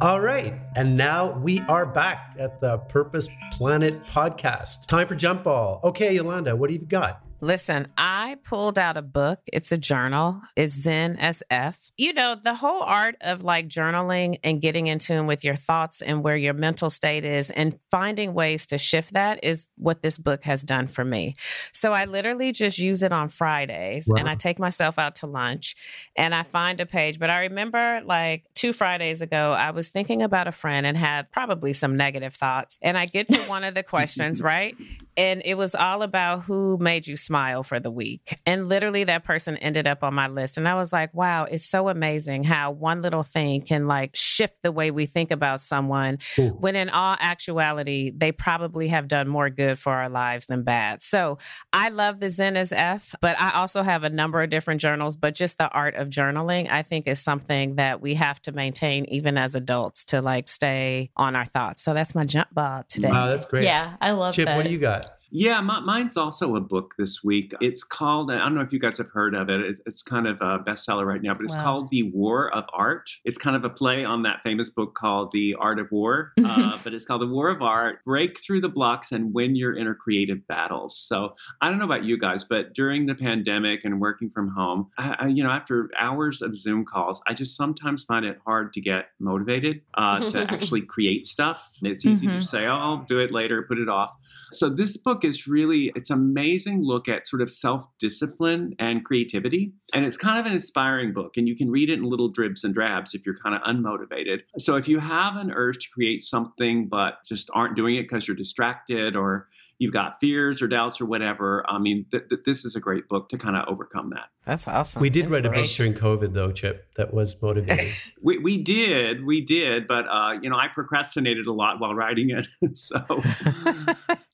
All 0.00 0.20
right. 0.20 0.54
And 0.74 0.96
now 0.96 1.30
we 1.38 1.60
are 1.60 1.86
back 1.86 2.34
at 2.38 2.58
the 2.60 2.78
Purpose 2.78 3.28
Planet 3.52 4.04
podcast. 4.06 4.86
Time 4.86 5.06
for 5.06 5.14
jump 5.14 5.44
ball. 5.44 5.80
Okay, 5.84 6.14
Yolanda, 6.14 6.56
what 6.56 6.68
do 6.68 6.74
you 6.74 6.80
got? 6.80 7.22
Listen, 7.44 7.86
I 7.98 8.38
pulled 8.42 8.78
out 8.78 8.96
a 8.96 9.02
book. 9.02 9.38
It's 9.52 9.70
a 9.70 9.76
journal. 9.76 10.40
It's 10.56 10.72
Zen 10.72 11.18
SF. 11.18 11.74
You 11.98 12.14
know, 12.14 12.36
the 12.42 12.54
whole 12.54 12.80
art 12.80 13.16
of 13.20 13.44
like 13.44 13.68
journaling 13.68 14.38
and 14.42 14.62
getting 14.62 14.86
in 14.86 14.98
tune 14.98 15.26
with 15.26 15.44
your 15.44 15.54
thoughts 15.54 16.00
and 16.00 16.24
where 16.24 16.38
your 16.38 16.54
mental 16.54 16.88
state 16.88 17.26
is 17.26 17.50
and 17.50 17.78
finding 17.90 18.32
ways 18.32 18.64
to 18.68 18.78
shift 18.78 19.12
that 19.12 19.44
is 19.44 19.68
what 19.76 20.00
this 20.00 20.16
book 20.16 20.44
has 20.44 20.62
done 20.62 20.86
for 20.86 21.04
me. 21.04 21.36
So 21.70 21.92
I 21.92 22.06
literally 22.06 22.50
just 22.50 22.78
use 22.78 23.02
it 23.02 23.12
on 23.12 23.28
Fridays 23.28 24.06
wow. 24.08 24.20
and 24.20 24.28
I 24.28 24.36
take 24.36 24.58
myself 24.58 24.98
out 24.98 25.16
to 25.16 25.26
lunch 25.26 25.76
and 26.16 26.34
I 26.34 26.44
find 26.44 26.80
a 26.80 26.86
page. 26.86 27.18
But 27.18 27.28
I 27.28 27.40
remember 27.40 28.00
like 28.06 28.44
two 28.54 28.72
Fridays 28.72 29.20
ago, 29.20 29.52
I 29.52 29.72
was 29.72 29.90
thinking 29.90 30.22
about 30.22 30.48
a 30.48 30.52
friend 30.52 30.86
and 30.86 30.96
had 30.96 31.30
probably 31.30 31.74
some 31.74 31.94
negative 31.94 32.34
thoughts. 32.34 32.78
And 32.80 32.96
I 32.96 33.04
get 33.04 33.28
to 33.28 33.38
one 33.40 33.64
of 33.64 33.74
the 33.74 33.82
questions, 33.82 34.40
right? 34.42 34.74
And 35.14 35.42
it 35.44 35.56
was 35.56 35.74
all 35.74 36.00
about 36.00 36.44
who 36.44 36.78
made 36.78 37.06
you 37.06 37.18
smile 37.18 37.33
for 37.62 37.80
the 37.80 37.90
week. 37.90 38.38
And 38.46 38.68
literally 38.68 39.04
that 39.04 39.24
person 39.24 39.56
ended 39.56 39.88
up 39.88 40.04
on 40.04 40.14
my 40.14 40.28
list. 40.28 40.56
And 40.56 40.68
I 40.68 40.74
was 40.74 40.92
like, 40.92 41.12
wow, 41.12 41.44
it's 41.44 41.64
so 41.64 41.88
amazing 41.88 42.44
how 42.44 42.70
one 42.70 43.02
little 43.02 43.22
thing 43.22 43.62
can 43.62 43.86
like 43.86 44.14
shift 44.14 44.62
the 44.62 44.70
way 44.70 44.90
we 44.90 45.06
think 45.06 45.30
about 45.30 45.60
someone 45.60 46.18
Ooh. 46.38 46.50
when 46.50 46.76
in 46.76 46.90
all 46.90 47.16
actuality, 47.18 48.12
they 48.16 48.30
probably 48.30 48.88
have 48.88 49.08
done 49.08 49.28
more 49.28 49.50
good 49.50 49.78
for 49.78 49.92
our 49.92 50.08
lives 50.08 50.46
than 50.46 50.62
bad. 50.62 51.02
So 51.02 51.38
I 51.72 51.88
love 51.88 52.20
the 52.20 52.30
Zen 52.30 52.56
as 52.56 52.72
F, 52.72 53.14
but 53.20 53.40
I 53.40 53.50
also 53.52 53.82
have 53.82 54.04
a 54.04 54.10
number 54.10 54.42
of 54.42 54.50
different 54.50 54.80
journals, 54.80 55.16
but 55.16 55.34
just 55.34 55.58
the 55.58 55.68
art 55.68 55.96
of 55.96 56.08
journaling, 56.08 56.70
I 56.70 56.82
think 56.82 57.08
is 57.08 57.18
something 57.18 57.76
that 57.76 58.00
we 58.00 58.14
have 58.14 58.40
to 58.42 58.52
maintain 58.52 59.06
even 59.06 59.36
as 59.36 59.54
adults 59.54 60.04
to 60.06 60.20
like 60.20 60.48
stay 60.48 61.10
on 61.16 61.34
our 61.34 61.46
thoughts. 61.46 61.82
So 61.82 61.94
that's 61.94 62.14
my 62.14 62.24
jump 62.24 62.48
ball 62.52 62.84
today. 62.88 63.10
Wow, 63.10 63.26
that's 63.26 63.46
great. 63.46 63.64
Yeah, 63.64 63.96
I 64.00 64.12
love 64.12 64.34
Chip, 64.34 64.46
that. 64.46 64.56
what 64.56 64.64
do 64.64 64.70
you 64.70 64.78
got? 64.78 65.06
Yeah, 65.36 65.60
my, 65.62 65.80
mine's 65.80 66.16
also 66.16 66.54
a 66.54 66.60
book 66.60 66.94
this 66.96 67.24
week. 67.24 67.54
It's 67.60 67.82
called, 67.82 68.30
I 68.30 68.38
don't 68.38 68.54
know 68.54 68.60
if 68.60 68.72
you 68.72 68.78
guys 68.78 68.98
have 68.98 69.08
heard 69.08 69.34
of 69.34 69.50
it. 69.50 69.60
it 69.62 69.80
it's 69.84 70.00
kind 70.00 70.28
of 70.28 70.40
a 70.40 70.60
bestseller 70.60 71.04
right 71.04 71.20
now, 71.20 71.34
but 71.34 71.42
it's 71.42 71.56
wow. 71.56 71.62
called 71.64 71.90
The 71.90 72.04
War 72.04 72.54
of 72.54 72.66
Art. 72.72 73.10
It's 73.24 73.36
kind 73.36 73.56
of 73.56 73.64
a 73.64 73.68
play 73.68 74.04
on 74.04 74.22
that 74.22 74.42
famous 74.44 74.70
book 74.70 74.94
called 74.94 75.32
The 75.32 75.56
Art 75.58 75.80
of 75.80 75.90
War, 75.90 76.34
uh, 76.44 76.78
but 76.84 76.94
it's 76.94 77.04
called 77.04 77.20
The 77.20 77.26
War 77.26 77.48
of 77.48 77.62
Art 77.62 77.98
Break 78.04 78.40
Through 78.40 78.60
the 78.60 78.68
Blocks 78.68 79.10
and 79.10 79.34
Win 79.34 79.56
Your 79.56 79.76
Inner 79.76 79.96
Creative 79.96 80.38
Battles. 80.46 80.96
So 80.96 81.34
I 81.60 81.68
don't 81.68 81.80
know 81.80 81.84
about 81.84 82.04
you 82.04 82.16
guys, 82.16 82.44
but 82.44 82.72
during 82.72 83.06
the 83.06 83.16
pandemic 83.16 83.84
and 83.84 84.00
working 84.00 84.30
from 84.30 84.50
home, 84.50 84.90
I, 84.98 85.16
I, 85.18 85.26
you 85.26 85.42
know, 85.42 85.50
after 85.50 85.90
hours 85.98 86.42
of 86.42 86.56
Zoom 86.56 86.84
calls, 86.84 87.20
I 87.26 87.34
just 87.34 87.56
sometimes 87.56 88.04
find 88.04 88.24
it 88.24 88.38
hard 88.46 88.72
to 88.74 88.80
get 88.80 89.08
motivated 89.18 89.80
uh, 89.94 90.28
to 90.28 90.42
actually 90.52 90.82
create 90.82 91.26
stuff. 91.26 91.72
It's 91.82 92.06
easy 92.06 92.28
mm-hmm. 92.28 92.38
to 92.38 92.44
say, 92.44 92.66
oh, 92.66 92.76
I'll 92.76 93.04
do 93.08 93.18
it 93.18 93.32
later, 93.32 93.62
put 93.62 93.78
it 93.78 93.88
off. 93.88 94.14
So 94.52 94.68
this 94.68 94.96
book 94.96 95.23
is 95.24 95.46
really, 95.46 95.90
it's 95.96 96.10
amazing 96.10 96.82
look 96.82 97.08
at 97.08 97.26
sort 97.26 97.42
of 97.42 97.50
self-discipline 97.50 98.74
and 98.78 99.04
creativity. 99.04 99.72
And 99.92 100.04
it's 100.04 100.16
kind 100.16 100.38
of 100.38 100.46
an 100.46 100.52
inspiring 100.52 101.12
book. 101.12 101.36
And 101.36 101.48
you 101.48 101.56
can 101.56 101.70
read 101.70 101.90
it 101.90 101.94
in 101.94 102.04
little 102.04 102.28
dribs 102.28 102.62
and 102.62 102.72
drabs 102.72 103.14
if 103.14 103.26
you're 103.26 103.36
kind 103.36 103.56
of 103.56 103.62
unmotivated. 103.62 104.40
So 104.58 104.76
if 104.76 104.86
you 104.86 105.00
have 105.00 105.36
an 105.36 105.50
urge 105.50 105.78
to 105.78 105.90
create 105.90 106.22
something, 106.22 106.88
but 106.88 107.14
just 107.26 107.50
aren't 107.54 107.74
doing 107.74 107.96
it 107.96 108.02
because 108.02 108.28
you're 108.28 108.36
distracted 108.36 109.16
or 109.16 109.48
you've 109.78 109.92
got 109.92 110.20
fears 110.20 110.62
or 110.62 110.68
doubts 110.68 111.00
or 111.00 111.06
whatever, 111.06 111.64
I 111.68 111.78
mean, 111.78 112.06
th- 112.10 112.28
th- 112.28 112.42
this 112.44 112.64
is 112.64 112.76
a 112.76 112.80
great 112.80 113.08
book 113.08 113.28
to 113.30 113.38
kind 113.38 113.56
of 113.56 113.66
overcome 113.68 114.10
that. 114.10 114.28
That's 114.44 114.68
awesome. 114.68 115.00
We 115.00 115.10
did 115.10 115.30
write 115.30 115.46
a 115.46 115.50
book 115.50 115.66
during 115.66 115.94
COVID, 115.94 116.34
though, 116.34 116.52
Chip, 116.52 116.86
that 116.96 117.14
was 117.14 117.40
motivating. 117.40 117.92
we, 118.22 118.38
we 118.38 118.58
did, 118.58 119.24
we 119.24 119.40
did, 119.40 119.86
but 119.86 120.06
uh, 120.08 120.38
you 120.40 120.50
know, 120.50 120.56
I 120.56 120.68
procrastinated 120.68 121.46
a 121.46 121.52
lot 121.52 121.80
while 121.80 121.94
writing 121.94 122.30
it. 122.30 122.46
so, 122.78 122.98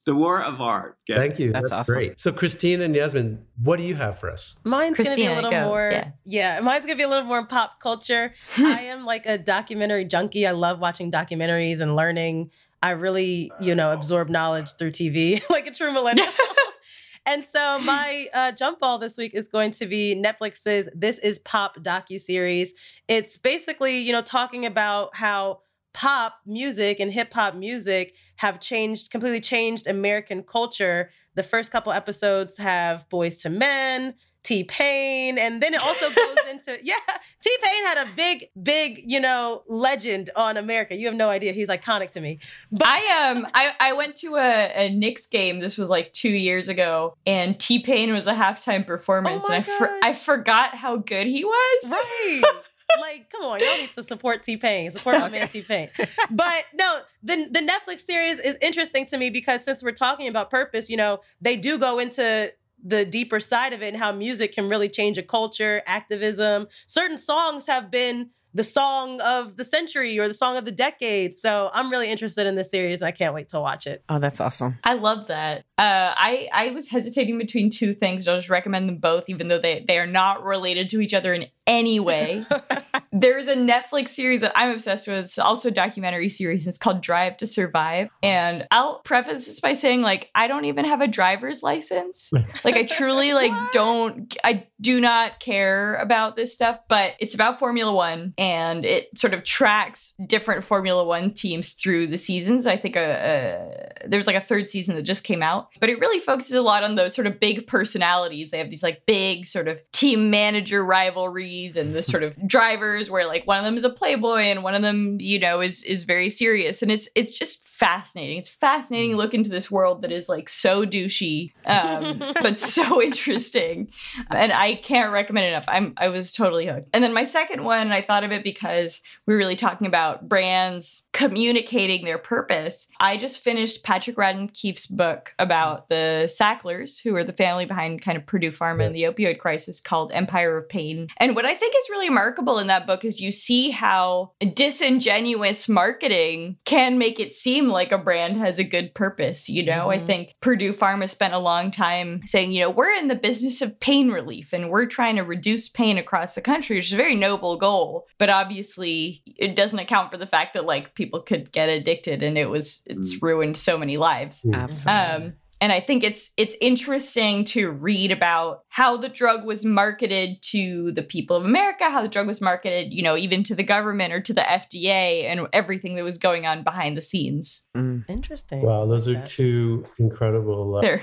the 0.07 0.15
War 0.15 0.43
of 0.43 0.61
Art. 0.61 0.99
Get 1.07 1.19
Thank 1.19 1.39
you. 1.39 1.53
That's, 1.53 1.71
That's 1.71 1.81
awesome. 1.81 1.95
great. 1.95 2.21
So, 2.21 2.33
Christine 2.33 2.81
and 2.81 2.95
Yasmin, 2.95 3.45
what 3.63 3.79
do 3.79 3.85
you 3.85 3.95
have 3.95 4.19
for 4.19 4.31
us? 4.31 4.57
Mine's 4.65 4.99
going 4.99 5.11
to 5.11 5.17
be 5.17 5.27
a 5.27 5.35
little 5.35 5.51
go. 5.51 5.69
more. 5.69 5.91
Yeah. 5.93 6.11
yeah, 6.25 6.61
mine's 6.61 6.85
going 6.85 6.97
to 6.97 7.01
be 7.01 7.05
a 7.05 7.09
little 7.09 7.25
more 7.25 7.47
pop 7.47 7.81
culture. 7.81 8.35
I 8.57 8.83
am 8.83 9.05
like 9.05 9.27
a 9.27 9.39
documentary 9.39 10.05
junkie. 10.05 10.47
I 10.47 10.53
love 10.53 10.81
watching 10.81 11.13
documentaries 11.13 11.81
and 11.81 11.95
learning 11.95 12.51
I 12.83 12.91
really, 12.91 13.53
you 13.61 13.75
know, 13.75 13.93
absorb 13.93 14.29
knowledge 14.29 14.73
through 14.73 14.93
TV 14.93 15.43
like 15.51 15.67
a 15.67 15.71
true 15.71 15.93
millennial. 15.93 16.29
and 17.27 17.45
so 17.45 17.79
my 17.81 18.29
uh, 18.33 18.53
jump 18.53 18.81
ball 18.81 18.99
this 18.99 19.17
week 19.17 19.35
is 19.35 19.49
going 19.49 19.73
to 19.73 19.87
be 19.87 20.21
Netflix's 20.21 20.89
This 20.95 21.19
Is 21.19 21.39
Pop 21.41 21.77
docu 21.77 22.19
series. 22.19 22.73
It's 23.09 23.37
basically, 23.37 23.99
you 23.99 24.13
know, 24.13 24.23
talking 24.23 24.65
about 24.65 25.15
how 25.15 25.61
pop 25.93 26.37
music 26.47 27.01
and 27.01 27.13
hip 27.13 27.33
hop 27.33 27.55
music 27.55 28.15
have 28.37 28.61
changed, 28.61 29.11
completely 29.11 29.41
changed 29.41 29.87
American 29.87 30.43
culture. 30.43 31.11
The 31.35 31.43
first 31.43 31.71
couple 31.71 31.93
episodes 31.93 32.57
have 32.59 33.07
Boyz 33.11 33.45
II 33.45 33.57
Men, 33.57 34.15
T 34.43 34.65
Pain, 34.65 35.39
and 35.39 35.63
then 35.63 35.75
it 35.75 35.83
also 35.83 36.09
goes 36.09 36.37
into 36.51 36.79
yeah. 36.83 36.95
T 37.41 37.57
Pain 37.63 37.87
had 37.87 38.07
a 38.07 38.11
big, 38.15 38.49
big, 38.63 39.03
you 39.07 39.21
know, 39.21 39.63
legend 39.69 40.31
on 40.37 40.57
America. 40.57 40.97
You 40.97 41.07
have 41.07 41.17
no 41.17 41.29
idea. 41.29 41.53
He's 41.53 41.69
iconic 41.69 42.11
to 42.13 42.21
me. 42.21 42.39
But 42.73 42.87
I 42.89 43.31
um 43.31 43.47
I, 43.55 43.73
I 43.81 43.93
went 43.93 44.17
to 44.17 44.37
a, 44.37 44.87
a 44.87 44.91
Knicks 44.91 45.27
game. 45.27 45.61
This 45.61 45.77
was 45.77 45.91
like 45.91 46.13
two 46.13 46.31
years 46.31 46.69
ago, 46.69 47.17
and 47.27 47.59
T 47.59 47.81
Pain 47.83 48.13
was 48.13 48.27
a 48.27 48.35
halftime 48.35 48.87
performance, 48.87 49.45
oh 49.49 49.53
and 49.53 49.65
I 49.65 49.79
for, 49.79 49.91
I 50.03 50.13
forgot 50.13 50.75
how 50.75 50.97
good 50.97 51.27
he 51.27 51.45
was. 51.45 51.91
Right. 51.91 52.43
like, 53.01 53.31
come 53.31 53.43
on, 53.43 53.61
y'all 53.61 53.79
need 53.79 53.93
to 53.93 54.03
support 54.03 54.43
T 54.43 54.57
Pain, 54.57 54.91
support 54.91 55.19
my 55.19 55.29
man 55.29 55.49
T 55.49 55.63
Pain. 55.63 55.89
But 56.31 56.65
no, 56.75 57.01
the 57.23 57.49
the 57.51 57.61
Netflix 57.61 58.01
series 58.03 58.39
is 58.39 58.57
interesting 58.61 59.07
to 59.07 59.19
me 59.19 59.31
because 59.31 59.65
since 59.65 59.83
we're 59.83 59.93
talking 59.93 60.29
about 60.29 60.51
purpose, 60.51 60.89
you 60.89 60.97
know, 60.97 61.21
they 61.41 61.57
do 61.57 61.79
go 61.79 61.99
into 61.99 62.53
the 62.83 63.05
deeper 63.05 63.41
side 63.41 63.73
of 63.73 63.83
it 63.83 63.89
and 63.89 63.97
how 63.97 64.13
music 64.13 64.55
can 64.55 64.69
really 64.69 64.89
change 64.89 65.19
a 65.19 65.23
culture, 65.23 65.83
activism. 65.87 66.67
Certain 66.87 67.19
songs 67.19 67.67
have 67.67 67.91
been 67.91 68.31
the 68.53 68.65
song 68.65 69.21
of 69.21 69.57
the 69.57 69.65
century 69.65 70.19
or 70.19 70.27
the 70.27 70.35
song 70.35 70.57
of 70.57 70.65
the 70.65 70.73
decade. 70.73 71.35
So 71.35 71.71
I'm 71.73 71.91
really 71.91 72.11
interested 72.11 72.47
in 72.47 72.57
this 72.57 72.71
series 72.71 73.01
and 73.01 73.07
I 73.07 73.13
can't 73.13 73.35
wait 73.35 73.51
to 73.51 73.61
watch 73.61 73.87
it. 73.87 74.03
Oh, 74.09 74.19
that's 74.19 74.41
awesome. 74.41 74.77
I 74.83 74.95
love 74.95 75.29
that. 75.29 75.59
Uh, 75.79 76.15
I 76.17 76.49
I 76.53 76.71
was 76.71 76.89
hesitating 76.89 77.39
between 77.39 77.71
two 77.71 77.95
things. 77.95 78.27
I'll 78.27 78.37
just 78.37 78.51
recommend 78.51 78.89
them 78.89 78.97
both, 78.97 79.29
even 79.29 79.49
though 79.49 79.61
they, 79.61 79.85
they 79.87 79.99
are 79.99 80.07
not 80.07 80.43
related 80.43 80.89
to 80.91 81.01
each 81.01 81.15
other 81.15 81.33
in 81.33 81.47
any 81.67 82.01
way. 82.01 82.45
There's 83.13 83.49
a 83.49 83.55
Netflix 83.55 84.09
series 84.09 84.41
that 84.41 84.53
I'm 84.55 84.71
obsessed 84.71 85.09
with. 85.09 85.17
It's 85.17 85.39
also 85.39 85.69
a 85.69 85.73
documentary 85.73 86.29
series. 86.29 86.67
It's 86.67 86.79
called 86.79 87.01
Drive 87.01 87.37
to 87.39 87.47
Survive. 87.47 88.09
And 88.23 88.67
I'll 88.71 89.01
preface 89.01 89.47
this 89.47 89.61
by 89.61 89.75
saying, 89.75 90.03
like, 90.03 90.31
I 90.35 90.47
don't 90.47 90.65
even 90.65 90.85
have 90.85 91.01
a 91.01 91.07
driver's 91.07 91.63
license. 91.63 92.31
like, 92.65 92.77
I 92.77 92.85
truly 92.85 93.33
like 93.33 93.53
don't. 93.73 94.35
I 94.45 94.67
do 94.81 95.01
not 95.01 95.41
care 95.41 95.97
about 95.97 96.37
this 96.37 96.55
stuff. 96.55 96.79
But 96.89 97.15
it's 97.21 97.35
about 97.35 97.59
Formula 97.59 97.93
One, 97.93 98.35
and 98.39 98.85
it 98.85 99.17
sort 99.19 99.35
of 99.35 99.45
tracks 99.45 100.15
different 100.27 100.65
Formula 100.65 101.05
One 101.05 101.33
teams 101.35 101.71
through 101.71 102.09
the 102.09 102.19
seasons. 102.19 102.67
I 102.67 102.77
think 102.77 102.97
a, 102.97 104.01
a, 104.05 104.09
there's 104.09 104.27
like 104.27 104.37
a 104.37 104.41
third 104.41 104.69
season 104.69 104.95
that 104.97 105.03
just 105.03 105.25
came 105.25 105.43
out, 105.43 105.69
but 105.81 105.91
it 105.91 105.99
really 105.99 106.21
focuses 106.21 106.55
a 106.55 106.63
lot 106.63 106.85
on 106.85 106.95
those 106.95 107.15
sort 107.15 107.27
of 107.27 107.39
big 107.41 107.67
personalities. 107.67 108.51
They 108.51 108.59
have 108.59 108.71
these 108.71 108.83
like 108.83 109.03
big 109.07 109.47
sort 109.47 109.69
of 109.69 109.79
team 109.93 110.31
manager 110.31 110.85
rivalries 110.85 111.60
and 111.69 111.95
the 111.95 112.03
sort 112.03 112.23
of 112.23 112.37
drivers 112.47 113.11
where 113.11 113.27
like 113.27 113.47
one 113.47 113.59
of 113.59 113.65
them 113.65 113.77
is 113.77 113.85
a 113.85 113.91
playboy 113.91 114.41
and 114.43 114.63
one 114.63 114.75
of 114.75 114.83
them 114.83 115.19
you 115.21 115.39
know 115.39 115.61
is 115.61 115.83
is 115.85 116.05
very 116.05 116.29
serious. 116.29 116.83
And 116.83 116.91
it's 116.91 117.09
it's 117.15 117.39
just 117.39 117.67
fascinating. 117.69 118.39
It's 118.39 118.49
fascinating 118.49 119.17
look 119.17 119.35
into 119.35 119.51
this 119.51 119.71
world 119.71 120.03
that 120.03 120.13
is 120.13 120.29
like 120.29 120.49
so 120.49 120.85
douchey 120.85 121.53
um, 121.67 122.19
but 122.43 122.59
so 122.59 123.03
interesting. 123.03 123.89
And 124.31 124.53
i 124.53 124.75
can't 124.75 125.13
recommend 125.13 125.47
enough. 125.47 125.65
I'm 125.69 125.95
i 125.97 126.09
was 126.09 126.33
totally 126.33 126.67
hooked. 126.67 126.89
And 126.93 127.03
then 127.03 127.13
my 127.13 127.25
second 127.25 127.65
one 127.65 127.93
i 127.93 128.03
thought 128.03 128.25
of 128.25 128.33
it 128.33 128.45
because 128.45 129.01
we 129.27 129.35
are 129.35 129.39
really 129.39 129.57
talking 129.57 129.87
about 129.87 130.29
brands 130.29 131.09
communicating 131.13 132.05
their 132.05 132.19
purpose. 132.19 132.89
I 133.01 133.17
just 133.17 133.41
finished 133.41 133.83
patrick 133.83 134.17
radden 134.17 134.53
keefe's 134.53 134.87
book 134.87 135.35
about 135.39 135.89
the 135.89 136.29
sacklers 136.29 136.99
who 136.99 137.17
are 137.17 137.25
the 137.25 137.33
family 137.33 137.65
behind 137.65 138.03
kind 138.03 138.19
of 138.19 138.27
purdue 138.27 138.53
pharma 138.53 138.87
and 138.87 138.95
the 138.95 139.05
opioid 139.05 139.39
crisis 139.39 139.81
called 139.81 140.13
empire 140.13 140.57
of 140.57 140.69
pain. 140.69 141.09
And 141.17 141.35
what 141.41 141.51
i 141.51 141.55
think 141.55 141.75
is 141.75 141.89
really 141.91 142.09
remarkable 142.09 142.59
in 142.59 142.67
that 142.67 142.87
book 142.87 143.05
is 143.05 143.21
you 143.21 143.33
see 143.33 143.71
how 143.71 144.33
disingenuous 144.55 145.71
marketing 145.71 146.59
can 146.65 146.99
make 146.99 147.19
it 147.19 147.33
seem 147.33 147.69
like 147.69 147.93
a 147.93 147.99
brand 147.99 148.37
has 148.37 148.59
a 148.59 148.65
good 148.65 148.95
purpose. 148.95 149.49
You 149.49 149.65
know, 149.65 149.89
mm-hmm. 149.89 150.03
I 150.03 150.07
think 150.07 150.35
Purdue 150.41 150.73
Pharma 150.73 151.09
spent 151.09 151.35
a 151.35 151.39
long 151.39 151.71
time 151.71 152.21
saying, 152.27 152.53
you 152.53 152.61
know, 152.61 152.71
we're 152.71 152.93
in 152.93 153.09
the 153.09 153.15
business 153.15 153.63
of 153.63 153.79
pain 153.81 154.11
relief 154.11 154.53
and 154.53 154.71
we're 154.71 154.87
trying 154.87 155.17
to 155.17 155.23
reduce 155.23 155.69
pain 155.69 155.99
across 155.99 156.35
the 156.35 156.41
country, 156.41 156.77
which 156.77 156.87
is 156.87 156.93
a 156.93 156.97
very 156.97 157.15
noble 157.15 157.57
goal. 157.57 158.07
But 158.19 158.31
obviously, 158.31 159.23
it 159.25 159.57
doesn't 159.57 159.79
account 159.79 160.11
for 160.11 160.19
the 160.19 160.27
fact 160.27 160.55
that 160.55 160.67
like 160.67 160.95
people 160.95 161.21
could 161.21 161.53
get 161.53 161.69
addicted 161.69 162.23
and 162.23 162.37
it 162.37 162.51
was, 162.51 162.83
it's 162.87 163.17
mm. 163.17 163.23
ruined 163.23 163.57
so 163.57 163.79
many 163.79 163.97
lives. 163.97 164.47
Absolutely. 164.53 165.27
Um, 165.27 165.33
and 165.61 165.73
I 165.73 165.81
think 165.81 166.03
it's 166.03 166.31
it's 166.37 166.55
interesting 166.61 167.45
to 167.45 167.71
read 167.71 168.11
about 168.11 168.65
how 168.69 168.97
the 168.97 169.09
drug 169.09 169.45
was 169.45 169.65
marketed 169.65 170.43
to 170.43 170.91
the 170.93 171.03
people 171.03 171.37
of 171.37 171.45
America, 171.45 171.91
how 171.91 172.01
the 172.01 172.09
drug 172.09 172.27
was 172.27 172.41
marketed, 172.41 172.95
you 172.95 173.03
know, 173.03 173.17
even 173.17 173.45
to 173.45 173.55
the 173.55 173.63
government 173.63 174.13
or 174.13 174.21
to 174.21 174.33
the 174.33 174.41
FDA 174.41 175.25
and 175.25 175.47
everything 175.53 175.97
that 175.97 176.05
was 176.05 176.17
going 176.17 176.47
on 176.47 176.65
behind 176.65 176.97
the 176.97 177.03
scenes. 177.03 177.69
Mm. 177.77 178.05
Interesting. 178.09 178.65
Wow, 178.65 178.87
those 178.87 179.07
are 179.07 179.21
two 179.27 179.87
incredible 179.99 180.77
uh, 180.77 180.99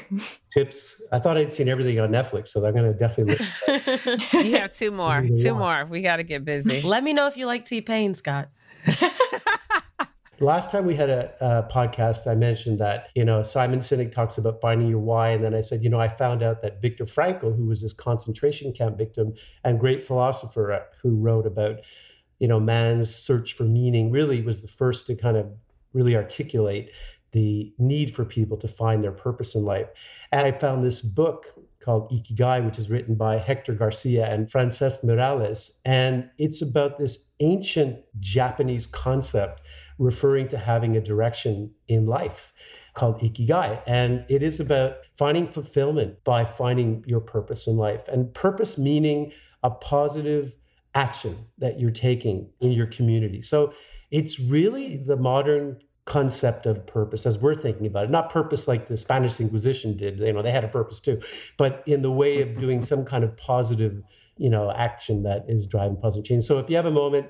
tips. 0.49 1.03
I 1.11 1.19
thought 1.19 1.37
I'd 1.37 1.51
seen 1.51 1.67
everything 1.67 1.99
on 1.99 2.09
Netflix, 2.09 2.47
so 2.47 2.65
I'm 2.65 2.73
going 2.73 2.91
to 2.91 2.97
definitely 2.97 3.45
You 4.43 4.57
have 4.57 4.73
two 4.73 4.91
more. 4.91 5.25
Two 5.37 5.53
more. 5.53 5.85
We 5.85 6.01
got 6.01 6.17
to 6.17 6.23
get 6.23 6.43
busy. 6.43 6.81
Let 6.81 7.03
me 7.03 7.13
know 7.13 7.27
if 7.27 7.37
you 7.37 7.45
like 7.45 7.65
T-Pain, 7.65 8.15
Scott. 8.15 8.49
Last 10.39 10.69
time 10.69 10.85
we 10.85 10.95
had 10.95 11.09
a, 11.09 11.31
a, 11.41 11.63
podcast, 11.71 12.27
I 12.27 12.35
mentioned 12.35 12.79
that, 12.79 13.09
you 13.15 13.25
know, 13.25 13.41
Simon 13.41 13.79
Sinek 13.79 14.11
talks 14.11 14.37
about 14.37 14.61
finding 14.61 14.87
your 14.87 14.99
why. 14.99 15.29
And 15.29 15.43
then 15.43 15.55
I 15.55 15.61
said, 15.61 15.83
you 15.83 15.89
know, 15.89 15.99
I 15.99 16.07
found 16.07 16.43
out 16.43 16.61
that 16.61 16.79
Viktor 16.79 17.05
Frankl, 17.05 17.55
who 17.55 17.65
was 17.65 17.81
this 17.81 17.93
concentration 17.93 18.71
camp 18.71 18.97
victim 18.97 19.33
and 19.63 19.79
great 19.79 20.05
philosopher 20.05 20.73
uh, 20.73 20.81
who 21.01 21.15
wrote 21.15 21.47
about, 21.47 21.79
you 22.37 22.47
know, 22.47 22.59
man's 22.59 23.13
search 23.13 23.53
for 23.53 23.63
meaning, 23.63 24.11
really 24.11 24.43
was 24.43 24.61
the 24.61 24.67
first 24.67 25.07
to 25.07 25.15
kind 25.15 25.37
of 25.37 25.47
really 25.93 26.15
articulate 26.15 26.91
the 27.31 27.73
need 27.79 28.13
for 28.13 28.23
people 28.23 28.57
to 28.57 28.67
find 28.67 29.03
their 29.03 29.11
purpose 29.11 29.55
in 29.55 29.63
life. 29.63 29.87
And 30.31 30.41
I 30.41 30.51
found 30.51 30.83
this 30.83 31.01
book 31.01 31.47
called 31.79 32.11
Ikigai, 32.11 32.63
which 32.65 32.77
is 32.77 32.89
written 32.89 33.15
by 33.15 33.37
Hector 33.37 33.73
Garcia 33.73 34.25
and 34.27 34.47
Francesc 34.47 35.03
Miralles. 35.03 35.71
And 35.85 36.29
it's 36.37 36.61
about 36.61 36.99
this 36.99 37.29
ancient 37.39 37.99
Japanese 38.19 38.85
concept 38.85 39.61
referring 39.97 40.47
to 40.49 40.57
having 40.57 40.95
a 40.95 41.01
direction 41.01 41.71
in 41.87 42.05
life 42.05 42.53
called 42.93 43.21
Ikigai. 43.21 43.81
And 43.85 44.25
it 44.27 44.41
is 44.41 44.59
about 44.59 44.97
finding 45.15 45.47
fulfillment 45.47 46.23
by 46.23 46.43
finding 46.43 47.03
your 47.05 47.19
purpose 47.19 47.67
in 47.67 47.77
life. 47.77 48.07
And 48.07 48.33
purpose 48.33 48.77
meaning 48.77 49.31
a 49.63 49.69
positive 49.69 50.55
action 50.95 51.37
that 51.59 51.79
you're 51.79 51.91
taking 51.91 52.49
in 52.59 52.71
your 52.71 52.87
community. 52.87 53.41
So 53.41 53.73
it's 54.09 54.39
really 54.39 54.97
the 54.97 55.15
modern 55.15 55.79
concept 56.05 56.65
of 56.65 56.87
purpose 56.87 57.25
as 57.25 57.37
we're 57.37 57.53
thinking 57.53 57.85
about 57.85 58.05
it. 58.05 58.09
Not 58.09 58.31
purpose 58.31 58.67
like 58.67 58.87
the 58.87 58.97
Spanish 58.97 59.39
Inquisition 59.39 59.95
did. 59.97 60.19
You 60.19 60.33
know, 60.33 60.41
they 60.41 60.51
had 60.51 60.63
a 60.63 60.69
purpose 60.69 60.99
too, 60.99 61.21
but 61.57 61.83
in 61.85 62.01
the 62.01 62.11
way 62.11 62.41
of 62.41 62.59
doing 62.59 62.81
some 62.81 63.05
kind 63.05 63.23
of 63.23 63.35
positive, 63.37 64.01
you 64.37 64.49
know, 64.49 64.71
action 64.71 65.23
that 65.23 65.45
is 65.47 65.67
driving 65.67 65.97
positive 65.97 66.25
change. 66.25 66.45
So 66.45 66.59
if 66.59 66.69
you 66.69 66.77
have 66.77 66.85
a 66.85 66.91
moment 66.91 67.27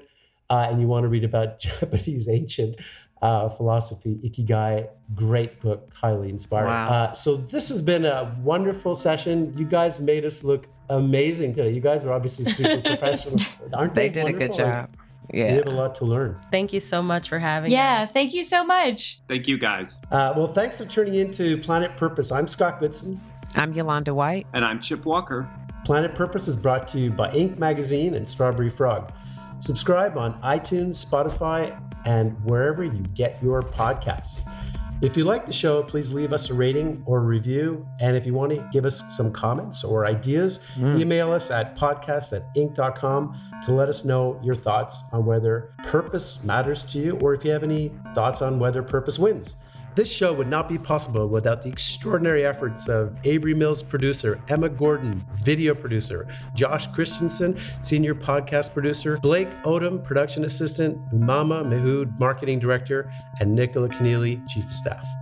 uh, 0.50 0.68
and 0.70 0.80
you 0.82 0.88
want 0.88 1.04
to 1.04 1.08
read 1.10 1.24
about 1.24 1.60
Japanese 1.68 2.28
ancient 2.28 2.76
uh, 3.22 3.50
philosophy, 3.50 4.20
Ikigai, 4.24 4.88
great 5.16 5.60
book, 5.60 5.92
highly 5.94 6.30
inspiring. 6.30 6.68
Wow. 6.70 6.88
Uh, 6.90 7.14
so 7.14 7.36
this 7.38 7.70
has 7.70 7.82
been 7.82 8.06
a 8.06 8.36
wonderful 8.44 8.96
session. 8.96 9.54
You 9.58 9.66
guys 9.66 10.00
made 10.00 10.24
us 10.26 10.44
look 10.44 10.68
amazing 10.90 11.54
today. 11.54 11.72
You 11.72 11.82
guys 11.82 12.06
are 12.06 12.14
obviously 12.14 12.46
super 12.46 12.82
professional, 12.86 13.40
aren't 13.74 13.94
they? 13.96 14.10
They 14.10 14.24
did 14.24 14.28
a 14.30 14.32
good 14.34 14.50
wonderful? 14.52 14.66
Like, 14.66 14.74
job. 14.92 14.98
We 15.34 15.40
Yeah. 15.40 15.52
have 15.56 15.66
a 15.68 15.72
lot 15.72 15.96
to 15.96 16.06
learn. 16.06 16.40
Thank 16.52 16.72
you 16.72 16.80
so 16.80 17.02
much 17.02 17.28
for 17.28 17.38
having 17.40 17.72
Yeah, 17.72 18.02
us. 18.02 18.08
Yeah, 18.08 18.14
thank 18.14 18.34
you 18.34 18.44
so 18.44 18.64
much. 18.64 19.20
Thank 19.28 19.48
you 19.48 19.58
guys. 19.58 20.00
Uh, 20.12 20.34
well, 20.38 20.48
thanks 20.48 20.78
for 20.78 20.86
tuning 20.86 21.16
in 21.16 21.32
to 21.32 21.58
Planet 21.58 21.98
Purpose. 21.98 22.32
I'm 22.32 22.48
Scott 22.48 22.80
Goodson. 22.80 23.20
I'm 23.56 23.74
Yolanda 23.74 24.14
White. 24.14 24.48
And 24.54 24.64
I'm 24.64 24.80
Chip 24.80 25.06
Walker. 25.06 25.50
Planet 25.86 26.14
Purpose 26.16 26.48
is 26.48 26.56
brought 26.56 26.88
to 26.90 27.00
you 27.00 27.10
by 27.12 27.30
Inc. 27.32 27.58
Magazine 27.58 28.14
and 28.14 28.26
Strawberry 28.26 28.70
Frog. 28.70 29.12
Subscribe 29.60 30.18
on 30.18 30.40
iTunes, 30.42 31.04
Spotify, 31.04 31.80
and 32.06 32.36
wherever 32.46 32.84
you 32.84 33.04
get 33.14 33.42
your 33.42 33.62
podcasts. 33.62 34.48
If 35.00 35.16
you 35.16 35.26
like 35.26 35.46
the 35.46 35.54
show, 35.54 35.84
please 35.84 36.12
leave 36.12 36.34
us 36.34 36.50
a 36.50 36.56
rating 36.56 37.04
or 37.06 37.22
review. 37.22 37.88
And 38.00 38.18
if 38.18 38.26
you 38.26 38.34
want 38.34 38.52
to 38.54 38.68
give 38.72 38.84
us 38.84 39.04
some 39.16 39.32
comments 39.32 39.84
or 39.84 40.08
ideas, 40.08 40.66
mm. 40.76 41.00
email 41.00 41.32
us 41.32 41.52
at 41.52 41.78
podcast 41.78 42.36
at 42.36 42.52
inc.com 42.56 43.40
to 43.66 43.72
let 43.74 43.90
us 43.90 44.04
know 44.04 44.40
your 44.44 44.56
thoughts 44.56 45.04
on 45.12 45.24
whether 45.26 45.74
purpose 45.84 46.44
matters 46.44 46.82
to 46.86 47.00
you 47.00 47.20
or 47.22 47.36
if 47.36 47.46
you 47.46 47.52
have 47.52 47.64
any 47.64 47.92
thoughts 48.16 48.42
on 48.42 48.58
whether 48.58 48.82
purpose 48.82 49.20
wins. 49.20 49.56
This 49.98 50.12
show 50.12 50.32
would 50.32 50.48
not 50.48 50.70
be 50.70 50.78
possible 50.78 51.28
without 51.28 51.64
the 51.64 51.70
extraordinary 51.70 52.46
efforts 52.46 52.88
of 52.88 53.18
Avery 53.24 53.56
Mills 53.56 53.82
producer, 53.82 54.40
Emma 54.48 54.70
Gordon, 54.70 55.26
video 55.34 55.74
producer, 55.74 56.28
Josh 56.54 56.86
Christensen, 56.86 57.58
senior 57.82 58.14
podcast 58.14 58.76
producer, 58.76 59.18
Blake 59.18 59.50
Odom, 59.64 60.04
production 60.04 60.46
assistant, 60.46 61.04
Umama 61.10 61.66
Mehud, 61.66 62.20
marketing 62.20 62.60
director, 62.60 63.12
and 63.40 63.56
Nicola 63.56 63.90
Keneally, 63.90 64.48
chief 64.48 64.66
of 64.66 64.74
staff. 64.74 65.17